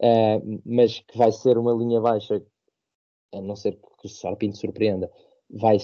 uh, 0.00 0.60
mas 0.64 1.00
que 1.00 1.16
vai 1.16 1.30
ser 1.32 1.56
uma 1.58 1.72
linha 1.72 2.00
baixa, 2.00 2.42
a 3.32 3.40
não 3.40 3.54
ser 3.54 3.76
que 4.00 4.06
o 4.06 4.08
Sarpinto 4.08 4.58
surpreenda, 4.58 5.10
vai, 5.48 5.78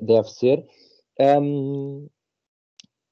deve 0.00 0.30
ser. 0.30 0.66
Um, 1.18 2.08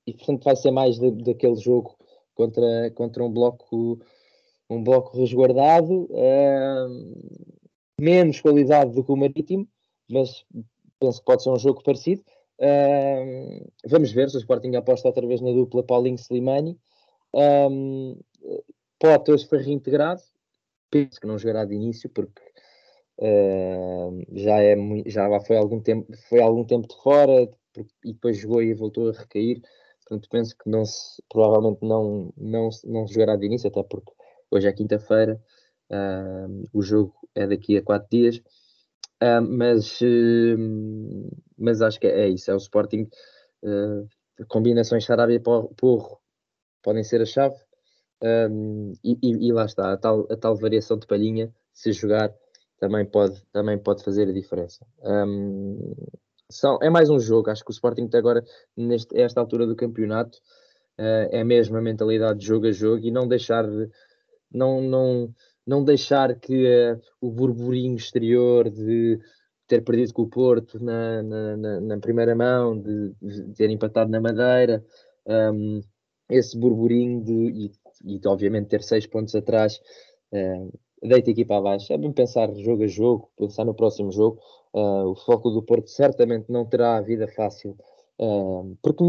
e 0.06 0.14
portanto 0.14 0.44
vai 0.44 0.56
ser 0.56 0.70
mais 0.70 0.98
de, 0.98 1.11
daquele 1.11 1.56
jogo 1.56 1.96
contra, 2.34 2.90
contra 2.92 3.24
um 3.24 3.30
bloco 3.30 4.00
um 4.70 4.84
bloco 4.84 5.18
resguardado, 5.18 6.08
menos 8.00 8.40
qualidade 8.40 8.94
do 8.94 9.02
que 9.02 9.11
o 9.11 9.16
Marítimo, 9.16 9.68
mas 10.08 10.46
penso 11.00 11.18
que 11.18 11.24
pode 11.24 11.42
ser 11.42 11.50
um 11.50 11.58
jogo 11.58 11.82
parecido. 11.82 12.22
Vamos 13.84 14.12
ver 14.12 14.30
se 14.30 14.36
o 14.36 14.38
Sporting 14.38 14.76
aposta 14.76 15.08
outra 15.08 15.26
vez 15.26 15.40
na 15.40 15.50
dupla 15.50 15.82
Paulinho 15.82 16.14
Slimani. 16.14 16.78
Um, 17.34 18.16
hoje 19.28 19.46
foi 19.48 19.58
reintegrado, 19.58 20.22
penso 20.91 21.20
que 21.20 21.26
não 21.26 21.38
jogará 21.38 21.64
de 21.64 21.74
início, 21.74 22.11
porque 22.11 22.43
uh, 23.18 24.24
já, 24.32 24.62
é, 24.62 24.76
já 25.07 25.41
foi 25.41 25.57
algum 25.57 25.80
tempo, 25.80 26.12
foi 26.28 26.41
algum 26.41 26.64
tempo 26.64 26.88
de 26.88 26.97
fora 27.03 27.49
e 28.05 28.12
depois 28.12 28.36
jogou 28.36 28.62
e 28.62 28.74
voltou 28.74 29.09
a 29.09 29.12
recair. 29.12 29.62
Portanto, 30.01 30.28
penso 30.30 30.57
que 30.57 30.68
não 30.68 30.84
se, 30.84 31.22
provavelmente 31.28 31.78
não, 31.82 32.32
não, 32.36 32.68
não 32.84 33.07
jogará 33.07 33.36
de 33.36 33.47
início, 33.47 33.68
até 33.68 33.82
porque 33.82 34.12
hoje 34.51 34.66
é 34.66 34.72
quinta-feira, 34.72 35.41
uh, 35.91 36.68
o 36.72 36.82
jogo 36.82 37.14
é 37.34 37.47
daqui 37.47 37.76
a 37.76 37.82
quatro 37.82 38.09
dias, 38.11 38.38
uh, 39.22 39.41
mas, 39.41 40.01
mas 41.57 41.80
acho 41.80 42.01
que 42.01 42.09
é, 42.09 42.28
isso, 42.28 42.51
é 42.51 42.55
o 42.55 42.57
Sporting, 42.57 43.09
combinações 44.49 45.05
Sarabia-Porro 45.05 46.20
podem 46.82 47.05
ser 47.05 47.20
a 47.20 47.26
chave, 47.26 47.57
e, 49.03 49.18
e, 49.23 49.49
e, 49.49 49.53
lá 49.53 49.64
está, 49.64 49.93
a 49.93 49.97
tal, 49.97 50.27
a 50.31 50.37
tal 50.37 50.57
variação 50.57 50.99
de 50.99 51.07
palhinha, 51.07 51.53
se 51.73 51.93
jogar, 51.93 52.33
também 52.79 53.05
pode, 53.05 53.43
também 53.53 53.79
pode 53.79 54.03
fazer 54.03 54.29
a 54.29 54.33
diferença. 54.33 54.87
Um, 55.03 55.95
são, 56.51 56.79
é 56.83 56.91
mais 56.91 57.09
um 57.11 57.18
jogo, 57.18 57.51
acho 57.51 57.64
que 57.64 57.71
o 57.71 57.73
Sporting 57.73 58.09
agora, 58.14 58.45
neste, 58.77 59.18
esta 59.18 59.41
altura 59.41 59.66
do 59.66 59.77
campeonato, 59.77 60.39
uh, 60.99 61.29
é 61.31 61.45
mesmo 61.45 61.77
a 61.77 61.83
mentalidade 61.83 62.41
de 62.41 62.47
jogo 62.47 62.66
a 62.66 62.73
jogo 62.73 63.05
e 63.05 63.11
não 63.11 63.29
deixar 63.29 63.64
não, 64.53 64.81
não, 64.83 65.35
não 65.66 65.85
deixar 65.85 66.35
que 66.35 66.66
uh, 66.66 67.01
o 67.21 67.31
burburinho 67.31 67.97
exterior 67.97 68.68
de 68.68 69.21
ter 69.68 69.83
perdido 69.83 70.12
com 70.12 70.23
o 70.23 70.29
Porto 70.29 70.83
na, 70.83 71.23
na, 71.23 71.57
na, 71.57 71.81
na 71.81 71.99
primeira 71.99 72.35
mão, 72.35 72.77
de, 72.77 73.14
de, 73.23 73.55
ter 73.55 73.71
empatado 73.71 74.11
na 74.11 74.21
Madeira, 74.21 74.85
um, 75.25 75.81
esse 76.29 76.59
burburinho 76.59 77.23
de, 77.23 77.33
e, 77.33 77.73
e 78.05 78.20
obviamente 78.26 78.68
ter 78.68 78.82
seis 78.82 79.07
pontos 79.07 79.34
atrás, 79.34 79.80
uh, 80.32 80.72
deita 81.03 81.30
a 81.30 81.32
equipa 81.32 81.57
abaixo. 81.57 81.92
É 81.92 81.98
bem 81.98 82.12
pensar 82.12 82.53
jogo 82.55 82.84
a 82.84 82.86
jogo, 82.86 83.30
pensar 83.36 83.64
no 83.64 83.74
próximo 83.74 84.12
jogo. 84.12 84.40
Uh, 84.72 85.09
o 85.09 85.14
foco 85.16 85.51
do 85.51 85.62
Porto 85.62 85.88
certamente 85.88 86.46
não 86.48 86.64
terá 86.64 86.96
a 86.96 87.01
vida 87.01 87.26
fácil, 87.26 87.76
uh, 88.20 88.76
porque 88.82 89.03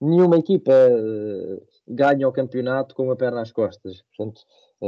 nenhuma 0.00 0.38
equipa 0.38 0.72
uh, 0.72 1.62
ganha 1.88 2.28
o 2.28 2.32
campeonato 2.32 2.94
com 2.94 3.04
uma 3.04 3.16
perna 3.16 3.40
às 3.40 3.52
costas. 3.52 4.02
Portanto, 4.16 4.42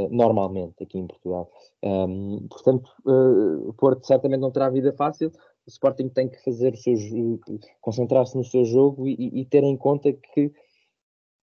normalmente 0.09 0.83
aqui 0.83 0.97
em 0.97 1.05
Portugal. 1.05 1.51
Um, 1.83 2.47
portanto, 2.49 2.89
o 3.05 3.71
Porto 3.73 4.07
certamente 4.07 4.39
não 4.39 4.49
terá 4.49 4.67
vida 4.67 4.91
fácil. 4.91 5.31
O 5.67 5.69
Sporting 5.69 6.09
tem 6.09 6.27
que 6.27 6.43
fazer 6.43 6.73
o 6.73 6.77
seu 6.77 6.95
concentrar-se 7.79 8.35
no 8.35 8.43
seu 8.43 8.65
jogo 8.65 9.07
e, 9.07 9.41
e, 9.41 9.45
ter 9.45 9.63
em 9.63 9.77
conta 9.77 10.11
que 10.11 10.51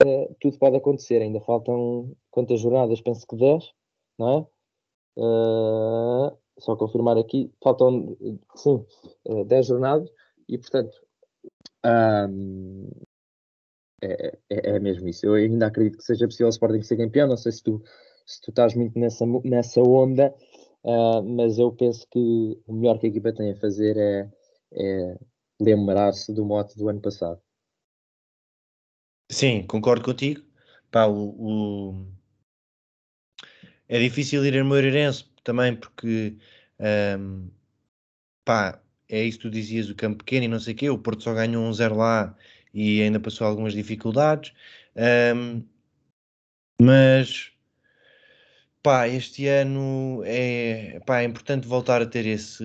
uh, 0.05 0.37
tudo 0.41 0.59
pode 0.59 0.77
acontecer. 0.77 1.23
Ainda 1.23 1.41
faltam 1.41 2.13
quantas 2.31 2.61
jornadas? 2.61 3.01
Penso 3.01 3.27
que 3.27 3.37
10, 3.37 3.73
não 4.19 4.39
é? 4.39 4.47
Uh, 5.17 6.37
só 6.59 6.77
confirmar 6.77 7.19
aqui, 7.19 7.53
faltam 7.63 8.17
sim, 8.55 8.85
10 9.47 9.67
jornadas 9.67 10.09
e 10.49 10.57
portanto 10.59 10.97
um, 11.85 12.89
é, 14.03 14.39
é, 14.51 14.71
é, 14.77 14.79
mesmo 14.79 15.09
isso. 15.09 15.27
Eu 15.27 15.35
ainda 15.35 15.67
acredito 15.67 15.99
que 15.99 16.05
seja 16.05 16.27
possível 16.27 16.47
o 16.47 16.51
Sporting 16.51 16.83
ser 16.83 16.97
campeão. 16.97 17.29
Não 17.29 17.37
sei 17.37 17.53
se 17.53 17.63
tu 17.63 17.83
se 18.31 18.41
tu 18.41 18.51
estás 18.51 18.75
muito 18.75 18.99
nessa, 18.99 19.27
nessa 19.45 19.81
onda, 19.81 20.33
uh, 20.85 21.23
mas 21.23 21.59
eu 21.59 21.73
penso 21.73 22.07
que 22.11 22.57
o 22.67 22.73
melhor 22.73 22.99
que 22.99 23.07
a 23.07 23.09
equipa 23.09 23.33
tem 23.33 23.51
a 23.51 23.57
fazer 23.57 23.97
é, 23.97 24.31
é 24.73 25.19
lembrar-se 25.61 26.33
do 26.33 26.45
mote 26.45 26.77
do 26.79 26.89
ano 26.89 27.01
passado. 27.01 27.41
Sim, 29.31 29.63
concordo 29.67 30.05
contigo. 30.05 30.43
Pá, 30.91 31.07
o, 31.07 31.15
o... 31.95 32.07
É 33.89 33.99
difícil 33.99 34.45
ir 34.45 34.59
a 34.59 34.65
Moreirense 34.65 35.25
também 35.45 35.75
porque 35.77 36.37
um, 37.19 37.49
pá, 38.45 38.81
é 39.09 39.25
isso 39.25 39.39
que 39.39 39.43
tu 39.45 39.51
dizias, 39.51 39.89
o 39.89 39.95
campo 39.95 40.19
pequeno 40.25 40.45
e 40.47 40.49
não 40.49 40.61
sei 40.61 40.75
o 40.75 40.77
quê, 40.77 40.91
o 40.91 40.99
Porto 40.99 41.23
só 41.23 41.35
ganhou 41.35 41.65
um 41.65 41.73
zero 41.73 41.97
lá 41.97 42.37
e 42.75 43.03
ainda 43.03 43.21
passou 43.21 43.47
algumas 43.47 43.73
dificuldades. 43.73 44.53
Um, 44.97 45.65
mas 46.81 47.53
Pá, 48.83 49.07
este 49.09 49.47
ano 49.47 50.23
é, 50.25 51.01
pá, 51.05 51.21
é 51.21 51.25
importante 51.25 51.67
voltar 51.69 52.01
a 52.01 52.07
ter 52.07 52.25
esse, 52.25 52.65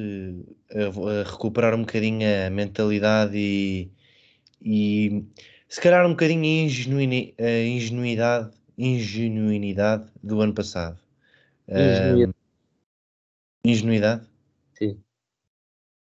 a, 0.72 1.22
a 1.22 1.24
recuperar 1.30 1.76
um 1.76 1.82
bocadinho 1.82 2.26
a 2.47 2.49
mentalidade 2.49 3.38
e, 3.38 3.91
e 4.61 5.26
se 5.68 5.82
calhar 5.82 6.05
um 6.05 6.11
bocadinho 6.11 6.43
a, 6.43 6.66
ingenuini, 6.66 7.36
a 7.39 7.63
ingenuidade, 7.63 8.55
ingenuidade 8.78 10.09
do 10.24 10.41
ano 10.41 10.53
passado. 10.53 10.99
Ingenuidade. 11.68 12.34
Um, 13.66 13.70
ingenuidade? 13.70 14.28
Sim. 14.78 15.03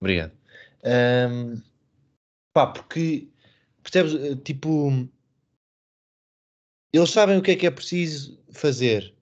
Obrigado. 0.00 0.32
Um, 0.84 1.62
pá, 2.52 2.66
porque 2.66 3.28
percebes, 3.82 4.42
tipo, 4.42 4.90
eles 6.92 7.10
sabem 7.10 7.38
o 7.38 7.42
que 7.42 7.52
é 7.52 7.56
que 7.56 7.66
é 7.66 7.70
preciso 7.70 8.38
fazer 8.50 9.14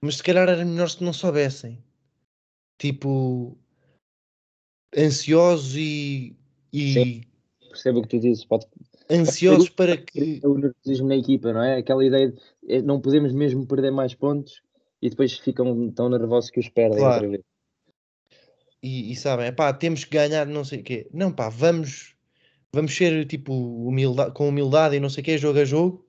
mas 0.00 0.16
se 0.16 0.22
calhar 0.22 0.48
era 0.48 0.64
melhor 0.64 0.88
se 0.88 1.02
não 1.02 1.12
soubessem. 1.12 1.82
Tipo, 2.78 3.58
ansiosos 4.96 5.74
e. 5.74 6.36
e 6.72 7.26
percebo 7.68 7.98
o 7.98 8.02
que 8.02 8.08
tu 8.08 8.20
dizes. 8.20 8.44
Pode, 8.44 8.66
ansiosos 9.10 9.68
para 9.68 9.96
que. 9.96 10.40
O 10.44 10.54
nervosismo 10.58 11.08
na 11.08 11.16
equipa, 11.16 11.52
não 11.52 11.62
é? 11.62 11.78
Aquela 11.78 12.04
ideia 12.04 12.32
de 12.32 12.38
é, 12.68 12.82
não 12.82 13.00
podemos 13.00 13.32
mesmo 13.32 13.66
perder 13.66 13.90
mais 13.90 14.14
pontos 14.14 14.62
e 15.00 15.10
depois 15.10 15.38
ficam 15.38 15.90
tão 15.90 16.08
nervosos 16.08 16.50
que 16.50 16.60
os 16.60 16.68
perdem 16.68 16.98
claro. 16.98 17.14
outra 17.14 17.28
vez. 17.28 17.42
E, 18.82 19.12
e 19.12 19.16
sabem, 19.16 19.52
pá, 19.52 19.72
temos 19.72 20.04
que 20.04 20.16
ganhar 20.16 20.46
não 20.46 20.64
sei 20.64 20.80
o 20.80 20.82
quê. 20.82 21.08
Não, 21.12 21.32
pá, 21.32 21.48
vamos, 21.48 22.14
vamos 22.72 22.94
ser 22.94 23.26
tipo 23.26 23.52
humildade, 23.52 24.32
com 24.32 24.48
humildade 24.48 24.96
e 24.96 25.00
não 25.00 25.10
sei 25.10 25.22
o 25.22 25.24
quê, 25.24 25.38
jogo 25.38 25.58
a 25.58 25.64
jogo, 25.64 26.06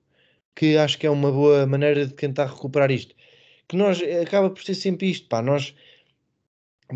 que 0.54 0.76
acho 0.76 0.98
que 0.98 1.06
é 1.06 1.10
uma 1.10 1.32
boa 1.32 1.66
maneira 1.66 2.06
de 2.06 2.14
tentar 2.14 2.46
recuperar 2.46 2.90
isto 2.90 3.14
que 3.70 3.76
nós 3.76 4.02
eh, 4.02 4.22
acaba 4.22 4.50
por 4.50 4.62
ser 4.64 4.74
sempre 4.74 5.08
isto, 5.08 5.28
pá, 5.28 5.40
nós 5.40 5.74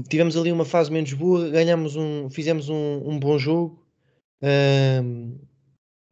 tivemos 0.08 0.36
ali 0.36 0.50
uma 0.50 0.64
fase 0.64 0.90
menos 0.90 1.12
boa, 1.12 1.48
ganhamos 1.48 1.94
um, 1.94 2.28
fizemos 2.28 2.68
um, 2.68 3.08
um 3.08 3.16
bom 3.16 3.38
jogo 3.38 3.80
um, 4.42 5.38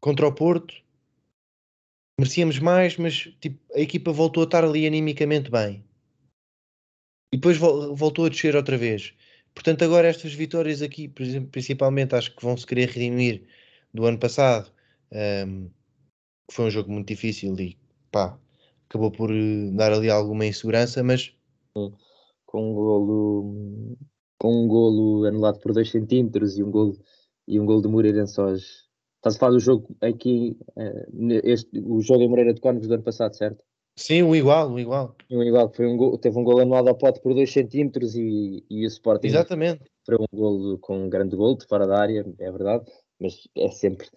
contra 0.03 0.27
o 0.27 0.35
Porto, 0.35 0.75
merecíamos 2.19 2.59
mais, 2.59 2.97
mas 2.97 3.33
tipo, 3.39 3.57
a 3.73 3.79
equipa 3.79 4.11
voltou 4.11 4.43
a 4.43 4.43
estar 4.43 4.65
ali 4.65 4.85
animicamente 4.85 5.49
bem. 5.49 5.81
E 7.33 7.37
depois 7.37 7.55
voltou 7.57 8.25
a 8.25 8.29
descer 8.29 8.53
outra 8.53 8.77
vez. 8.77 9.13
Portanto, 9.55 9.81
agora 9.85 10.09
estas 10.09 10.33
vitórias 10.33 10.81
aqui, 10.81 11.07
principalmente, 11.07 12.15
acho 12.15 12.35
que 12.35 12.43
vão 12.43 12.57
se 12.57 12.67
querer 12.67 12.89
redimir 12.89 13.47
do 13.93 14.05
ano 14.05 14.19
passado, 14.19 14.69
um, 15.47 15.69
que 16.49 16.53
foi 16.53 16.65
um 16.65 16.71
jogo 16.71 16.91
muito 16.91 17.07
difícil 17.07 17.57
e 17.57 17.77
pá, 18.11 18.37
acabou 18.89 19.09
por 19.09 19.31
eh, 19.31 19.71
dar 19.71 19.93
ali 19.93 20.09
alguma 20.09 20.45
insegurança, 20.45 21.01
mas 21.01 21.33
com 21.73 22.71
um 22.71 22.73
golo 22.73 23.97
com 24.37 24.65
um 24.65 24.67
golo 24.67 25.25
anulado 25.25 25.61
por 25.61 25.71
2 25.71 25.89
centímetros 25.89 26.57
e 26.57 26.63
um 26.63 26.69
golo 26.69 26.99
e 27.47 27.57
um 27.57 27.65
golo 27.65 27.81
de 27.81 27.87
Moreirense 27.87 28.37
aos 28.41 28.82
Estás 29.23 29.37
a 29.37 29.39
falar 29.39 29.53
do 29.53 29.59
jogo 29.61 29.95
aqui, 30.01 30.57
eh, 30.75 31.07
este, 31.45 31.79
o 31.79 32.01
jogo 32.01 32.23
em 32.23 32.27
Moreira 32.27 32.53
de 32.53 32.59
Cónegos 32.59 32.89
do 32.89 32.95
ano 32.95 33.03
passado, 33.03 33.33
certo? 33.37 33.63
Sim, 33.95 34.21
um 34.23 34.35
igual, 34.35 34.69
um 34.69 34.77
igual. 34.77 35.15
Um 35.31 35.41
igual, 35.41 35.71
foi 35.73 35.87
um 35.87 35.95
gol, 35.95 36.17
teve 36.17 36.37
um 36.37 36.43
gol 36.43 36.59
anulado 36.59 36.89
ao 36.89 36.97
pote 36.97 37.21
por 37.21 37.33
2 37.33 37.49
centímetros 37.49 38.15
e, 38.15 38.65
e 38.69 38.83
o 38.83 38.87
Sporting 38.87 39.27
Exatamente. 39.27 39.81
foi 40.05 40.17
um 40.17 40.25
gol 40.37 40.77
com 40.79 41.05
um 41.05 41.09
grande 41.09 41.37
gol 41.37 41.57
de 41.57 41.65
fora 41.65 41.87
da 41.87 42.01
área, 42.01 42.25
é 42.37 42.51
verdade, 42.51 42.83
mas 43.17 43.47
é 43.55 43.69
sempre. 43.69 44.09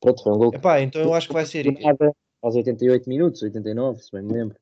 Pronto, 0.00 0.20
foi 0.20 0.32
um 0.32 0.38
gol. 0.38 0.52
Epá, 0.52 0.80
então 0.80 1.00
eu 1.00 1.14
acho 1.14 1.28
que 1.28 1.32
vai 1.34 1.46
ser. 1.46 1.66
Aos 2.42 2.56
88 2.56 3.08
minutos, 3.08 3.42
89, 3.42 4.02
se 4.02 4.10
bem 4.10 4.22
me 4.22 4.32
lembro. 4.32 4.56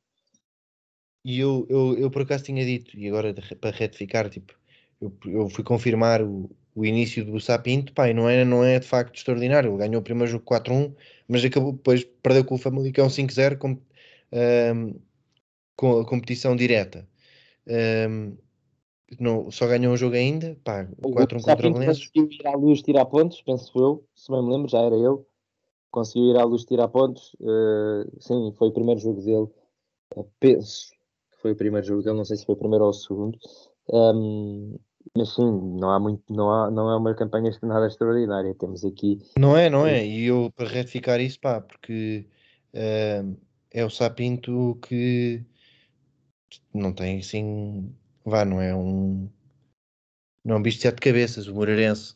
E 1.25 1.41
eu, 1.41 1.67
eu, 1.71 1.97
eu 1.97 2.11
por 2.11 2.23
acaso 2.23 2.45
tinha 2.45 2.63
dito, 2.63 2.95
e 2.95 3.09
agora 3.09 3.35
para 3.59 3.71
retificar, 3.71 4.29
tipo, 4.29 4.53
eu, 5.01 5.11
eu 5.25 5.49
fui 5.49 5.65
confirmar 5.65 6.21
o, 6.23 6.51
o 6.79 6.87
início 6.87 7.25
do 7.25 7.41
Sapinto, 7.41 7.93
pá, 7.93 8.13
não 8.13 8.29
é, 8.29 8.45
não 8.45 8.63
é 8.63 8.79
de 8.79 8.87
facto 8.87 9.17
extraordinário. 9.17 9.71
Ele 9.71 9.79
ganhou 9.79 10.01
o 10.01 10.05
primeiro 10.05 10.31
jogo 10.31 10.45
4-1, 10.45 10.95
mas 11.27 11.45
acabou, 11.45 11.73
depois 11.73 12.05
perdeu 12.23 12.45
com 12.45 12.55
o 12.55 12.59
Famalicão 12.59 13.09
5-0 13.09 13.59
com, 13.59 13.71
um, 14.33 14.95
com 15.77 15.99
a 15.99 16.07
competição 16.07 16.55
direta. 16.55 17.09
Um, 17.67 18.37
não, 19.19 19.51
só 19.51 19.67
ganhou 19.67 19.93
um 19.93 19.97
jogo 19.97 20.15
ainda, 20.15 20.57
pá, 20.63 20.87
4-1 21.03 21.43
contra 21.43 21.69
o 21.69 21.73
Valença. 21.73 22.01
conseguiu 22.01 22.29
ir 22.31 22.47
à 22.47 22.53
luz 22.55 22.83
tirar 22.83 23.07
pontos, 23.07 23.43
penso 23.43 23.73
eu, 23.77 24.05
se 24.15 24.31
bem 24.31 24.43
me 24.43 24.51
lembro, 24.51 24.69
já 24.69 24.79
era 24.79 24.95
eu. 24.95 25.27
conseguiu 25.91 26.31
ir 26.31 26.39
à 26.39 26.45
luz 26.45 26.65
tirar 26.65 26.87
pontos. 26.87 27.35
Uh, 27.41 28.09
sim, 28.21 28.53
foi 28.57 28.69
o 28.69 28.73
primeiro 28.73 29.01
jogo 29.01 29.21
dele. 29.21 29.49
Uh, 30.15 30.31
penso 30.39 30.91
que 31.33 31.43
foi 31.43 31.53
o 31.53 31.57
primeiro 31.57 31.85
jogo 31.85 32.03
dele, 32.03 32.19
não 32.19 32.25
sei 32.25 32.37
se 32.37 32.47
foi 32.47 32.55
o 32.55 32.59
primeiro 32.59 32.85
ou 32.85 32.91
o 32.91 32.95
segundo. 32.95 33.37
Um, 33.91 34.79
mas 35.17 35.35
sim, 35.35 35.79
não 35.79 35.91
há 35.91 36.01
muito, 36.01 36.23
não, 36.33 36.51
há, 36.51 36.71
não 36.71 36.91
é 36.91 36.97
uma 36.97 37.15
campanha 37.15 37.51
nada 37.63 37.87
extraordinária. 37.87 38.55
Temos 38.55 38.85
aqui. 38.85 39.19
Não 39.39 39.57
é, 39.57 39.69
não 39.69 39.87
é. 39.87 40.07
E 40.07 40.27
eu 40.27 40.51
para 40.55 40.69
retificar 40.69 41.21
isso, 41.21 41.41
pá, 41.41 41.61
porque 41.61 42.27
uh, 42.75 43.37
é 43.71 43.85
o 43.85 43.91
Sapinto 43.91 44.79
que 44.83 45.45
não 46.73 46.93
tem 46.93 47.19
assim. 47.19 47.93
Vá, 48.25 48.45
não 48.45 48.61
é 48.61 48.75
um. 48.75 49.29
Não 50.45 50.57
é 50.57 50.59
um 50.59 50.63
bicho 50.63 50.79
de 50.79 50.83
sete 50.83 51.01
cabeças, 51.01 51.47
o 51.47 51.55
Moreirense. 51.55 52.15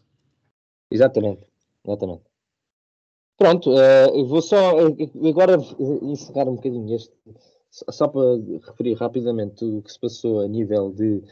Exatamente, 0.91 1.47
exatamente. 1.85 2.23
Pronto, 3.37 3.71
uh, 3.71 4.27
vou 4.27 4.41
só 4.43 4.89
uh, 4.89 5.29
agora 5.29 5.57
encerrar 6.03 6.49
um 6.49 6.57
bocadinho 6.57 6.95
este, 6.95 7.13
só 7.71 8.07
para 8.07 8.37
referir 8.67 8.95
rapidamente 8.95 9.65
o 9.65 9.83
que 9.83 9.93
se 9.93 9.99
passou 9.99 10.41
a 10.41 10.49
nível 10.49 10.93
de 10.93 11.23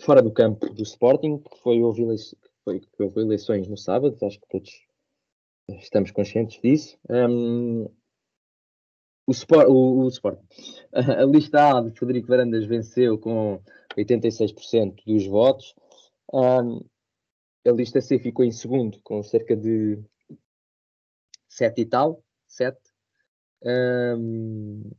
fora 0.00 0.22
do 0.22 0.32
campo 0.32 0.68
do 0.72 0.82
Sporting, 0.82 1.38
que 1.38 1.58
foi 1.62 1.80
houve, 1.82 2.04
foi, 2.64 2.80
houve 2.98 3.20
eleições 3.20 3.68
no 3.68 3.76
sábado, 3.76 4.16
acho 4.22 4.40
que 4.40 4.48
todos 4.48 4.70
estamos 5.68 6.10
conscientes 6.10 6.60
disso. 6.60 6.98
Um, 7.08 7.84
o, 9.26 9.32
o, 9.68 10.04
o 10.04 10.08
Sport. 10.08 10.40
A 10.92 11.24
lista 11.24 11.78
A 11.78 11.80
de 11.80 11.92
Frederico 11.92 12.28
Varandas 12.28 12.66
venceu 12.66 13.18
com 13.18 13.62
86% 13.96 15.04
dos 15.06 15.26
votos. 15.26 15.74
Um, 16.32 16.80
a 17.66 17.72
lista 17.72 18.00
C 18.00 18.18
ficou 18.18 18.44
em 18.44 18.52
segundo, 18.52 19.00
com 19.02 19.22
cerca 19.22 19.54
de 19.54 20.02
7 21.48 21.82
e 21.82 21.84
tal, 21.84 22.24
7, 22.48 22.78
um, 23.62 24.90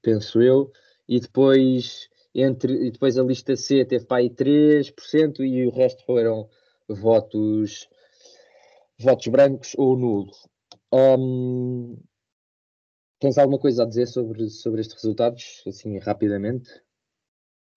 penso 0.00 0.40
eu. 0.40 0.72
E 1.06 1.20
depois, 1.20 2.08
entre, 2.34 2.86
e 2.86 2.90
depois 2.90 3.16
a 3.16 3.22
lista 3.22 3.54
C 3.56 3.84
teve 3.84 4.04
para 4.06 4.18
aí 4.18 4.30
3% 4.30 5.40
e 5.40 5.66
o 5.66 5.70
resto 5.70 6.04
foram 6.04 6.48
votos, 6.88 7.88
votos 8.98 9.26
brancos 9.28 9.74
ou 9.76 9.96
nulos. 9.96 10.48
Um, 10.92 11.96
Tens 13.24 13.38
alguma 13.38 13.58
coisa 13.58 13.84
a 13.84 13.86
dizer 13.86 14.06
sobre, 14.06 14.50
sobre 14.50 14.82
estes 14.82 14.96
resultados, 14.96 15.62
assim, 15.66 15.98
rapidamente? 15.98 16.68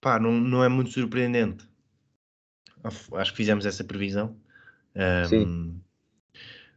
Pá, 0.02 0.20
não, 0.20 0.34
não 0.34 0.62
é 0.62 0.68
muito 0.68 0.92
surpreendente. 0.92 1.66
Acho 3.14 3.32
que 3.32 3.38
fizemos 3.38 3.66
essa 3.66 3.82
previsão. 3.82 4.38
Um, 5.32 5.80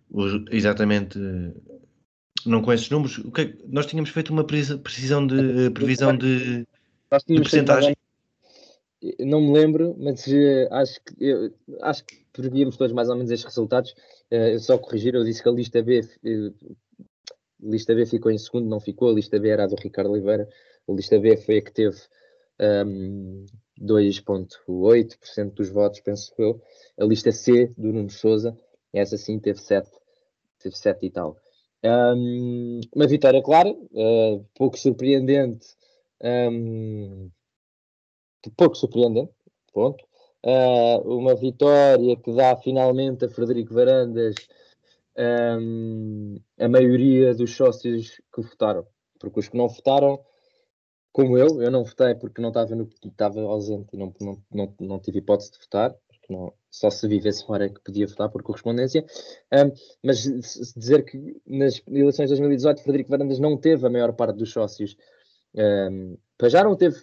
Sim. 0.09 0.47
exatamente. 0.53 1.19
Não 2.47 2.63
com 2.63 2.73
esses 2.73 2.89
números. 2.91 3.19
É, 3.39 3.57
nós 3.67 3.87
tínhamos 3.87 4.11
feito 4.11 4.33
uma 4.33 4.45
precisão 4.45 5.27
de 5.27 5.71
previsão 5.71 6.17
de, 6.17 6.65
nós 7.11 7.23
tínhamos 7.25 7.51
porcentagem. 7.51 7.97
Não 9.19 9.41
me 9.41 9.53
lembro, 9.53 9.97
mas 9.99 10.27
uh, 10.27 10.69
acho 10.73 11.01
que 11.03 11.15
eu, 11.19 11.55
acho 11.81 12.05
que 12.05 12.23
prevíamos 12.33 12.77
todos 12.77 12.93
mais 12.93 13.09
ou 13.09 13.17
menos 13.17 13.31
estes 13.31 13.47
resultados. 13.47 13.95
Uh, 14.31 14.59
só 14.59 14.77
corrigir, 14.77 15.15
eu 15.15 15.25
disse 15.25 15.43
que 15.43 15.49
a 15.49 15.53
lista 15.53 15.83
B 15.83 16.01
uh, 16.01 16.77
lista 17.63 17.95
B 17.95 18.07
ficou 18.07 18.31
em 18.31 18.39
segundo, 18.39 18.69
não 18.69 18.81
ficou. 18.81 19.11
A 19.11 19.13
lista 19.13 19.39
B 19.39 19.49
era 19.49 19.65
a 19.65 19.67
do 19.67 19.77
Ricardo 19.77 20.11
Oliveira. 20.11 20.49
A 20.89 20.93
lista 20.93 21.19
B 21.19 21.37
foi 21.37 21.59
a 21.59 21.63
que 21.63 21.73
teve 21.73 21.97
um, 22.87 23.45
2,8% 23.81 25.55
dos 25.55 25.69
votos, 25.69 26.01
penso 26.01 26.33
eu. 26.39 26.61
A 26.99 27.05
lista 27.05 27.33
C 27.33 27.73
do 27.77 27.93
Nuno 27.93 28.11
Souza, 28.11 28.57
essa 28.93 29.17
sim 29.17 29.39
teve 29.39 29.61
7, 29.61 29.89
teve 30.59 30.77
7 30.77 31.07
e 31.07 31.11
tal. 31.11 31.37
Um, 31.85 32.81
uma 32.95 33.07
vitória 33.07 33.43
clara, 33.43 33.71
uh, 33.71 34.45
pouco 34.55 34.79
surpreendente. 34.79 35.67
Um, 36.23 37.31
pouco 38.57 38.75
surpreendente, 38.75 39.33
ponto. 39.73 40.05
Uh, 40.45 41.19
uma 41.19 41.35
vitória 41.35 42.17
que 42.17 42.33
dá 42.33 42.57
finalmente 42.57 43.27
a 43.27 43.29
Frederico 43.29 43.75
Varandas 43.75 44.35
um, 45.17 46.41
a 46.59 46.69
maioria 46.69 47.35
dos 47.35 47.55
sócios 47.55 48.21
que 48.33 48.41
votaram. 48.41 48.87
Porque 49.19 49.41
os 49.41 49.49
que 49.49 49.57
não 49.57 49.69
votaram, 49.69 50.21
como 51.13 51.37
eu, 51.37 51.61
eu 51.61 51.71
não 51.71 51.85
votei 51.85 52.15
porque 52.15 52.41
não 52.41 52.49
estava, 52.49 52.75
no, 52.75 52.89
estava 53.05 53.41
ausente 53.43 53.89
e 53.93 53.99
não, 53.99 54.15
não, 54.21 54.43
não, 54.51 54.75
não 54.81 54.99
tive 54.99 55.19
hipótese 55.19 55.53
de 55.53 55.59
votar, 55.59 55.95
não, 56.31 56.55
só 56.71 56.89
se 56.91 57.07
vivesse 57.09 57.45
fora 57.45 57.69
que 57.69 57.81
podia 57.81 58.07
votar 58.07 58.31
por 58.31 58.43
correspondência. 58.43 59.05
Um, 59.53 59.73
mas 60.03 60.23
dizer 60.75 61.05
que 61.05 61.41
nas 61.47 61.83
eleições 61.89 62.27
de 62.31 62.37
2018 62.37 62.83
Frederico 62.83 63.11
Varandas 63.11 63.39
não 63.41 63.57
teve 63.57 63.87
a 63.87 63.91
maior 63.91 64.13
parte 64.13 64.37
dos 64.37 64.53
sócios. 64.53 64.97
Um, 65.55 66.17
para 66.39 66.49
já 66.49 66.65
não 66.65 66.77
teve, 66.77 66.97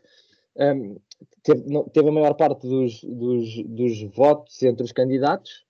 um, 0.58 0.98
teve, 1.44 1.70
não, 1.70 1.84
teve 1.84 2.10
a 2.10 2.12
maior 2.12 2.34
parte 2.34 2.68
dos, 2.68 3.04
dos, 3.04 3.64
dos 3.64 4.02
votos 4.16 4.62
entre 4.64 4.84
os 4.84 4.92
candidatos, 4.92 5.66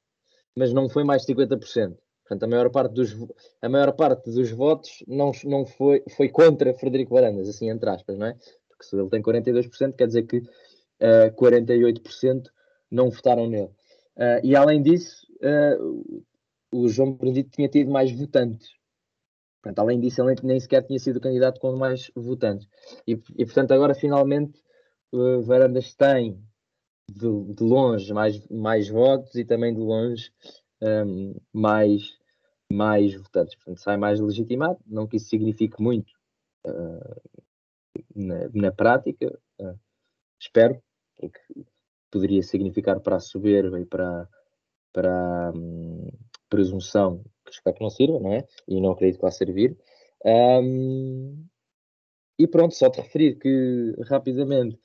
mas 0.56 0.74
não 0.74 0.90
foi 0.90 1.04
mais 1.04 1.26
de 1.26 1.34
50%. 1.34 1.98
Portanto, 2.28 2.44
a 2.44 2.48
maior 2.48 2.70
parte 2.70 2.94
dos, 2.94 3.16
a 3.62 3.70
maior 3.70 3.94
parte 3.94 4.30
dos 4.30 4.52
votos 4.52 5.04
não, 5.08 5.32
não 5.46 5.66
foi, 5.66 6.04
foi 6.16 6.28
contra 6.28 6.74
Frederico 6.74 7.14
Varandas, 7.14 7.48
assim 7.48 7.70
entre 7.70 7.90
aspas, 7.90 8.18
não 8.18 8.28
é? 8.28 8.36
Porque 8.68 8.84
se 8.84 8.96
ele 8.98 9.10
tem 9.10 9.22
42%, 9.22 9.94
quer 9.94 10.08
dizer 10.08 10.24
que 10.24 10.40
uh, 10.40 10.44
eh, 11.00 11.30
48% 11.32 12.50
não 12.92 13.10
votaram 13.10 13.48
nele. 13.48 13.70
Uh, 14.18 14.44
e 14.44 14.56
além 14.56 14.82
disso, 14.82 15.26
uh, 15.42 16.24
o 16.72 16.90
João 16.90 17.14
Benedito 17.14 17.52
tinha 17.52 17.70
tido 17.70 17.90
mais 17.90 18.12
votantes. 18.12 18.77
Portanto, 19.62 19.80
além 19.80 20.00
disso, 20.00 20.22
ele 20.22 20.36
nem 20.44 20.60
sequer 20.60 20.84
tinha 20.84 21.00
sido 21.00 21.20
candidato 21.20 21.60
com 21.60 21.76
mais 21.76 22.12
votantes. 22.16 22.68
E, 23.08 23.14
e 23.14 23.46
portanto, 23.46 23.72
agora 23.72 23.94
finalmente 23.94 24.60
uh, 25.14 25.42
Varandas 25.42 25.96
tem 25.96 26.42
de, 27.10 27.54
de, 27.54 27.64
longe 27.64 28.14
mais, 28.14 28.48
mais 28.50 28.90
votos 28.90 29.36
e 29.36 29.46
também 29.46 29.74
de 29.74 29.80
longe 29.80 30.32
um, 30.82 31.36
mais, 31.54 32.18
mais 32.72 33.16
votantes. 33.16 33.56
Portanto, 33.56 33.80
sai 33.80 33.98
mais 33.98 34.20
legitimado, 34.20 34.80
não 34.86 35.08
que 35.08 35.18
isso 35.18 35.30
signifique 35.30 35.82
muito 35.82 36.12
uh, 36.66 37.42
na, 38.16 38.50
na, 38.54 38.72
prática, 38.72 39.28
uh, 39.60 39.80
espero, 40.40 40.82
porque 41.16 41.40
poderia 42.12 42.44
significar 42.44 43.00
para 43.00 43.18
a 43.18 43.22
soberba 43.22 43.80
e 43.80 43.86
para, 43.86 44.28
para 44.94 45.50
a 45.50 45.52
um, 45.52 46.08
presunção 46.50 47.24
espero 47.50 47.76
que 47.76 47.84
não 47.84 47.90
sirva, 47.90 48.20
não 48.20 48.34
é? 48.34 48.46
E 48.68 48.80
não 48.82 48.92
acredito 48.92 49.18
que 49.18 49.26
vá 49.26 49.32
servir. 49.32 49.78
Um, 50.26 51.46
e 52.40 52.48
pronto, 52.48 52.76
só 52.76 52.90
te 52.90 53.00
referir 53.02 53.38
que 53.40 53.96
rapidamente 54.08 54.80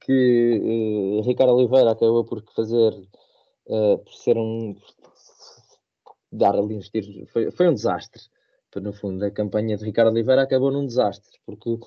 que 0.00 0.58
uh, 0.58 1.22
Ricardo 1.22 1.54
Oliveira 1.54 1.90
acabou 1.90 2.24
por 2.24 2.42
fazer 2.54 2.92
uh, 3.66 3.98
por 3.98 4.12
ser 4.12 4.36
um 4.36 4.76
dar 6.30 6.54
ali 6.54 6.76
uns 6.76 6.88
tiros. 6.90 7.30
Foi, 7.30 7.50
foi 7.50 7.68
um 7.68 7.74
desastre. 7.74 8.22
No 8.76 8.92
fundo, 8.92 9.24
a 9.24 9.30
campanha 9.30 9.76
de 9.76 9.84
Ricardo 9.84 10.12
Oliveira 10.12 10.42
acabou 10.42 10.70
num 10.70 10.86
desastre, 10.86 11.40
porque 11.44 11.70
uh, 11.70 11.80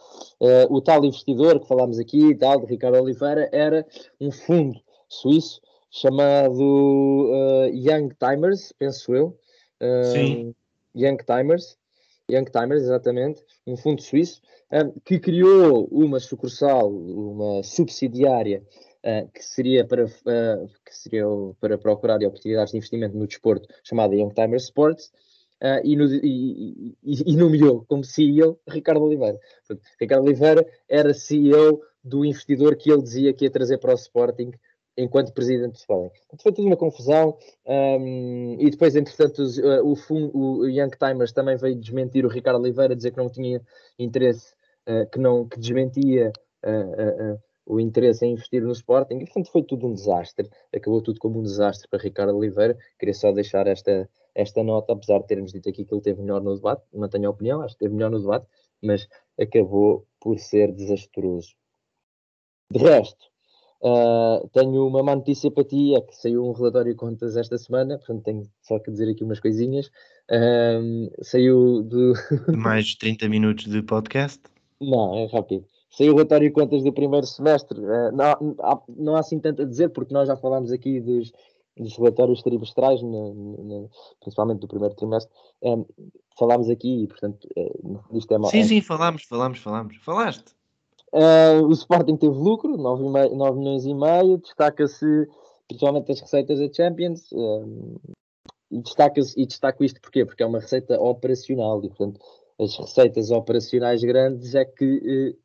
o 0.70 0.82
tal 0.82 1.06
investidor 1.06 1.60
que 1.60 1.68
falámos 1.68 2.00
aqui, 2.00 2.36
tal, 2.36 2.60
de 2.60 2.66
Ricardo 2.66 3.00
Oliveira, 3.00 3.48
era 3.54 3.86
um 4.20 4.30
fundo 4.30 4.78
suíço 5.08 5.62
chamado 5.90 6.60
uh, 6.60 7.68
Young 7.68 8.10
Timers, 8.20 8.74
penso 8.78 9.14
eu. 9.14 9.38
Sim. 10.12 10.56
Young 10.96 11.18
Timers, 11.18 11.78
Young 12.30 12.46
Timers, 12.46 12.84
exatamente, 12.84 13.44
um 13.66 13.76
fundo 13.76 14.02
suíço, 14.02 14.42
que 15.04 15.20
criou 15.20 15.88
uma 15.92 16.20
sucursal, 16.20 16.90
uma 16.90 17.62
subsidiária 17.64 18.64
uh, 19.04 19.30
que 19.32 19.44
seria 19.44 19.86
para 19.86 20.06
uh, 20.06 20.70
que 20.86 20.96
seria 20.96 21.26
para 21.60 21.78
procurar 21.78 22.24
oportunidades 22.24 22.72
de 22.72 22.78
investimento 22.78 23.18
no 23.18 23.28
desporto 23.28 23.68
chamada 23.84 24.16
Young 24.16 24.34
Timer 24.34 24.58
Sports 24.58 25.12
uh, 25.62 25.82
e, 25.84 25.96
no, 25.96 26.06
e, 26.06 26.96
e, 27.04 27.34
e, 27.34 27.36
nomeou 27.36 27.86
como 27.88 28.04
CEO 28.04 28.60
Ricardo 28.68 29.04
Oliveira. 29.04 29.40
Portanto, 29.68 29.88
Ricardo 30.00 30.26
Oliveira 30.26 30.66
era 30.88 31.14
CEO 31.14 31.82
do 32.04 32.26
investidor 32.26 32.76
que 32.76 32.92
ele 32.92 33.04
dizia 33.04 33.34
que 33.34 33.46
ia 33.46 33.52
trazer 33.52 33.78
para 33.78 33.92
o 33.92 33.96
Sporting 33.96 34.52
enquanto 34.98 35.34
presidente 35.34 35.74
do 35.74 35.78
Sporting. 35.78 36.20
Foi 36.42 36.52
tudo 36.52 36.68
uma 36.68 36.78
confusão 36.78 37.38
um, 37.66 38.58
e 38.60 38.70
depois, 38.70 38.96
entretanto, 38.96 39.44
o, 39.84 39.96
fundo, 39.96 40.38
o 40.38 40.68
Young 40.68 40.92
Timers 40.92 41.32
também 41.32 41.56
veio 41.56 41.76
desmentir 41.76 42.26
o 42.26 42.30
Ricardo 42.30 42.60
Oliveira, 42.60 42.96
dizer 42.96 43.12
que 43.12 43.18
não 43.18 43.30
tinha 43.30 43.62
interesse, 43.98 44.54
uh, 44.88 45.10
que 45.10 45.20
não 45.20 45.48
que 45.48 45.60
desmentia 45.60 46.32
uh, 46.66 47.34
uh, 47.34 47.40
o 47.66 47.80
interesse 47.80 48.26
em 48.26 48.34
investir 48.34 48.62
no 48.62 48.72
Sporting, 48.72 49.16
e 49.16 49.26
portanto 49.26 49.52
foi 49.52 49.64
tudo 49.64 49.88
um 49.88 49.94
desastre, 49.94 50.50
acabou 50.76 51.02
tudo 51.02 51.20
como 51.20 51.40
um 51.40 51.44
desastre 51.44 51.88
para 51.90 52.02
Ricardo 52.02 52.36
Oliveira, 52.36 52.78
queria 53.00 53.14
só 53.14 53.32
deixar 53.32 53.68
esta, 53.68 54.10
esta 54.36 54.64
nota, 54.64 54.94
apesar 54.94 55.20
de 55.20 55.28
termos 55.28 55.54
dito 55.54 55.70
aqui 55.70 55.86
que 55.86 55.94
ele 55.94 56.02
teve 56.02 56.22
melhor 56.22 56.42
no 56.42 56.56
debate, 56.56 56.84
mantenho 56.94 57.28
a 57.28 57.32
opinião, 57.32 57.62
acho 57.62 57.76
que 57.76 57.86
teve 57.86 57.94
melhor 57.94 58.12
no 58.12 58.20
debate, 58.20 58.46
mas 58.82 59.08
acabou 59.40 60.06
por 60.20 60.38
ser 60.40 60.74
desastroso. 60.74 61.56
De 62.70 62.80
resto, 62.80 63.31
Uh, 63.84 64.48
tenho 64.50 64.86
uma 64.86 65.02
má 65.02 65.16
notícia 65.16 65.50
para 65.50 65.64
ti, 65.64 65.96
é 65.96 66.02
que 66.02 66.16
saiu 66.16 66.46
um 66.46 66.52
relatório 66.52 66.92
de 66.92 66.98
contas 66.98 67.36
esta 67.36 67.58
semana, 67.58 67.98
portanto 67.98 68.24
tenho 68.24 68.48
só 68.62 68.78
que 68.78 68.92
dizer 68.92 69.10
aqui 69.10 69.24
umas 69.24 69.40
coisinhas. 69.40 69.88
Uh, 70.30 71.12
saiu 71.24 71.82
do. 71.82 72.14
Mais 72.56 72.86
de 72.86 73.00
30 73.00 73.28
minutos 73.28 73.66
de 73.66 73.82
podcast? 73.82 74.40
Não, 74.80 75.16
é 75.16 75.26
rápido. 75.26 75.66
Saiu 75.90 76.14
o 76.14 76.16
relatório 76.16 76.48
de 76.48 76.54
contas 76.54 76.84
do 76.84 76.94
primeiro 76.94 77.26
semestre. 77.26 77.80
Uh, 77.80 78.12
não, 78.14 78.56
há, 78.60 78.82
não 78.88 79.16
há 79.16 79.20
assim 79.20 79.40
tanto 79.40 79.64
a 79.64 79.66
dizer, 79.66 79.90
porque 79.90 80.14
nós 80.14 80.28
já 80.28 80.38
falámos 80.38 80.72
aqui 80.72 81.00
dos, 81.02 81.32
dos 81.76 81.98
relatórios 81.98 82.44
trimestrais, 82.44 83.02
no, 83.02 83.34
no, 83.34 83.90
principalmente 84.20 84.60
do 84.60 84.68
primeiro 84.68 84.94
trimestre. 84.94 85.34
Um, 85.64 85.86
falámos 86.38 86.70
aqui 86.70 87.04
e, 87.04 87.08
portanto, 87.08 87.48
isto 88.14 88.32
é 88.32 88.38
mal. 88.38 88.52
Sim, 88.52 88.64
sim, 88.64 88.80
falámos, 88.80 89.24
falámos, 89.24 89.58
falámos. 89.58 89.98
Falaste. 89.98 90.54
Uh, 91.14 91.66
o 91.66 91.72
Sporting 91.74 92.16
teve 92.16 92.34
lucro, 92.34 92.78
9, 92.78 93.36
9 93.36 93.60
milhões 93.60 93.86
e 93.86 93.94
meio, 93.94 94.38
destaca-se 94.38 95.28
principalmente 95.68 96.12
as 96.12 96.22
receitas 96.22 96.60
da 96.60 96.72
Champions, 96.72 97.30
uh, 97.34 98.00
e, 98.72 98.82
destaca-se, 98.82 99.40
e 99.40 99.46
destaco 99.46 99.84
isto 99.84 100.00
porquê? 100.00 100.26
Porque 100.26 100.42
é 100.42 100.46
uma 100.46 100.60
receita 100.60 101.00
operacional, 101.02 101.84
e 101.84 101.90
portanto 101.90 102.20
as 102.58 102.78
receitas 102.78 103.30
operacionais 103.30 104.02
grandes 104.02 104.56
é 104.56 104.64
que 104.64 105.36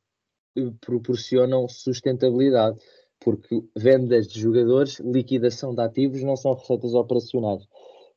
uh, 0.56 0.72
proporcionam 0.80 1.68
sustentabilidade, 1.68 2.78
porque 3.18 3.64
vendas 3.76 4.28
de 4.28 4.38
jogadores, 4.38 5.00
liquidação 5.00 5.74
de 5.74 5.80
ativos 5.82 6.22
não 6.22 6.36
são 6.36 6.54
receitas 6.54 6.94
operacionais. 6.94 7.66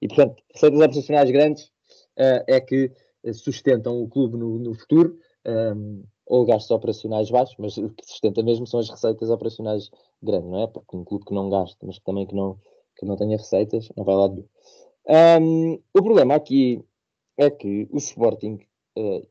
E 0.01 0.07
portanto, 0.07 0.43
receitas 0.53 0.79
operacionais 0.79 1.31
grandes 1.31 1.71
é 2.15 2.59
que 2.59 2.91
sustentam 3.33 4.01
o 4.01 4.07
clube 4.09 4.37
no, 4.37 4.59
no 4.59 4.73
futuro. 4.73 5.17
Ou 6.29 6.45
gastos 6.45 6.69
operacionais 6.69 7.31
baixos, 7.31 7.55
mas 7.57 7.75
o 7.77 7.89
que 7.89 8.05
sustenta 8.05 8.43
mesmo 8.43 8.67
são 8.67 8.79
as 8.79 8.87
receitas 8.87 9.31
operacionais 9.31 9.89
grandes, 10.21 10.49
não 10.49 10.61
é? 10.61 10.67
Porque 10.67 10.95
um 10.95 11.03
clube 11.03 11.25
que 11.25 11.33
não 11.33 11.49
gasta, 11.49 11.83
mas 11.85 11.97
também 11.99 12.27
que 12.27 12.35
não, 12.35 12.55
que 12.95 13.03
não 13.03 13.17
tenha 13.17 13.35
receitas, 13.35 13.89
não 13.97 14.03
vai 14.05 14.15
lá 14.15 14.27
de 14.27 14.45
um, 15.41 15.73
O 15.73 16.03
problema 16.03 16.35
aqui 16.35 16.85
é 17.35 17.49
que 17.49 17.89
o 17.91 17.97
Sporting, 17.97 18.59
uh, 18.95 19.27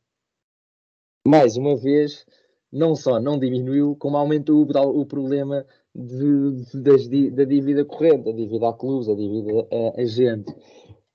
mais 1.24 1.56
uma 1.56 1.76
vez, 1.76 2.26
não 2.72 2.96
só 2.96 3.20
não 3.20 3.38
diminuiu, 3.38 3.94
como 3.96 4.16
aumentou 4.16 4.66
o, 4.66 5.00
o 5.00 5.06
problema 5.06 5.64
de, 5.94 6.64
de, 6.74 7.30
da 7.30 7.44
dívida 7.44 7.84
corrente, 7.84 8.28
a 8.28 8.32
dívida 8.32 8.70
a 8.70 8.72
clubes, 8.72 9.08
a 9.08 9.14
dívida 9.14 9.68
a, 9.70 10.00
a 10.00 10.04
gente. 10.04 10.52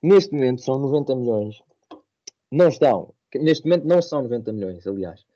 Neste 0.02 0.32
momento 0.32 0.62
são 0.62 0.78
90 0.78 1.14
milhões. 1.14 1.62
Não 2.50 2.68
estão, 2.68 3.12
neste 3.34 3.66
momento 3.66 3.84
não 3.84 4.00
são 4.00 4.22
90 4.22 4.50
milhões, 4.50 4.86
aliás 4.86 5.26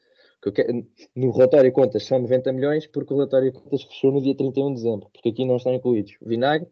no 1.16 1.30
relatório 1.32 1.70
de 1.70 1.74
contas 1.74 2.04
são 2.04 2.20
90 2.20 2.52
milhões, 2.52 2.86
porque 2.86 3.12
o 3.12 3.16
relatório 3.16 3.52
de 3.52 3.58
contas 3.58 3.82
fechou 3.82 4.12
no 4.12 4.22
dia 4.22 4.36
31 4.36 4.68
de 4.68 4.74
dezembro, 4.74 5.10
porque 5.12 5.30
aqui 5.30 5.44
não 5.44 5.56
estão 5.56 5.74
incluídos 5.74 6.16
Vinagre, 6.22 6.68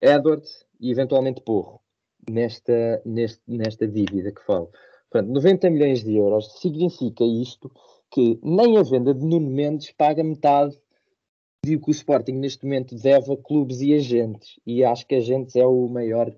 Edwards 0.00 0.66
e 0.80 0.90
eventualmente 0.90 1.40
Porro, 1.42 1.80
nesta, 2.28 3.00
neste, 3.04 3.42
nesta 3.46 3.86
dívida 3.86 4.32
que 4.32 4.44
falo. 4.44 4.70
Portanto, 5.10 5.32
90 5.32 5.70
milhões 5.70 6.04
de 6.04 6.16
euros 6.16 6.60
significa 6.60 7.24
isto 7.24 7.70
que 8.10 8.38
nem 8.42 8.76
a 8.78 8.82
venda 8.82 9.14
de 9.14 9.24
Nuno 9.24 9.50
Mendes 9.50 9.92
paga 9.92 10.22
metade 10.24 10.78
do 11.64 11.80
que 11.80 11.90
o 11.90 11.92
Sporting 11.92 12.32
neste 12.32 12.64
momento 12.64 12.94
deve 12.94 13.32
a 13.32 13.36
clubes 13.36 13.80
e 13.80 13.94
agentes. 13.94 14.58
E 14.66 14.84
acho 14.84 15.06
que 15.06 15.14
agentes 15.14 15.56
é 15.56 15.66
o 15.66 15.88
maior, 15.88 16.34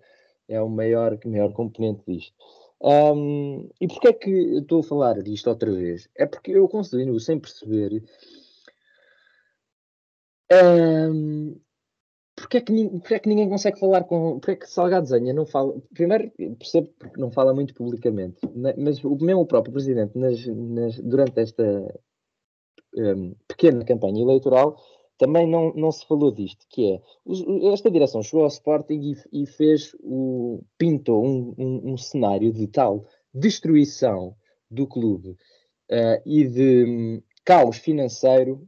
é 0.48 0.60
o 0.60 0.68
maior, 0.68 1.18
maior 1.24 1.52
componente 1.52 2.02
disto. 2.06 2.34
Um, 2.82 3.68
e 3.80 3.86
porquê 3.86 4.08
é 4.08 4.12
que 4.12 4.30
estou 4.30 4.80
a 4.80 4.84
falar 4.84 5.22
disto 5.22 5.48
outra 5.48 5.70
vez? 5.70 6.08
É 6.16 6.24
porque 6.26 6.52
eu 6.52 6.66
continuo 6.68 7.20
sem 7.20 7.38
perceber 7.38 8.02
um, 10.50 11.60
é 12.42 12.60
que, 12.60 13.14
é 13.14 13.18
que 13.18 13.28
ninguém 13.28 13.48
consegue 13.48 13.78
falar 13.78 14.04
com. 14.04 14.40
Porque 14.40 14.52
é 14.52 14.56
que 14.56 14.68
Salgado 14.68 15.06
Zenha 15.06 15.32
não 15.32 15.46
fala. 15.46 15.74
Primeiro, 15.94 16.30
percebo 16.58 16.88
porque 16.98 17.20
não 17.20 17.30
fala 17.30 17.54
muito 17.54 17.74
publicamente, 17.74 18.38
mas 18.76 19.02
o 19.04 19.16
mesmo 19.16 19.46
próprio 19.46 19.72
presidente, 19.72 20.18
nas, 20.18 20.44
nas, 20.46 20.98
durante 20.98 21.38
esta 21.40 22.00
um, 22.96 23.34
pequena 23.46 23.84
campanha 23.84 24.22
eleitoral, 24.22 24.76
também 25.20 25.46
não, 25.46 25.70
não 25.74 25.92
se 25.92 26.06
falou 26.06 26.32
disto, 26.32 26.64
que 26.66 26.94
é, 26.94 27.02
esta 27.70 27.90
direção 27.90 28.22
chegou 28.22 28.40
ao 28.40 28.48
Sporting 28.48 29.14
e, 29.32 29.42
e 29.42 29.46
fez 29.46 29.94
o, 30.00 30.64
pintou 30.78 31.22
um, 31.22 31.54
um, 31.58 31.92
um, 31.92 31.96
cenário 31.98 32.50
de 32.50 32.66
tal 32.66 33.04
destruição 33.32 34.34
do 34.70 34.86
clube 34.86 35.32
uh, 35.90 36.22
e 36.24 36.48
de 36.48 36.84
um, 36.84 37.22
caos 37.44 37.76
financeiro, 37.76 38.66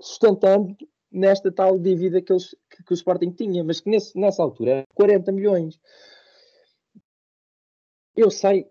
sustentando 0.00 0.74
nesta 1.12 1.52
tal 1.52 1.78
dívida 1.78 2.22
que, 2.22 2.32
eles, 2.32 2.56
que, 2.70 2.82
que 2.82 2.92
o 2.92 2.94
Sporting 2.94 3.32
tinha, 3.32 3.62
mas 3.62 3.78
que 3.78 3.90
nesse, 3.90 4.18
nessa 4.18 4.42
altura 4.42 4.70
era 4.70 4.84
40 4.94 5.30
milhões. 5.30 5.78
Eu 8.16 8.30
sei, 8.30 8.66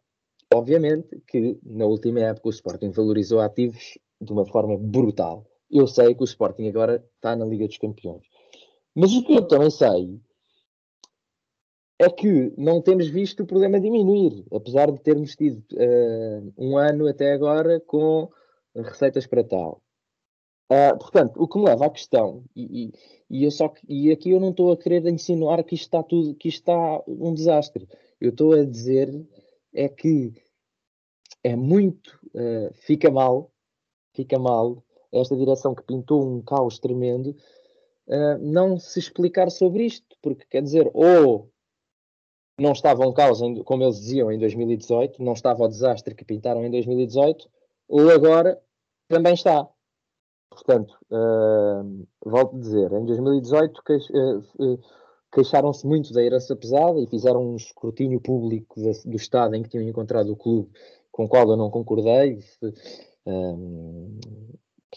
obviamente, 0.51 1.21
que 1.27 1.59
na 1.63 1.85
última 1.85 2.21
época 2.21 2.47
o 2.47 2.51
Sporting 2.51 2.89
valorizou 2.89 3.41
ativos 3.41 3.95
de 4.19 4.33
uma 4.33 4.47
forma 4.47 4.75
brutal 4.75 5.45
eu 5.77 5.87
sei 5.87 6.15
que 6.15 6.21
o 6.21 6.25
Sporting 6.25 6.67
agora 6.67 7.03
está 7.15 7.35
na 7.35 7.45
Liga 7.45 7.67
dos 7.67 7.77
Campeões. 7.77 8.25
Mas 8.95 9.13
o 9.13 9.23
que 9.23 9.33
eu 9.33 9.47
também 9.47 9.69
sei 9.69 10.19
é 11.99 12.09
que 12.09 12.53
não 12.57 12.81
temos 12.81 13.07
visto 13.07 13.43
o 13.43 13.45
problema 13.45 13.79
diminuir, 13.79 14.45
apesar 14.53 14.91
de 14.91 14.99
termos 14.99 15.35
tido 15.35 15.63
uh, 15.73 16.53
um 16.57 16.77
ano 16.77 17.07
até 17.07 17.33
agora 17.33 17.79
com 17.79 18.29
receitas 18.75 19.25
para 19.25 19.43
tal. 19.43 19.81
Uh, 20.71 20.97
portanto, 20.97 21.41
o 21.41 21.47
que 21.47 21.57
me 21.57 21.65
leva 21.65 21.85
à 21.85 21.89
questão, 21.89 22.43
e, 22.55 22.85
e, 22.85 22.91
e, 23.29 23.43
eu 23.43 23.51
só, 23.51 23.71
e 23.87 24.11
aqui 24.11 24.31
eu 24.31 24.39
não 24.39 24.49
estou 24.49 24.71
a 24.71 24.77
querer 24.77 25.05
insinuar 25.07 25.63
que 25.63 25.75
isto 25.75 25.85
está 25.85 26.03
tudo, 26.03 26.35
que 26.35 26.49
isto 26.49 26.59
está 26.59 27.03
um 27.07 27.33
desastre. 27.33 27.87
Eu 28.19 28.31
estou 28.31 28.53
a 28.53 28.63
dizer 28.63 29.09
é 29.73 29.87
que 29.87 30.33
é 31.43 31.55
muito, 31.55 32.19
uh, 32.33 32.73
fica 32.73 33.11
mal, 33.11 33.51
fica 34.13 34.39
mal 34.39 34.83
esta 35.19 35.35
direção 35.35 35.73
que 35.73 35.83
pintou 35.83 36.25
um 36.25 36.41
caos 36.41 36.79
tremendo, 36.79 37.35
uh, 38.07 38.37
não 38.39 38.77
se 38.79 38.99
explicar 38.99 39.49
sobre 39.49 39.85
isto, 39.85 40.15
porque 40.21 40.45
quer 40.49 40.61
dizer, 40.61 40.89
ou 40.93 41.49
não 42.59 42.71
estava 42.71 43.05
um 43.05 43.13
caos, 43.13 43.39
como 43.65 43.83
eles 43.83 43.99
diziam, 43.99 44.31
em 44.31 44.39
2018, 44.39 45.21
não 45.21 45.33
estava 45.33 45.63
o 45.63 45.67
desastre 45.67 46.15
que 46.15 46.23
pintaram 46.23 46.65
em 46.65 46.71
2018, 46.71 47.49
ou 47.89 48.09
agora 48.09 48.61
também 49.07 49.33
está. 49.33 49.67
Portanto, 50.49 50.97
uh, 51.11 52.07
volto 52.23 52.55
a 52.55 52.59
dizer, 52.59 52.91
em 52.93 53.05
2018 53.05 53.83
que, 53.83 53.93
uh, 53.93 54.79
queixaram-se 55.33 55.85
muito 55.85 56.13
da 56.13 56.23
herança 56.23 56.55
pesada 56.55 56.97
e 56.99 57.07
fizeram 57.07 57.45
um 57.45 57.55
escrutínio 57.57 58.21
público 58.21 58.79
do 58.79 59.17
Estado 59.17 59.53
em 59.55 59.63
que 59.63 59.69
tinham 59.69 59.87
encontrado 59.87 60.31
o 60.31 60.37
clube 60.37 60.69
com 61.11 61.25
o 61.25 61.27
qual 61.27 61.49
eu 61.49 61.57
não 61.57 61.69
concordei 61.69 62.39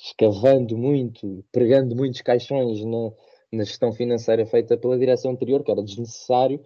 escavando 0.02 0.76
muito, 0.76 1.44
pregando 1.52 1.94
muitos 1.94 2.20
caixões 2.22 2.84
na, 2.84 3.12
na 3.52 3.64
gestão 3.64 3.92
financeira 3.92 4.46
feita 4.46 4.76
pela 4.76 4.98
direção 4.98 5.32
anterior, 5.32 5.62
que 5.62 5.70
era 5.70 5.82
desnecessário, 5.82 6.62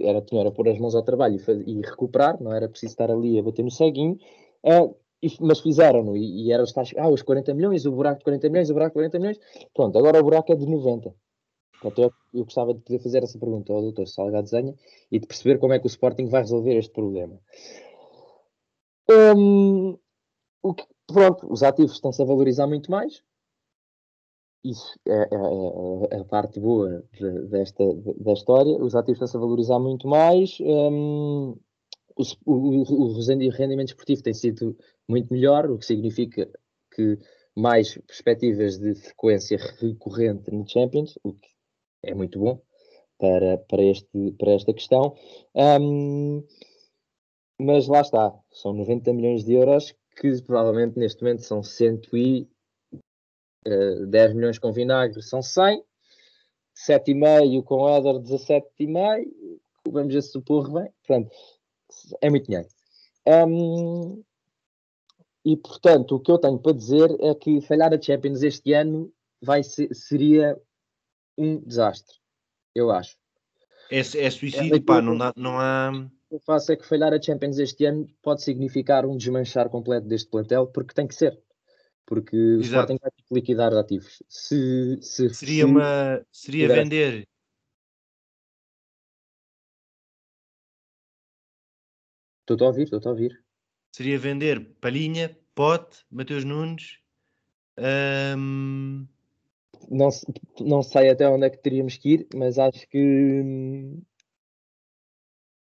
era, 0.00 0.24
era 0.32 0.50
pôr 0.52 0.68
as 0.68 0.78
mãos 0.78 0.94
ao 0.94 1.02
trabalho 1.02 1.36
e, 1.36 1.70
e, 1.70 1.80
recuperar, 1.80 2.40
não 2.40 2.52
era 2.52 2.68
preciso 2.68 2.92
estar 2.92 3.10
ali 3.10 3.38
a 3.38 3.42
bater 3.42 3.64
no 3.64 3.70
ceguinho, 3.70 4.18
e, 5.22 5.28
mas 5.40 5.60
fizeram-no, 5.60 6.16
e, 6.16 6.46
e 6.46 6.52
era 6.52 6.62
os 6.62 6.72
ah, 6.96 7.08
os 7.08 7.22
40 7.22 7.52
milhões, 7.54 7.84
o 7.84 7.92
buraco 7.92 8.18
de 8.18 8.24
40 8.24 8.48
milhões, 8.48 8.70
o 8.70 8.74
buraco 8.74 8.90
de 8.90 8.94
40 8.94 9.18
milhões, 9.18 9.40
pronto, 9.74 9.98
agora 9.98 10.20
o 10.20 10.22
buraco 10.24 10.52
é 10.52 10.56
de 10.56 10.66
90. 10.66 11.14
Portanto, 11.80 12.02
eu, 12.02 12.40
eu 12.40 12.44
gostava 12.44 12.74
de 12.74 12.80
poder 12.80 12.98
fazer 12.98 13.22
essa 13.22 13.38
pergunta 13.38 13.72
ao 13.72 13.90
Dr. 13.90 14.06
Salgado 14.06 14.46
Zenha 14.46 14.74
e 15.10 15.18
de 15.18 15.26
perceber 15.26 15.58
como 15.58 15.72
é 15.72 15.78
que 15.78 15.86
o 15.86 15.88
Sporting 15.88 16.26
vai 16.26 16.42
resolver 16.42 16.76
este 16.76 16.92
problema. 16.92 17.40
Um, 19.10 19.98
o 20.62 20.74
que, 20.74 20.84
pronto, 21.12 21.50
os 21.52 21.62
ativos 21.62 21.92
estão-se 21.92 22.20
a 22.22 22.24
valorizar 22.24 22.66
muito 22.66 22.90
mais. 22.90 23.22
Isso 24.62 24.98
é, 25.08 25.12
é, 25.12 26.16
é, 26.16 26.20
a 26.20 26.24
parte 26.24 26.60
boa 26.60 27.02
de, 27.18 27.46
desta 27.48 27.84
da 28.18 28.32
história. 28.32 28.76
Os 28.76 28.94
ativos 28.94 29.16
estão-se 29.16 29.36
a 29.36 29.40
valorizar 29.40 29.78
muito 29.78 30.06
mais. 30.06 30.58
Um, 30.60 31.56
o, 32.16 32.22
o, 32.44 33.16
o 33.16 33.50
rendimento 33.50 33.88
esportivo 33.88 34.22
tem 34.22 34.34
sido 34.34 34.76
muito 35.08 35.32
melhor, 35.32 35.70
o 35.70 35.78
que 35.78 35.86
significa 35.86 36.48
que 36.94 37.18
mais 37.56 37.96
perspectivas 38.06 38.78
de 38.78 38.94
frequência 38.94 39.58
recorrente 39.80 40.50
no 40.50 40.68
Champions, 40.68 41.18
o 41.24 41.32
que 41.32 41.48
é 42.02 42.14
muito 42.14 42.38
bom 42.38 42.60
para, 43.18 43.58
para, 43.58 43.82
este, 43.82 44.32
para 44.38 44.52
esta 44.52 44.72
questão. 44.72 45.14
Um, 45.54 46.42
mas 47.58 47.86
lá 47.86 48.00
está, 48.00 48.34
são 48.50 48.72
90 48.72 49.12
milhões 49.12 49.44
de 49.44 49.52
euros 49.52 49.94
que 50.20 50.42
provavelmente 50.42 50.98
neste 50.98 51.22
momento 51.22 51.42
são 51.42 51.62
110 51.62 52.46
uh, 53.66 54.34
milhões 54.34 54.58
com 54.58 54.70
vinagre, 54.70 55.22
são 55.22 55.40
100, 55.40 55.82
7,5 56.76 57.64
com 57.64 57.88
Éder, 57.88 58.20
17,5, 58.20 59.60
vamos 59.88 60.34
o 60.34 60.42
porro 60.42 60.74
vem, 60.74 60.92
portanto, 61.06 61.34
é 62.20 62.28
muito 62.28 62.46
dinheiro. 62.46 62.68
Um, 63.26 64.22
e 65.42 65.56
portanto, 65.56 66.16
o 66.16 66.20
que 66.20 66.30
eu 66.30 66.38
tenho 66.38 66.58
para 66.58 66.76
dizer 66.76 67.10
é 67.20 67.34
que 67.34 67.62
falhar 67.62 67.94
a 67.94 68.00
Champions 68.00 68.42
este 68.42 68.74
ano 68.74 69.10
vai 69.40 69.62
ser, 69.62 69.88
seria 69.94 70.60
um 71.38 71.58
desastre, 71.60 72.14
eu 72.74 72.90
acho. 72.90 73.16
É, 73.90 74.00
é 74.00 74.30
suicídio, 74.30 74.76
é, 74.76 74.80
pá, 74.80 75.00
não, 75.00 75.16
dá, 75.16 75.32
não 75.34 75.58
há. 75.58 75.90
O 76.30 76.34
que 76.34 76.36
eu 76.36 76.40
faço 76.46 76.70
é 76.70 76.76
que 76.76 76.86
falhar 76.86 77.12
a 77.12 77.20
Champions 77.20 77.58
este 77.58 77.84
ano 77.86 78.06
pode 78.22 78.42
significar 78.42 79.04
um 79.04 79.16
desmanchar 79.16 79.68
completo 79.68 80.06
deste 80.06 80.30
plantel, 80.30 80.68
porque 80.68 80.94
tem 80.94 81.08
que 81.08 81.14
ser. 81.16 81.42
Porque 82.06 82.36
Exato. 82.36 82.60
o 82.60 82.60
Sporting 82.62 82.98
vai 83.02 83.10
ter 83.10 83.22
que 83.24 83.34
liquidar 83.34 83.74
ativos. 83.74 84.22
Se, 84.28 84.96
se, 85.02 85.28
seria 85.34 85.64
se, 85.64 85.64
uma. 85.64 86.24
Seria 86.30 86.68
vender. 86.68 87.26
Estou 92.48 92.64
a 92.64 92.70
ouvir, 92.70 92.84
estou 92.84 93.00
a 93.04 93.08
ouvir. 93.10 93.44
Seria 93.92 94.16
vender 94.16 94.72
Palhinha, 94.80 95.36
Pote, 95.52 96.04
Mateus 96.08 96.44
Nunes. 96.44 97.00
Um... 97.76 99.04
Não, 99.90 100.10
não 100.60 100.82
sei 100.84 101.10
até 101.10 101.28
onde 101.28 101.46
é 101.46 101.50
que 101.50 101.58
teríamos 101.58 101.96
que 101.96 102.10
ir, 102.10 102.28
mas 102.32 102.56
acho 102.56 102.86
que 102.88 103.42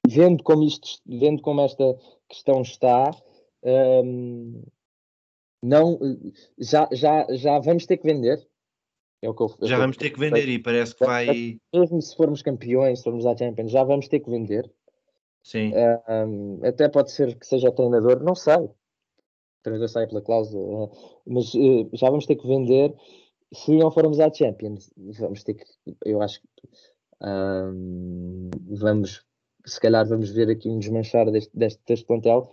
vendo 0.08 0.44
como 0.44 0.64
isto, 0.64 0.88
vendo 1.06 1.42
como 1.42 1.62
esta 1.62 1.98
questão 2.30 2.62
está, 2.62 3.12
um, 3.64 4.64
não, 5.64 6.00
já, 6.58 6.88
já, 6.92 7.26
já 7.32 7.60
vamos 7.60 7.86
ter 7.86 7.98
que 7.98 8.08
vender. 8.08 8.48
É 9.22 9.30
o 9.30 9.34
que 9.34 9.42
eu, 9.42 9.56
é 9.62 9.68
já 9.68 9.78
vamos 9.78 9.98
ter 9.98 10.12
que 10.12 10.20
vender 10.20 10.48
e 10.48 10.60
parece 10.60 10.96
que 10.96 11.06
vai. 11.06 11.60
Mesmo 11.74 12.02
se 12.02 12.16
formos 12.16 12.42
campeões, 12.42 13.00
se 13.00 13.04
formos 13.04 13.26
à 13.26 13.36
Champions, 13.36 13.72
já 13.72 13.84
vamos 13.84 14.08
ter 14.08 14.20
que 14.20 14.30
vender. 14.30 14.72
Sim. 15.44 15.72
Um, 16.10 16.60
até 16.64 16.88
pode 16.88 17.12
ser 17.12 17.36
que 17.36 17.46
seja 17.46 17.70
o 17.70 17.72
treinador, 17.72 18.22
não 18.22 18.36
sei. 18.36 18.58
O 18.58 18.76
treinador 19.64 19.90
sai 19.90 20.08
pela 20.08 20.22
cláusula, 20.22 20.92
mas 21.26 21.54
uh, 21.56 21.90
já 21.94 22.10
vamos 22.10 22.26
ter 22.26 22.36
que 22.36 22.48
vender. 22.48 22.94
Se 23.54 23.72
não 23.76 23.90
formos 23.90 24.20
à 24.20 24.32
Champions, 24.32 24.92
vamos 24.98 25.44
ter 25.44 25.56
que. 25.56 25.66
Eu 26.06 26.22
acho 26.22 26.42
que 26.42 26.48
um, 27.24 28.50
vamos, 28.78 29.26
se 29.70 29.80
calhar, 29.80 30.08
vamos 30.08 30.30
ver 30.30 30.50
aqui 30.50 30.70
um 30.70 30.80
desmanchar 30.80 31.30
deste, 31.32 31.52
deste, 31.56 31.82
deste 31.86 32.06
plantel 32.06 32.50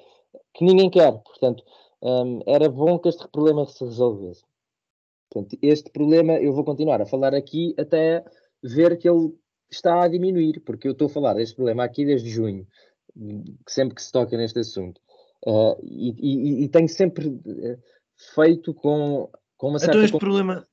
que 0.53 0.65
ninguém 0.65 0.91
quer. 0.91 1.13
Portanto, 1.13 1.65
um, 2.03 2.41
era 2.47 2.69
bom 2.69 2.99
que 2.99 3.09
este 3.09 3.27
problema 3.29 3.67
se 3.67 3.85
resolvesse. 3.85 4.45
Portanto, 5.31 5.59
este 5.63 5.91
problema 5.91 6.35
eu 6.35 6.53
vou 6.53 6.65
continuar 6.65 7.01
a 7.01 7.07
falar 7.07 7.35
aqui 7.35 7.75
até 7.79 8.25
ver 8.63 8.99
que 8.99 9.09
ele 9.09 9.35
está 9.71 10.03
a 10.03 10.09
diminuir, 10.09 10.61
porque 10.61 10.87
eu 10.87 10.93
estou 10.93 11.07
a 11.07 11.11
falar 11.11 11.35
deste 11.35 11.57
problema 11.57 11.85
aqui 11.85 12.05
desde 12.05 12.31
junho, 12.31 12.67
sempre 13.69 13.95
que 13.95 14.03
se 14.03 14.13
toca 14.13 14.37
neste 14.37 14.59
assunto. 14.59 15.01
Uh, 15.47 15.77
e, 15.83 16.15
e, 16.19 16.65
e, 16.65 16.69
tenho 16.69 16.89
sempre 16.89 17.39
eh, 17.47 17.77
feito 18.35 18.73
com, 18.73 19.29
com 19.59 19.69
uma 19.69 19.79
certa. 19.79 19.93
Então 19.93 20.05
este 20.05 20.19
problema, 20.19 20.67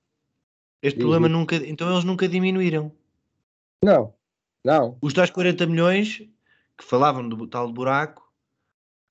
este 0.81 0.99
problema 0.99 1.27
nunca. 1.27 1.55
Então 1.57 1.91
eles 1.91 2.05
nunca 2.05 2.25
diminuíram. 2.25 2.89
Não, 3.83 4.13
não. 4.63 4.97
Os 5.01 5.13
tais 5.13 5.29
40 5.29 5.65
milhões 5.65 6.19
que 6.77 6.83
falavam 6.83 7.27
do 7.27 7.47
tal 7.47 7.71
buraco 7.71 8.23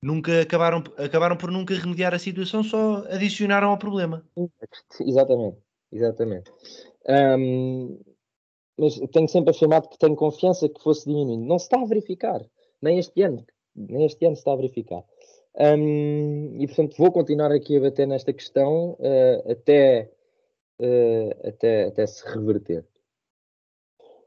nunca 0.02 0.42
acabaram, 0.42 0.82
acabaram 0.96 1.36
por 1.36 1.50
nunca 1.50 1.74
remediar 1.74 2.14
a 2.14 2.18
situação, 2.18 2.62
só 2.62 3.04
adicionaram 3.10 3.70
ao 3.70 3.78
problema. 3.78 4.24
Exatamente, 5.00 5.58
exatamente. 5.92 6.52
Um, 7.08 8.00
mas 8.78 8.98
tenho 9.12 9.28
sempre 9.28 9.50
afirmado 9.50 9.88
que 9.88 9.98
tenho 9.98 10.16
confiança 10.16 10.68
que 10.68 10.82
fosse 10.82 11.06
diminuindo. 11.06 11.44
Não 11.44 11.58
se 11.58 11.66
está 11.66 11.80
a 11.80 11.84
verificar, 11.84 12.40
nem 12.80 12.98
este 12.98 13.22
ano, 13.22 13.44
nem 13.74 14.06
este 14.06 14.24
ano 14.24 14.36
se 14.36 14.40
está 14.40 14.52
a 14.52 14.56
verificar. 14.56 15.04
Um, 15.54 16.56
e 16.60 16.66
portanto 16.66 16.96
vou 16.96 17.12
continuar 17.12 17.52
aqui 17.52 17.76
a 17.76 17.80
bater 17.80 18.06
nesta 18.06 18.32
questão 18.32 18.92
uh, 18.92 19.50
até, 19.50 20.10
uh, 20.78 21.48
até, 21.48 21.84
até 21.86 22.06
se 22.06 22.24
reverter. 22.26 22.86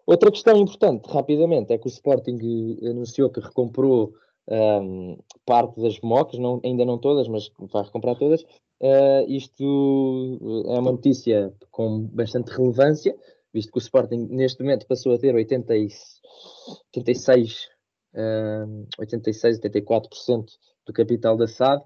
Outra 0.05 0.31
questão 0.31 0.57
importante, 0.57 1.07
rapidamente, 1.07 1.71
é 1.71 1.77
que 1.77 1.87
o 1.87 1.89
Sporting 1.89 2.37
anunciou 2.83 3.29
que 3.29 3.39
recomprou 3.39 4.13
um, 4.47 5.17
parte 5.45 5.79
das 5.81 5.99
mocas, 6.01 6.37
não, 6.39 6.59
ainda 6.63 6.83
não 6.83 6.97
todas, 6.97 7.27
mas 7.27 7.49
vai 7.71 7.83
recomprar 7.83 8.17
todas. 8.17 8.43
Uh, 8.81 9.23
isto 9.29 10.39
é 10.67 10.79
uma 10.79 10.91
notícia 10.91 11.53
com 11.71 12.01
bastante 12.07 12.51
relevância, 12.51 13.15
visto 13.53 13.71
que 13.71 13.77
o 13.77 13.79
Sporting 13.79 14.27
neste 14.29 14.61
momento 14.61 14.85
passou 14.87 15.13
a 15.13 15.17
ter 15.17 15.33
80 15.33 15.75
e, 15.77 15.87
86, 16.95 17.69
um, 18.13 18.85
86, 18.99 19.59
84% 19.61 20.45
do 20.85 20.93
capital 20.93 21.37
da 21.37 21.47
SAD. 21.47 21.83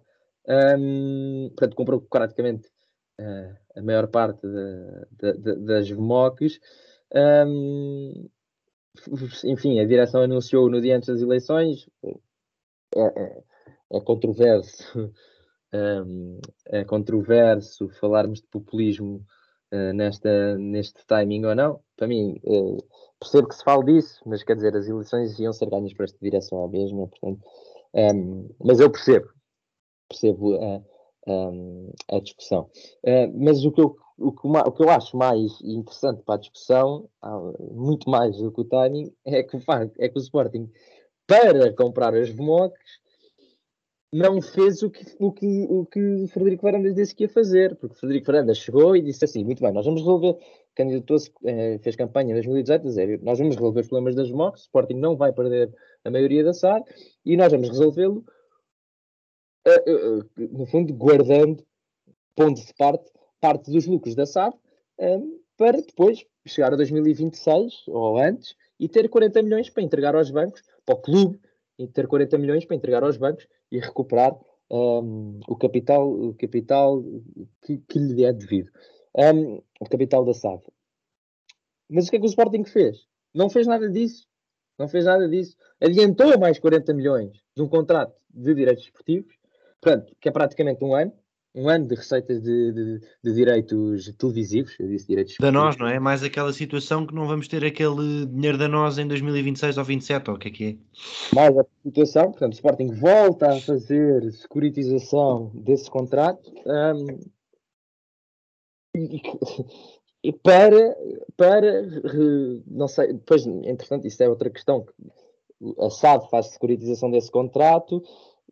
Um, 0.48 1.50
portanto, 1.50 1.76
comprou 1.76 2.02
praticamente 2.02 2.68
uh, 3.20 3.56
a 3.76 3.82
maior 3.82 4.08
parte 4.08 4.42
de, 4.42 5.08
de, 5.12 5.38
de, 5.38 5.56
das 5.66 5.92
MOCs. 5.92 6.60
Um, 7.14 8.30
enfim, 9.46 9.80
a 9.80 9.86
direção 9.86 10.22
anunciou 10.22 10.70
no 10.70 10.82
dia 10.82 10.98
antes 10.98 11.08
das 11.08 11.22
eleições, 11.22 11.88
é, 12.96 13.02
é, 13.02 13.44
é 13.94 14.02
controverso, 14.02 15.14
um, 15.74 16.40
é 16.68 16.84
controverso 16.84 17.90
falarmos 18.00 18.42
de 18.42 18.48
populismo 18.48 19.26
uh, 19.72 19.94
nesta, 19.94 20.58
neste 20.58 21.06
timing 21.06 21.46
ou 21.46 21.56
não. 21.56 21.80
Para 21.96 22.08
mim, 22.08 22.40
uh, 22.44 22.78
percebo 23.20 23.48
que 23.48 23.56
se 23.56 23.64
fala 23.64 23.84
disso, 23.84 24.22
mas 24.26 24.44
quer 24.44 24.56
dizer, 24.56 24.76
as 24.76 24.88
eleições 24.88 25.40
iam 25.40 25.54
ser 25.54 25.70
ganhas 25.70 25.94
para 25.94 26.06
esta 26.06 26.18
direção 26.22 26.64
à 26.64 26.68
mesma, 26.68 27.08
portanto, 27.08 27.42
um, 27.94 28.50
mas 28.64 28.80
eu 28.80 28.92
percebo, 28.92 29.30
percebo 30.10 30.56
a, 30.56 30.82
a, 31.28 32.18
a 32.18 32.20
discussão. 32.20 32.70
Uh, 33.04 33.32
mas 33.36 33.64
o 33.66 33.72
que, 33.72 33.82
eu, 33.82 33.96
o, 34.18 34.32
que, 34.32 34.48
o 34.48 34.72
que 34.72 34.84
eu 34.84 34.90
acho 34.90 35.16
mais 35.16 35.62
interessante 35.62 36.24
para 36.24 36.36
a 36.36 36.40
discussão, 36.40 37.10
muito 37.72 38.10
mais 38.10 38.38
do 38.38 38.52
que 38.52 38.62
o 38.62 38.66
timing, 38.66 39.14
é 39.26 39.44
que, 39.44 39.58
é 40.00 40.10
que 40.10 40.18
o 40.18 40.22
Sporting 40.22 40.72
para 41.28 41.74
comprar 41.74 42.16
as 42.16 42.30
VMOCs, 42.30 43.02
não 44.12 44.42
fez 44.42 44.82
o 44.82 44.90
que, 44.90 45.06
o 45.20 45.32
que, 45.32 45.68
o 45.70 45.86
que 45.86 46.28
Frederico 46.30 46.64
Varandas 46.64 46.96
disse 46.96 47.14
que 47.14 47.24
ia 47.24 47.30
fazer, 47.30 47.76
porque 47.76 47.96
Frederico 47.96 48.28
Varandas 48.28 48.58
chegou 48.58 48.96
e 48.96 49.02
disse 49.02 49.26
assim: 49.26 49.44
muito 49.44 49.62
bem, 49.62 49.74
nós 49.74 49.86
vamos 49.86 50.02
resolver, 50.02 50.38
candidatou-se, 50.74 51.30
eh, 51.44 51.78
fez 51.80 51.96
campanha 51.98 52.32
em 52.32 52.34
2018, 52.34 52.84
dizer, 52.84 53.22
nós 53.22 53.38
vamos 53.38 53.56
resolver 53.56 53.82
os 53.82 53.88
problemas 53.88 54.16
das 54.16 54.30
VMOCs, 54.30 54.62
o 54.62 54.64
Sporting 54.64 54.94
não 54.94 55.18
vai 55.18 55.34
perder 55.34 55.76
a 56.06 56.10
maioria 56.10 56.44
da 56.44 56.54
SAD 56.54 56.86
e 57.26 57.36
nós 57.36 57.52
vamos 57.52 57.68
resolvê-lo, 57.68 58.24
uh, 59.68 60.18
uh, 60.18 60.58
no 60.58 60.66
fundo, 60.66 60.94
guardando, 60.94 61.62
pondo 62.34 62.62
de 62.62 62.74
parte, 62.76 63.12
parte 63.48 63.72
dos 63.72 63.86
lucros 63.86 64.14
da 64.14 64.26
SAD, 64.26 64.54
um, 65.00 65.40
para 65.56 65.82
depois 65.82 66.26
chegar 66.46 66.74
a 66.74 66.76
2026 66.76 67.88
ou 67.88 68.18
antes 68.18 68.56
e 68.78 68.90
ter 68.90 69.08
40 69.08 69.42
milhões 69.42 69.70
para 69.70 69.84
entregar 69.84 70.16
aos 70.16 70.30
bancos 70.30 70.62
para 70.86 70.96
o 70.96 71.02
clube 71.02 71.40
e 71.80 71.88
ter 71.88 72.08
40 72.08 72.38
milhões 72.38 72.66
para 72.66 72.76
entregar 72.76 73.04
aos 73.04 73.16
bancos 73.16 73.48
e 73.72 73.80
recuperar 73.80 74.38
um, 74.70 75.40
o 75.48 75.56
capital, 75.56 76.10
o 76.12 76.34
capital 76.34 77.02
que, 77.62 77.78
que 77.78 78.00
lhe 78.00 78.26
é 78.26 78.34
devido. 78.34 78.70
Um, 79.16 79.62
o 79.80 79.86
capital 79.90 80.26
da 80.26 80.34
SAD. 80.34 80.62
Mas 81.90 82.08
o 82.08 82.10
que 82.10 82.18
é 82.18 82.20
que 82.20 82.26
o 82.26 82.30
Sporting 82.30 82.66
fez? 82.66 83.08
Não 83.34 83.50
fez 83.50 83.66
nada 83.66 83.90
disso. 83.90 84.28
Não 84.78 84.90
fez 84.90 85.06
nada 85.06 85.28
disso. 85.30 85.56
Adiantou 85.82 86.38
mais 86.38 86.60
40 86.60 86.94
milhões 86.94 87.32
de 87.56 87.64
um 87.64 87.70
contrato 87.70 88.14
de 88.30 88.54
direitos 88.54 88.84
esportivos, 88.84 89.34
portanto, 89.80 90.14
que 90.20 90.28
é 90.28 90.32
praticamente 90.32 90.84
um 90.84 90.94
ano, 90.94 91.14
um 91.56 91.70
ano 91.70 91.88
de 91.88 91.96
receitas 91.96 92.42
de, 92.42 92.72
de, 92.72 93.00
de, 93.24 93.34
direitos 93.34 94.14
televisivos, 94.18 94.76
eu 94.80 94.88
disse 94.88 95.08
direitos 95.08 95.36
Da 95.40 95.52
nós, 95.52 95.76
não 95.78 95.88
é? 95.88 96.00
Mais 96.00 96.24
aquela 96.24 96.54
situação 96.54 97.06
que 97.06 97.16
não 97.16 97.28
vamos 97.28 97.48
ter 97.48 97.66
aquele 97.66 98.26
dinheiro 98.28 98.58
da 98.58 98.68
nós 98.68 98.98
em 98.98 99.08
2026 99.08 99.78
ou 99.78 99.84
27, 99.84 100.30
ou 100.30 100.36
o 100.36 100.40
que 100.40 100.48
é 100.48 100.52
que 100.52 100.66
é? 100.66 101.36
Mais 101.36 101.58
a 101.58 101.66
situação, 101.84 102.32
portanto, 102.32 102.54
o 102.54 102.56
Sporting 102.56 102.94
volta 102.94 103.50
a 103.50 103.60
fazer 103.60 104.32
securitização 104.32 105.52
desse 105.56 105.90
contrato 105.90 106.52
um, 106.66 107.20
e, 108.96 109.22
e, 110.24 110.34
para, 110.34 110.98
para, 111.36 111.84
não 112.66 112.88
sei, 112.88 113.14
depois, 113.14 113.46
entretanto, 113.46 114.08
isso 114.08 114.22
é 114.24 114.30
outra 114.30 114.50
questão, 114.50 114.86
a 115.80 115.90
SAD 115.90 116.30
faz 116.30 116.48
securitização 116.48 117.10
desse 117.10 117.32
contrato, 117.32 118.04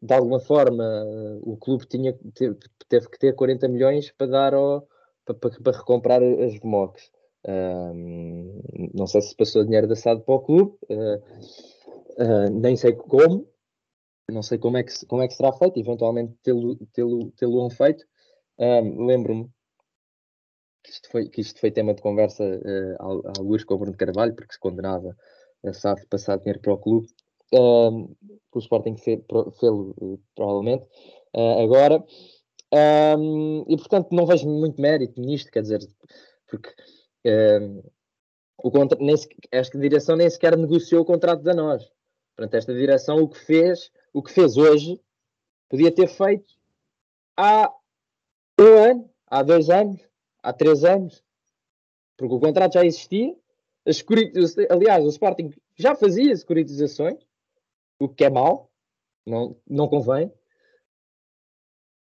de 0.06 0.14
alguma 0.14 0.40
forma 0.40 0.84
o 1.42 1.58
clube 1.58 1.86
tinha, 1.88 2.14
teve, 2.34 3.10
que 3.10 3.20
ter 3.20 3.34
40 3.34 3.68
milhões 3.68 4.12
para 4.12 4.28
dar 4.28 4.54
ao, 4.54 4.88
para, 5.26 5.36
para, 5.36 5.78
recomprar 5.78 6.22
as. 6.22 6.60
Um, 7.48 8.60
não 8.94 9.06
sei 9.06 9.22
se 9.22 9.36
passou 9.36 9.64
dinheiro 9.64 9.88
da 9.88 9.96
SAD 9.96 10.24
para 10.24 10.34
o 10.34 10.40
clube, 10.40 10.78
uh, 10.90 11.18
uh, 12.24 12.50
nem 12.50 12.76
sei 12.76 12.94
como, 12.94 13.48
não 14.32 14.42
sei 14.42 14.58
como 14.58 14.78
é 14.78 14.84
que, 14.84 15.06
como 15.06 15.22
é 15.22 15.28
que 15.28 15.36
será 15.36 15.54
feito, 15.54 15.80
eventualmente 15.80 16.34
tê-lo 16.44 16.76
tê 16.76 17.04
tê 17.38 17.76
feito. 17.76 18.04
Um, 18.58 19.06
Lembro-me 19.06 19.50
que 20.84 20.92
isto, 20.92 21.10
foi, 21.12 21.30
que 21.30 21.42
isto 21.42 21.60
foi 21.60 21.72
tema 21.72 21.94
de 21.94 22.02
conversa 22.02 22.44
uh, 22.44 23.28
à, 23.28 23.42
luz 23.42 23.64
com 23.64 23.76
o 23.76 23.78
Bruno 23.78 23.98
Carvalho, 23.98 24.36
porque 24.36 24.54
se 24.54 24.60
condenava 24.60 25.16
a 25.64 25.74
SAD 25.74 26.06
passar 26.08 26.38
dinheiro 26.38 26.62
para 26.62 26.74
o 26.74 26.78
clube 26.80 27.08
um, 27.54 28.16
o 28.52 28.60
Sporting 28.60 28.96
fê-lo 28.98 29.96
eh, 30.02 30.20
provavelmente 30.36 30.86
uh, 31.36 31.60
agora. 31.64 32.04
Um, 32.74 33.64
e 33.70 33.78
portanto 33.78 34.12
não 34.12 34.26
vejo 34.26 34.48
muito 34.50 34.82
mérito 34.82 35.20
nisto, 35.22 35.52
quer 35.52 35.62
dizer, 35.62 35.80
porque 36.48 36.74
um, 37.26 37.84
o 38.58 38.72
contra, 38.72 38.98
nem, 39.00 39.16
esta 39.52 39.78
direção 39.78 40.16
nem 40.16 40.30
sequer 40.30 40.58
negociou 40.58 41.02
o 41.02 41.06
contrato 41.06 41.42
da 41.44 41.54
nós. 41.54 41.90
Portanto, 42.36 42.56
esta 42.56 42.74
direção 42.74 43.18
o 43.18 43.30
que 43.30 43.40
fez, 43.40 43.92
o 44.14 44.22
que 44.22 44.32
fez 44.32 44.58
hoje, 44.58 45.00
podia 45.70 45.92
ter 45.92 46.08
feito 46.08 46.54
há 47.38 47.72
um 48.60 48.78
ano, 48.78 49.10
há 49.28 49.44
dois 49.44 49.70
anos, 49.70 50.02
há 50.42 50.52
três 50.52 50.84
anos, 50.84 51.24
porque 52.18 52.34
o 52.34 52.40
contrato 52.40 52.74
já 52.74 52.86
existia. 52.86 53.36
As 53.86 54.04
aliás, 54.70 55.06
o 55.06 55.10
Sporting 55.10 55.52
já 55.76 55.96
fazia 55.96 56.36
securitizações, 56.36 57.20
o 58.00 58.10
que 58.10 58.26
é 58.26 58.30
mau, 58.30 58.70
não, 59.26 59.56
não 59.68 59.88
convém. 59.88 60.32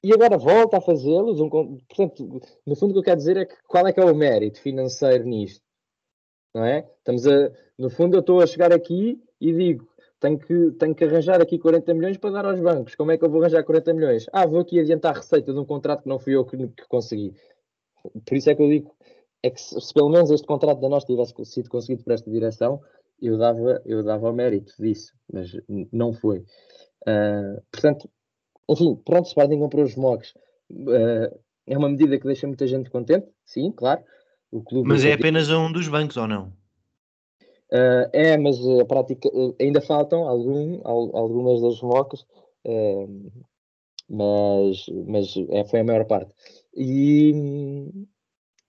E 0.04 0.14
agora 0.14 0.38
volta 0.38 0.78
a 0.78 0.82
fazê-los. 0.82 1.40
Um, 1.40 1.50
portanto, 1.50 2.42
no 2.66 2.76
fundo, 2.76 2.92
o 2.92 2.94
que 2.94 3.00
eu 3.00 3.04
quero 3.04 3.18
dizer 3.18 3.38
é 3.38 3.46
que 3.46 3.56
qual 3.64 3.88
é 3.88 3.94
que 3.94 4.00
é 4.00 4.06
o 4.06 4.16
mérito 4.16 4.60
financeiro 4.60 5.24
nisto? 5.24 5.64
Não 6.54 6.66
é? 6.66 6.88
Estamos 6.98 7.26
a, 7.26 7.52
no 7.78 7.90
fundo, 7.90 8.16
eu 8.16 8.20
estou 8.20 8.42
a 8.42 8.48
chegar 8.48 8.74
aqui 8.74 9.22
e 9.40 9.54
digo: 9.54 9.88
tenho 10.20 10.38
que, 10.38 10.72
tenho 10.72 10.94
que 10.94 11.04
arranjar 11.04 11.42
aqui 11.42 11.58
40 11.58 11.94
milhões 11.94 12.18
para 12.18 12.32
dar 12.32 12.46
aos 12.46 12.60
bancos. 12.60 12.96
Como 12.96 13.12
é 13.12 13.18
que 13.18 13.26
eu 13.26 13.30
vou 13.30 13.42
arranjar 13.42 13.64
40 13.64 13.94
milhões? 13.94 14.26
Ah, 14.32 14.46
vou 14.46 14.60
aqui 14.60 14.80
adiantar 14.80 15.16
a 15.16 15.18
receita 15.20 15.54
de 15.54 15.60
um 15.60 15.66
contrato 15.66 16.04
que 16.04 16.10
não 16.10 16.20
fui 16.20 16.36
eu 16.36 16.46
que, 16.46 16.58
que 16.58 16.88
consegui. 16.88 17.34
Por 18.26 18.38
isso 18.38 18.50
é 18.50 18.56
que 18.56 18.62
eu 18.62 18.70
digo: 18.70 18.96
é 19.42 19.50
que 19.50 19.60
se, 19.60 19.80
se, 19.80 19.94
pelo 19.94 20.10
menos 20.10 20.30
este 20.32 20.46
contrato 20.46 20.80
da 20.80 20.90
nós 20.90 21.04
tivesse 21.06 21.34
sido 21.46 21.70
conseguido 21.70 22.04
por 22.04 22.14
esta 22.14 22.30
direção, 22.30 22.82
eu 23.24 23.38
dava, 23.38 23.82
eu 23.86 24.04
dava 24.04 24.30
o 24.30 24.34
mérito 24.34 24.74
disso, 24.80 25.14
mas 25.32 25.52
não 25.92 26.14
foi. 26.14 26.40
Uh, 27.08 27.62
portanto, 27.72 28.10
enfim, 28.70 28.96
pronto, 29.06 29.28
Sporting 29.28 29.60
comprou 29.60 29.86
os 29.86 29.96
mocks. 29.96 30.34
Uh, 30.70 31.40
é 31.66 31.78
uma 31.78 31.90
medida 31.90 32.18
que 32.18 32.26
deixa 32.26 32.48
muita 32.48 32.68
gente 32.68 32.90
contente, 32.90 33.28
sim, 33.46 33.72
claro. 33.72 34.04
O 34.52 34.62
clube 34.62 34.88
mas 34.88 35.06
é 35.06 35.14
apenas 35.14 35.50
a 35.50 35.58
um 35.58 35.72
dos 35.72 35.88
bancos 35.88 36.18
ou 36.18 36.28
não? 36.28 36.48
Uh, 37.72 38.06
é, 38.12 38.38
mas 38.38 38.58
a 38.80 38.86
prática 38.86 39.30
ainda 39.60 39.82
faltam 39.82 40.28
algum, 40.28 40.82
algumas 40.84 41.62
das 41.62 41.82
mocks, 41.82 42.26
mas, 44.10 44.86
mas 45.08 45.34
é, 45.50 45.66
foi 45.66 45.80
a 45.80 45.84
maior 45.84 46.06
parte. 46.06 46.32
E, 46.76 47.34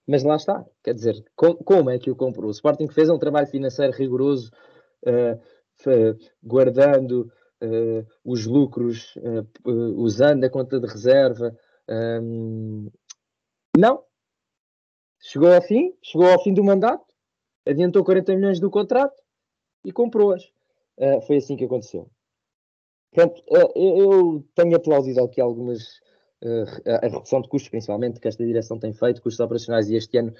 mas 0.07 0.23
lá 0.23 0.35
está, 0.35 0.65
quer 0.83 0.93
dizer, 0.93 1.23
com, 1.35 1.55
como 1.55 1.89
é 1.89 1.97
que 1.97 2.11
o 2.11 2.15
comprou? 2.15 2.47
O 2.47 2.51
Sporting 2.51 2.87
fez 2.87 3.09
um 3.09 3.17
trabalho 3.17 3.47
financeiro 3.47 3.91
rigoroso, 3.91 4.51
uh, 5.03 6.17
guardando 6.43 7.31
uh, 7.61 8.05
os 8.23 8.45
lucros, 8.45 9.15
uh, 9.17 9.69
usando 9.97 10.43
a 10.43 10.49
conta 10.49 10.79
de 10.79 10.87
reserva. 10.87 11.57
Um, 11.89 12.89
não. 13.77 14.03
Chegou 15.19 15.51
ao 15.51 15.61
fim, 15.61 15.95
chegou 16.03 16.27
ao 16.29 16.41
fim 16.43 16.53
do 16.53 16.63
mandato, 16.63 17.05
adiantou 17.65 18.03
40 18.03 18.35
milhões 18.35 18.59
do 18.59 18.69
contrato 18.69 19.19
e 19.83 19.91
comprou-as. 19.91 20.51
foi 21.25 21.37
assim 21.37 21.55
que 21.55 21.65
aconteceu. 21.65 22.07
Portanto, 23.11 23.41
eu 23.47 24.45
tenho 24.53 24.75
aplaudido 24.75 25.23
aqui 25.23 25.41
algumas 25.41 25.99
a 26.85 27.07
redução 27.07 27.41
de 27.41 27.47
custos, 27.47 27.69
principalmente, 27.69 28.19
que 28.19 28.27
esta 28.27 28.45
direção 28.45 28.77
tem 28.77 28.93
feito, 28.93 29.21
custos 29.21 29.39
operacionais, 29.39 29.89
e 29.89 29.95
este 29.95 30.17
ano, 30.17 30.33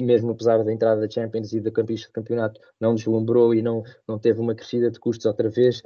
mesmo 0.00 0.32
apesar 0.32 0.62
da 0.64 0.72
entrada 0.72 1.00
da 1.00 1.10
Champions 1.10 1.52
e 1.52 1.60
da 1.60 1.70
campista 1.70 2.08
de 2.08 2.12
campeonato, 2.12 2.60
não 2.80 2.94
deslumbrou 2.94 3.54
e 3.54 3.62
não, 3.62 3.82
não 4.06 4.18
teve 4.18 4.40
uma 4.40 4.54
crescida 4.54 4.90
de 4.90 4.98
custos 4.98 5.26
outra 5.26 5.48
vez. 5.48 5.82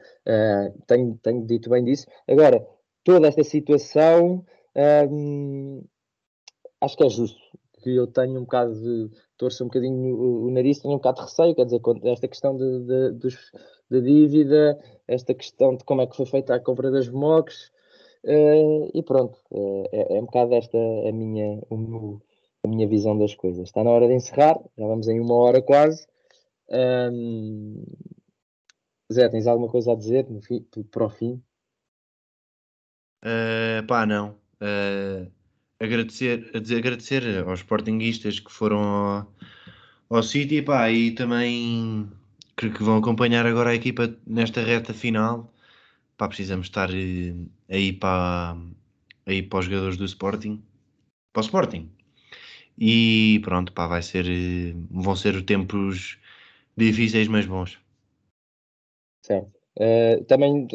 Tenho, 0.86 1.18
tenho 1.22 1.46
dito 1.46 1.68
bem 1.68 1.84
disso. 1.84 2.06
Agora, 2.28 2.66
toda 3.04 3.28
esta 3.28 3.44
situação, 3.44 4.44
acho 6.80 6.96
que 6.96 7.04
é 7.04 7.08
justo. 7.08 7.40
Que 7.82 7.96
eu 7.96 8.06
tenho 8.06 8.38
um 8.38 8.44
bocado 8.44 8.74
de. 8.74 9.10
torço 9.36 9.64
um 9.64 9.66
bocadinho 9.66 10.14
o, 10.14 10.46
o 10.46 10.50
nariz, 10.52 10.78
tenho 10.78 10.94
um 10.94 10.98
bocado 10.98 11.16
de 11.16 11.22
receio, 11.22 11.54
quer 11.54 11.64
dizer, 11.64 11.80
esta 12.04 12.28
questão 12.28 12.56
de, 12.56 12.78
de, 12.84 13.10
dos, 13.18 13.50
da 13.90 13.98
dívida, 13.98 14.78
esta 15.08 15.34
questão 15.34 15.76
de 15.76 15.82
como 15.82 16.00
é 16.00 16.06
que 16.06 16.16
foi 16.16 16.26
feita 16.26 16.54
a 16.54 16.60
compra 16.60 16.92
das 16.92 17.08
MOCs, 17.08 17.72
Uh, 18.24 18.90
e 18.94 19.02
pronto, 19.02 19.36
uh, 19.50 19.84
é, 19.92 20.16
é, 20.16 20.20
um 20.20 20.26
bocado 20.26 20.54
esta 20.54 20.78
a 20.78 21.12
minha, 21.12 21.60
a 22.64 22.68
minha 22.68 22.86
visão 22.86 23.18
das 23.18 23.34
coisas. 23.34 23.64
Está 23.68 23.82
na 23.82 23.90
hora 23.90 24.06
de 24.06 24.14
encerrar, 24.14 24.60
já 24.78 24.86
vamos 24.86 25.08
em 25.08 25.20
uma 25.20 25.34
hora 25.34 25.60
quase. 25.60 26.06
Um, 26.70 27.84
Zé, 29.12 29.28
tens 29.28 29.46
alguma 29.46 29.68
coisa 29.68 29.92
a 29.92 29.96
dizer 29.96 30.28
no 30.30 30.40
para 30.90 31.04
o 31.04 31.10
fim? 31.10 31.42
Uh, 33.24 33.84
pá, 33.86 34.06
não. 34.06 34.36
Uh, 34.60 35.30
agradecer, 35.80 36.50
agradecer 36.54 37.44
aos 37.46 37.60
sportinguistas 37.60 38.38
que 38.38 38.50
foram 38.52 39.26
ao, 40.08 40.22
City 40.22 40.64
e 40.92 41.10
também 41.12 42.08
que, 42.56 42.70
que 42.70 42.82
vão 42.82 42.98
acompanhar 42.98 43.46
agora 43.46 43.70
a 43.70 43.74
equipa 43.74 44.14
nesta 44.26 44.60
reta 44.62 44.94
final 44.94 45.51
pá, 46.22 46.28
precisamos 46.28 46.66
estar 46.66 46.88
eh, 46.94 47.34
aí 47.68 47.92
para, 47.92 48.56
aí 49.26 49.42
para 49.42 49.58
os 49.58 49.64
jogadores 49.64 49.96
do 49.96 50.04
Sporting, 50.04 50.62
para 51.32 51.40
o 51.40 51.44
Sporting. 51.44 51.90
E 52.78 53.40
pronto, 53.42 53.72
pá, 53.72 53.88
vai 53.88 54.02
ser, 54.02 54.26
eh, 54.28 54.72
vão 54.88 55.16
ser 55.16 55.44
tempos 55.44 56.18
difíceis, 56.76 57.26
mas 57.26 57.46
bons. 57.46 57.80
Certo. 59.26 59.50
Uh, 59.76 60.24
também 60.26 60.68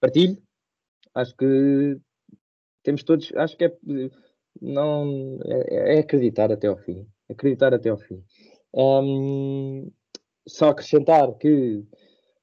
partilho, 0.00 0.42
acho 1.14 1.36
que 1.36 2.00
temos 2.82 3.04
todos, 3.04 3.32
acho 3.36 3.56
que 3.56 3.66
é, 3.66 3.76
não, 4.60 5.38
é, 5.44 5.96
é 5.96 5.98
acreditar 6.00 6.50
até 6.50 6.66
ao 6.66 6.76
fim. 6.76 7.06
Acreditar 7.30 7.72
até 7.72 7.88
ao 7.88 7.98
fim. 7.98 8.24
Um, 8.74 9.92
só 10.48 10.70
acrescentar 10.70 11.32
que 11.34 11.84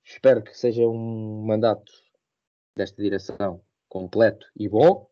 espero 0.06 0.42
que 0.42 0.58
seja 0.58 0.88
um 0.88 1.44
mandato 1.46 1.92
desta 2.80 3.02
direção 3.02 3.62
completo 3.88 4.48
e 4.56 4.68
bom. 4.68 5.08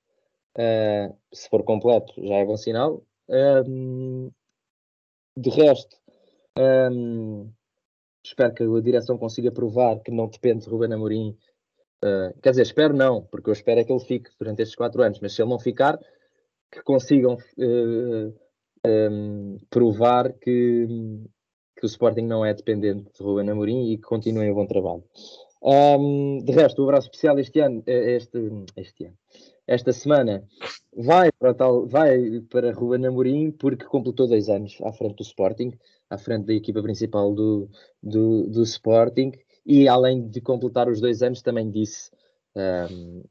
Uh, 0.57 1.15
se 1.31 1.49
for 1.49 1.63
completo, 1.63 2.13
já 2.25 2.35
é 2.35 2.45
bom 2.45 2.57
sinal. 2.57 3.05
Um, 3.29 4.31
de 5.35 5.49
resto, 5.49 5.95
um, 6.57 7.51
espero 8.23 8.53
que 8.53 8.63
a 8.63 8.81
direção 8.81 9.17
consiga 9.17 9.51
provar 9.51 9.99
que 9.99 10.11
não 10.11 10.27
depende 10.27 10.63
de 10.63 10.69
Ruben 10.69 10.93
Amorim. 10.93 11.37
Uh, 12.03 12.39
quer 12.41 12.51
dizer, 12.51 12.63
espero 12.63 12.95
não, 12.95 13.23
porque 13.23 13.49
eu 13.49 13.53
espero 13.53 13.79
é 13.79 13.83
que 13.83 13.91
ele 13.91 14.03
fique 14.03 14.31
durante 14.39 14.61
estes 14.61 14.75
quatro 14.75 15.03
anos, 15.03 15.19
mas 15.19 15.33
se 15.33 15.41
ele 15.41 15.49
não 15.49 15.59
ficar, 15.59 15.99
que 16.71 16.81
consigam 16.81 17.35
uh, 17.35 18.33
um, 18.85 19.57
provar 19.69 20.33
que, 20.33 20.87
que 21.75 21.85
o 21.85 21.87
Sporting 21.87 22.21
não 22.21 22.45
é 22.45 22.53
dependente 22.53 23.11
de 23.13 23.23
Ruben 23.23 23.49
Amorim 23.49 23.91
e 23.91 23.97
que 23.97 24.03
continuem 24.03 24.51
o 24.51 24.55
bom 24.55 24.65
trabalho. 24.65 25.03
Um, 25.61 26.39
de 26.43 26.51
resto, 26.51 26.81
o 26.81 26.85
abraço 26.85 27.07
especial 27.07 27.39
este 27.39 27.59
ano, 27.59 27.83
eh, 27.87 28.15
este, 28.15 28.37
este 28.75 29.05
ano, 29.05 29.17
esta 29.65 29.91
semana, 29.91 30.43
vai 30.95 31.31
para, 31.31 31.53
tal, 31.53 31.87
vai 31.87 32.41
para 32.49 32.71
Ruben 32.71 33.05
Amorim 33.05 33.51
porque 33.51 33.85
completou 33.85 34.27
dois 34.27 34.49
anos 34.49 34.77
à 34.83 34.91
frente 34.93 35.15
do 35.15 35.23
Sporting, 35.23 35.73
à 36.09 36.17
frente 36.17 36.45
da 36.45 36.53
equipa 36.53 36.81
principal 36.81 37.33
do, 37.33 37.69
do, 38.01 38.47
do 38.47 38.63
Sporting, 38.63 39.31
e 39.65 39.87
além 39.87 40.27
de 40.27 40.39
completar 40.39 40.87
os 40.87 41.01
dois 41.01 41.21
anos, 41.21 41.41
também 41.41 41.69
disse, 41.69 42.11
um, 42.55 43.23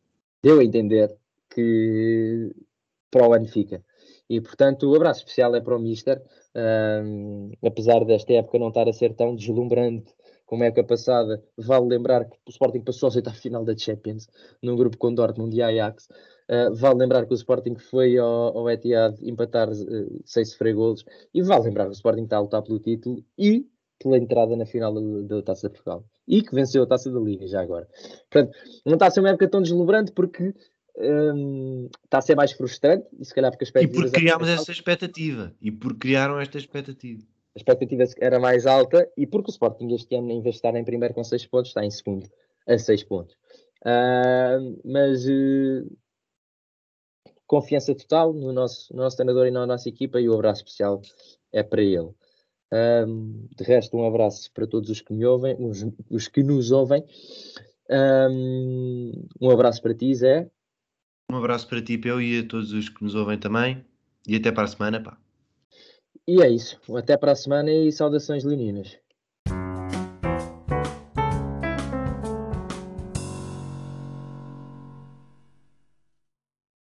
deu 0.43 0.59
a 0.61 0.65
entender 0.65 1.17
que 1.49 2.55
para 3.11 3.29
o 3.29 3.33
ano 3.33 3.47
fica. 3.47 3.83
E 4.29 4.41
portanto, 4.41 4.91
o 4.91 4.95
abraço 4.95 5.21
especial 5.21 5.55
é 5.55 5.61
para 5.61 5.77
o 5.77 5.81
Mister, 5.81 6.21
apesar 7.65 8.05
desta 8.05 8.33
época 8.35 8.59
não 8.59 8.69
estar 8.69 8.89
a 8.89 8.93
ser 8.93 9.15
tão 9.15 9.35
deslumbrante 9.35 10.13
como 10.47 10.63
é 10.63 10.67
a 10.67 10.69
época 10.69 10.85
passada, 10.85 11.43
vale 11.59 11.87
lembrar 11.89 12.25
que 12.25 12.37
o 12.47 12.51
Sporting 12.51 12.81
passou 12.81 13.09
a 13.09 13.33
final 13.33 13.65
da 13.65 13.77
Champions, 13.77 14.29
num 14.63 14.77
grupo 14.77 14.97
com 14.97 15.13
Dortmund 15.13 15.55
e 15.55 15.61
Ajax. 15.61 16.09
Uh, 16.49 16.73
vale 16.73 17.01
lembrar 17.01 17.27
que 17.27 17.33
o 17.33 17.35
Sporting 17.35 17.75
foi 17.75 18.17
ao, 18.17 18.57
ao 18.57 18.71
Etihad 18.71 19.17
empatar 19.21 19.69
uh, 19.69 20.23
seis 20.25 20.55
fregolos. 20.55 21.05
E 21.35 21.43
vale 21.43 21.65
lembrar 21.65 21.85
que 21.87 21.91
o 21.91 21.93
Sporting 21.93 22.23
está 22.23 22.37
a 22.37 22.41
lutar 22.41 22.63
pelo 22.63 22.79
título 22.79 23.23
e 23.37 23.67
pela 23.99 24.17
entrada 24.17 24.57
na 24.57 24.65
final 24.65 24.95
da, 24.95 25.37
da 25.37 25.43
Taça 25.43 25.69
de 25.69 25.75
Portugal. 25.75 26.05
E 26.29 26.41
que 26.43 26.55
venceu 26.55 26.85
a 26.85 26.87
Taça 26.87 27.11
da 27.11 27.19
Liga 27.19 27.49
já 27.49 27.61
agora. 27.61 27.89
Portanto, 28.31 28.57
não 28.85 28.95
está 28.95 29.09
a 29.09 29.11
ser 29.11 29.21
uma 29.21 29.31
época 29.31 29.49
tão 29.49 29.61
deslumbrante 29.61 30.13
porque 30.13 30.55
um, 30.97 31.89
está 32.05 32.19
a 32.19 32.23
ser 32.23 32.37
mais 32.37 32.53
frustrante 32.53 33.07
e 33.19 33.25
se 33.25 33.35
calhar 33.35 33.51
porque 33.51 33.65
E 33.81 33.89
porque 33.89 34.11
criámos 34.11 34.49
essa 34.49 34.71
expectativa. 34.71 35.53
E 35.61 35.73
porque 35.73 35.99
criaram 35.99 36.39
esta 36.39 36.57
expectativa 36.57 37.25
a 37.57 37.59
expectativa 37.59 38.05
era 38.21 38.39
mais 38.39 38.67
alta 38.67 39.11
e 39.17 39.27
porque 39.27 39.51
o 39.51 39.53
Sporting 39.53 39.89
este 39.95 40.15
ano, 40.15 40.31
em 40.31 40.43
vez 40.43 40.57
de 40.57 40.59
estar 40.59 40.77
em 40.77 40.85
primeiro 40.85 41.15
com 41.15 41.25
6 41.25 41.47
pontos, 41.47 41.71
está 41.71 41.83
em 41.83 41.91
segundo, 41.91 42.29
a 42.69 42.77
6 42.77 43.05
pontos. 43.05 43.35
Uh, 43.81 44.79
mas 44.85 45.27
uh, 45.27 45.97
confiança 47.47 47.95
total 47.95 48.35
no 48.35 48.53
nosso, 48.53 48.95
no 48.95 49.03
nosso 49.03 49.17
treinador 49.17 49.47
e 49.47 49.51
na 49.51 49.67
nossa 49.67 49.89
equipa 49.89 50.21
e 50.21 50.29
o 50.29 50.35
abraço 50.35 50.61
especial 50.61 51.01
é 51.51 51.63
para 51.63 51.83
ele. 51.83 52.11
Um, 52.71 53.49
de 53.57 53.65
resto, 53.65 53.97
um 53.97 54.07
abraço 54.07 54.53
para 54.53 54.67
todos 54.67 54.91
os 54.91 55.01
que 55.01 55.15
me 55.15 55.25
ouvem, 55.25 55.57
os, 55.59 55.87
os 56.11 56.29
que 56.29 56.43
nos 56.43 56.71
ouvem. 56.73 57.03
Um, 57.89 59.13
um 59.41 59.51
abraço 59.51 59.81
para 59.81 59.95
ti, 59.95 60.15
Zé. 60.15 60.51
Um 61.33 61.37
abraço 61.37 61.67
para 61.67 61.81
ti, 61.81 61.97
Peu, 61.97 62.21
e 62.21 62.41
a 62.41 62.47
todos 62.47 62.73
os 62.73 62.91
que 62.91 63.03
nos 63.03 63.15
ouvem 63.15 63.39
também. 63.39 63.83
E 64.29 64.37
até 64.37 64.53
para 64.53 64.65
a 64.65 64.69
semana, 64.69 65.01
pá. 65.01 65.17
E 66.29 66.41
é 66.41 66.49
isso. 66.49 66.81
Até 66.97 67.17
para 67.17 67.33
a 67.33 67.35
semana 67.35 67.69
e 67.73 67.91
saudações 67.91 68.45
leoninas. 68.45 68.97